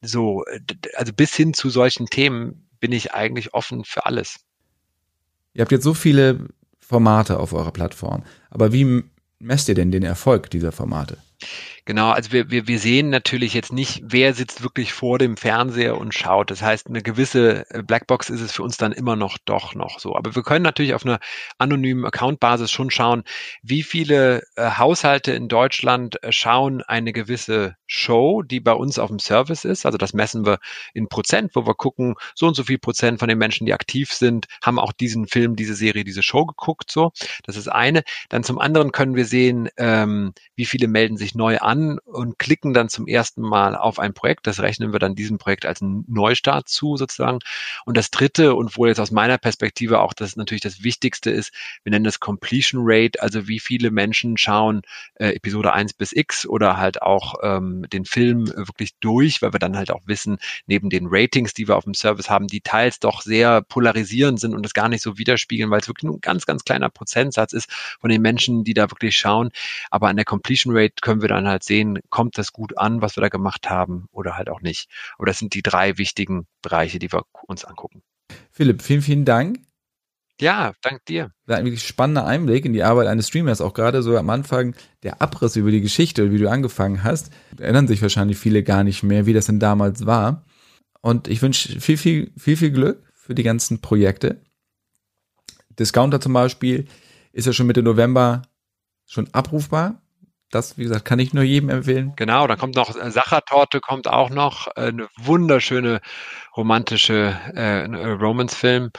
so, 0.00 0.44
also 0.94 1.12
bis 1.12 1.34
hin 1.34 1.54
zu 1.54 1.70
solchen 1.70 2.06
Themen 2.06 2.68
bin 2.80 2.92
ich 2.92 3.14
eigentlich 3.14 3.54
offen 3.54 3.84
für 3.84 4.06
alles. 4.06 4.40
Ihr 5.54 5.62
habt 5.62 5.72
jetzt 5.72 5.84
so 5.84 5.94
viele 5.94 6.48
Formate 6.80 7.38
auf 7.38 7.52
eurer 7.52 7.72
Plattform, 7.72 8.24
aber 8.50 8.72
wie 8.72 9.04
messt 9.38 9.68
ihr 9.68 9.74
denn 9.74 9.92
den 9.92 10.02
Erfolg 10.02 10.50
dieser 10.50 10.72
Formate? 10.72 11.18
Genau, 11.84 12.10
also 12.10 12.30
wir, 12.30 12.48
wir, 12.48 12.68
wir 12.68 12.78
sehen 12.78 13.10
natürlich 13.10 13.54
jetzt 13.54 13.72
nicht, 13.72 14.02
wer 14.04 14.34
sitzt 14.34 14.62
wirklich 14.62 14.92
vor 14.92 15.18
dem 15.18 15.36
Fernseher 15.36 15.98
und 15.98 16.14
schaut. 16.14 16.52
Das 16.52 16.62
heißt, 16.62 16.86
eine 16.86 17.02
gewisse 17.02 17.68
äh, 17.70 17.82
Blackbox 17.82 18.30
ist 18.30 18.40
es 18.40 18.52
für 18.52 18.62
uns 18.62 18.76
dann 18.76 18.92
immer 18.92 19.16
noch 19.16 19.36
doch 19.44 19.74
noch 19.74 19.98
so. 19.98 20.14
Aber 20.14 20.36
wir 20.36 20.44
können 20.44 20.62
natürlich 20.62 20.94
auf 20.94 21.04
einer 21.04 21.18
anonymen 21.58 22.06
Accountbasis 22.06 22.70
schon 22.70 22.90
schauen, 22.90 23.24
wie 23.64 23.82
viele 23.82 24.44
äh, 24.54 24.70
Haushalte 24.78 25.32
in 25.32 25.48
Deutschland 25.48 26.22
äh, 26.22 26.30
schauen 26.30 26.82
eine 26.82 27.12
gewisse 27.12 27.74
Show, 27.88 28.42
die 28.42 28.60
bei 28.60 28.74
uns 28.74 29.00
auf 29.00 29.08
dem 29.08 29.18
Service 29.18 29.64
ist. 29.64 29.84
Also 29.84 29.98
das 29.98 30.12
messen 30.12 30.46
wir 30.46 30.60
in 30.94 31.08
Prozent, 31.08 31.50
wo 31.54 31.66
wir 31.66 31.74
gucken, 31.74 32.14
so 32.36 32.46
und 32.46 32.54
so 32.54 32.62
viel 32.62 32.78
Prozent 32.78 33.18
von 33.18 33.28
den 33.28 33.38
Menschen, 33.38 33.66
die 33.66 33.74
aktiv 33.74 34.12
sind, 34.12 34.46
haben 34.62 34.78
auch 34.78 34.92
diesen 34.92 35.26
Film, 35.26 35.56
diese 35.56 35.74
Serie, 35.74 36.04
diese 36.04 36.22
Show 36.22 36.46
geguckt. 36.46 36.92
So, 36.92 37.10
das 37.42 37.56
ist 37.56 37.66
eine. 37.66 38.04
Dann 38.28 38.44
zum 38.44 38.60
anderen 38.60 38.92
können 38.92 39.16
wir 39.16 39.24
sehen, 39.24 39.68
ähm, 39.78 40.32
wie 40.54 40.64
viele 40.64 40.86
melden 40.86 41.16
sich 41.16 41.34
neu 41.34 41.58
an 41.58 41.71
an 41.72 41.98
und 41.98 42.38
klicken 42.38 42.74
dann 42.74 42.88
zum 42.88 43.08
ersten 43.08 43.42
Mal 43.42 43.74
auf 43.74 43.98
ein 43.98 44.12
Projekt. 44.12 44.46
Das 44.46 44.60
rechnen 44.60 44.92
wir 44.92 44.98
dann 44.98 45.14
diesem 45.14 45.38
Projekt 45.38 45.66
als 45.66 45.80
Neustart 45.80 46.68
zu 46.68 46.96
sozusagen. 46.96 47.38
Und 47.84 47.96
das 47.96 48.10
dritte 48.10 48.54
und 48.54 48.76
wohl 48.76 48.88
jetzt 48.88 49.00
aus 49.00 49.10
meiner 49.10 49.38
Perspektive 49.38 50.00
auch 50.00 50.12
das 50.12 50.36
natürlich 50.36 50.60
das 50.60 50.82
Wichtigste 50.82 51.30
ist, 51.30 51.52
wir 51.82 51.90
nennen 51.90 52.04
das 52.04 52.20
Completion 52.20 52.82
Rate, 52.84 53.20
also 53.22 53.48
wie 53.48 53.58
viele 53.58 53.90
Menschen 53.90 54.36
schauen 54.36 54.82
äh, 55.14 55.30
Episode 55.30 55.72
1 55.72 55.94
bis 55.94 56.12
X 56.12 56.46
oder 56.46 56.76
halt 56.76 57.02
auch 57.02 57.34
ähm, 57.42 57.86
den 57.92 58.04
Film 58.04 58.48
wirklich 58.48 58.94
durch, 59.00 59.40
weil 59.40 59.52
wir 59.52 59.58
dann 59.58 59.76
halt 59.76 59.90
auch 59.90 60.02
wissen, 60.06 60.38
neben 60.66 60.90
den 60.90 61.06
Ratings, 61.08 61.54
die 61.54 61.68
wir 61.68 61.76
auf 61.76 61.84
dem 61.84 61.94
Service 61.94 62.28
haben, 62.28 62.46
die 62.46 62.60
teils 62.60 63.00
doch 63.00 63.22
sehr 63.22 63.62
polarisierend 63.62 64.38
sind 64.38 64.54
und 64.54 64.62
das 64.62 64.74
gar 64.74 64.88
nicht 64.88 65.02
so 65.02 65.18
widerspiegeln, 65.18 65.70
weil 65.70 65.80
es 65.80 65.88
wirklich 65.88 66.04
nur 66.04 66.16
ein 66.16 66.20
ganz, 66.20 66.46
ganz 66.46 66.64
kleiner 66.64 66.90
Prozentsatz 66.90 67.52
ist 67.52 67.70
von 68.00 68.10
den 68.10 68.22
Menschen, 68.22 68.64
die 68.64 68.74
da 68.74 68.90
wirklich 68.90 69.16
schauen. 69.16 69.50
Aber 69.90 70.08
an 70.08 70.16
der 70.16 70.24
Completion 70.24 70.76
Rate 70.76 70.94
können 71.00 71.22
wir 71.22 71.28
dann 71.28 71.48
halt 71.48 71.61
halt 71.62 71.64
sehen, 71.64 71.98
kommt 72.10 72.38
das 72.38 72.52
gut 72.52 72.78
an, 72.78 73.02
was 73.02 73.16
wir 73.16 73.20
da 73.20 73.28
gemacht 73.28 73.70
haben 73.70 74.06
oder 74.10 74.36
halt 74.36 74.48
auch 74.50 74.60
nicht. 74.60 74.88
Aber 75.16 75.26
das 75.26 75.38
sind 75.38 75.54
die 75.54 75.62
drei 75.62 75.98
wichtigen 75.98 76.46
Bereiche, 76.60 76.98
die 76.98 77.12
wir 77.12 77.24
uns 77.46 77.64
angucken. 77.64 78.02
Philipp, 78.50 78.82
vielen, 78.82 79.02
vielen 79.02 79.24
Dank. 79.24 79.60
Ja, 80.40 80.72
dank 80.82 81.04
dir. 81.04 81.30
Das 81.46 81.58
ein 81.58 81.64
wirklich 81.64 81.86
spannender 81.86 82.26
Einblick 82.26 82.64
in 82.64 82.72
die 82.72 82.82
Arbeit 82.82 83.06
eines 83.06 83.28
Streamers, 83.28 83.60
auch 83.60 83.74
gerade 83.74 84.02
so 84.02 84.16
am 84.16 84.30
Anfang 84.30 84.74
der 85.02 85.22
Abriss 85.22 85.56
über 85.56 85.70
die 85.70 85.80
Geschichte, 85.80 86.32
wie 86.32 86.38
du 86.38 86.50
angefangen 86.50 87.04
hast. 87.04 87.30
Erinnern 87.58 87.86
sich 87.86 88.02
wahrscheinlich 88.02 88.38
viele 88.38 88.62
gar 88.62 88.82
nicht 88.82 89.02
mehr, 89.02 89.26
wie 89.26 89.34
das 89.34 89.46
denn 89.46 89.60
damals 89.60 90.06
war. 90.06 90.44
Und 91.00 91.28
ich 91.28 91.42
wünsche 91.42 91.80
viel, 91.80 91.96
viel, 91.96 92.32
viel, 92.36 92.56
viel 92.56 92.70
Glück 92.70 93.04
für 93.14 93.34
die 93.34 93.42
ganzen 93.42 93.80
Projekte. 93.80 94.40
Discounter 95.78 96.20
zum 96.20 96.32
Beispiel 96.32 96.86
ist 97.32 97.46
ja 97.46 97.52
schon 97.52 97.66
Mitte 97.66 97.82
November 97.82 98.42
schon 99.06 99.28
abrufbar 99.32 100.02
das, 100.54 100.78
wie 100.78 100.84
gesagt, 100.84 101.04
kann 101.04 101.18
ich 101.18 101.32
nur 101.34 101.44
jedem 101.44 101.68
empfehlen. 101.68 102.12
Genau, 102.16 102.46
dann 102.46 102.58
kommt 102.58 102.76
noch 102.76 102.94
äh, 102.94 103.10
Sachertorte, 103.10 103.80
kommt 103.80 104.06
auch 104.06 104.30
noch, 104.30 104.68
äh, 104.68 104.88
eine 104.88 105.08
wunderschöne 105.16 106.00
romantische 106.56 107.36
äh, 107.54 107.84
Romance-Film. 107.84 108.90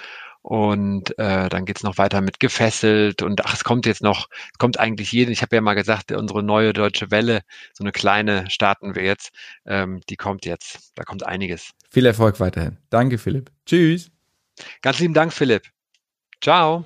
Und 0.41 1.17
äh, 1.17 1.47
dann 1.47 1.63
geht's 1.63 1.83
noch 1.83 1.97
weiter 1.97 2.19
mit 2.19 2.41
Gefesselt 2.41 3.21
und 3.21 3.45
ach, 3.45 3.53
es 3.53 3.63
kommt 3.63 3.85
jetzt 3.85 4.03
noch, 4.03 4.27
es 4.51 4.57
kommt 4.57 4.77
eigentlich 4.77 5.13
jeden. 5.13 5.31
Ich 5.31 5.41
habe 5.41 5.55
ja 5.55 5.61
mal 5.61 5.73
gesagt, 5.73 6.11
unsere 6.11 6.43
neue 6.43 6.73
deutsche 6.73 7.11
Welle, 7.11 7.43
so 7.71 7.85
eine 7.85 7.93
kleine 7.93 8.49
starten 8.49 8.93
wir 8.93 9.03
jetzt, 9.03 9.31
ähm, 9.65 10.01
die 10.09 10.17
kommt 10.17 10.45
jetzt. 10.45 10.91
Da 10.95 11.03
kommt 11.03 11.25
einiges. 11.25 11.71
Viel 11.89 12.05
Erfolg 12.05 12.41
weiterhin. 12.41 12.77
Danke, 12.89 13.19
Philipp. 13.19 13.51
Tschüss. 13.65 14.11
Ganz 14.81 14.99
lieben 14.99 15.13
Dank, 15.13 15.31
Philipp. 15.31 15.63
Ciao. 16.41 16.83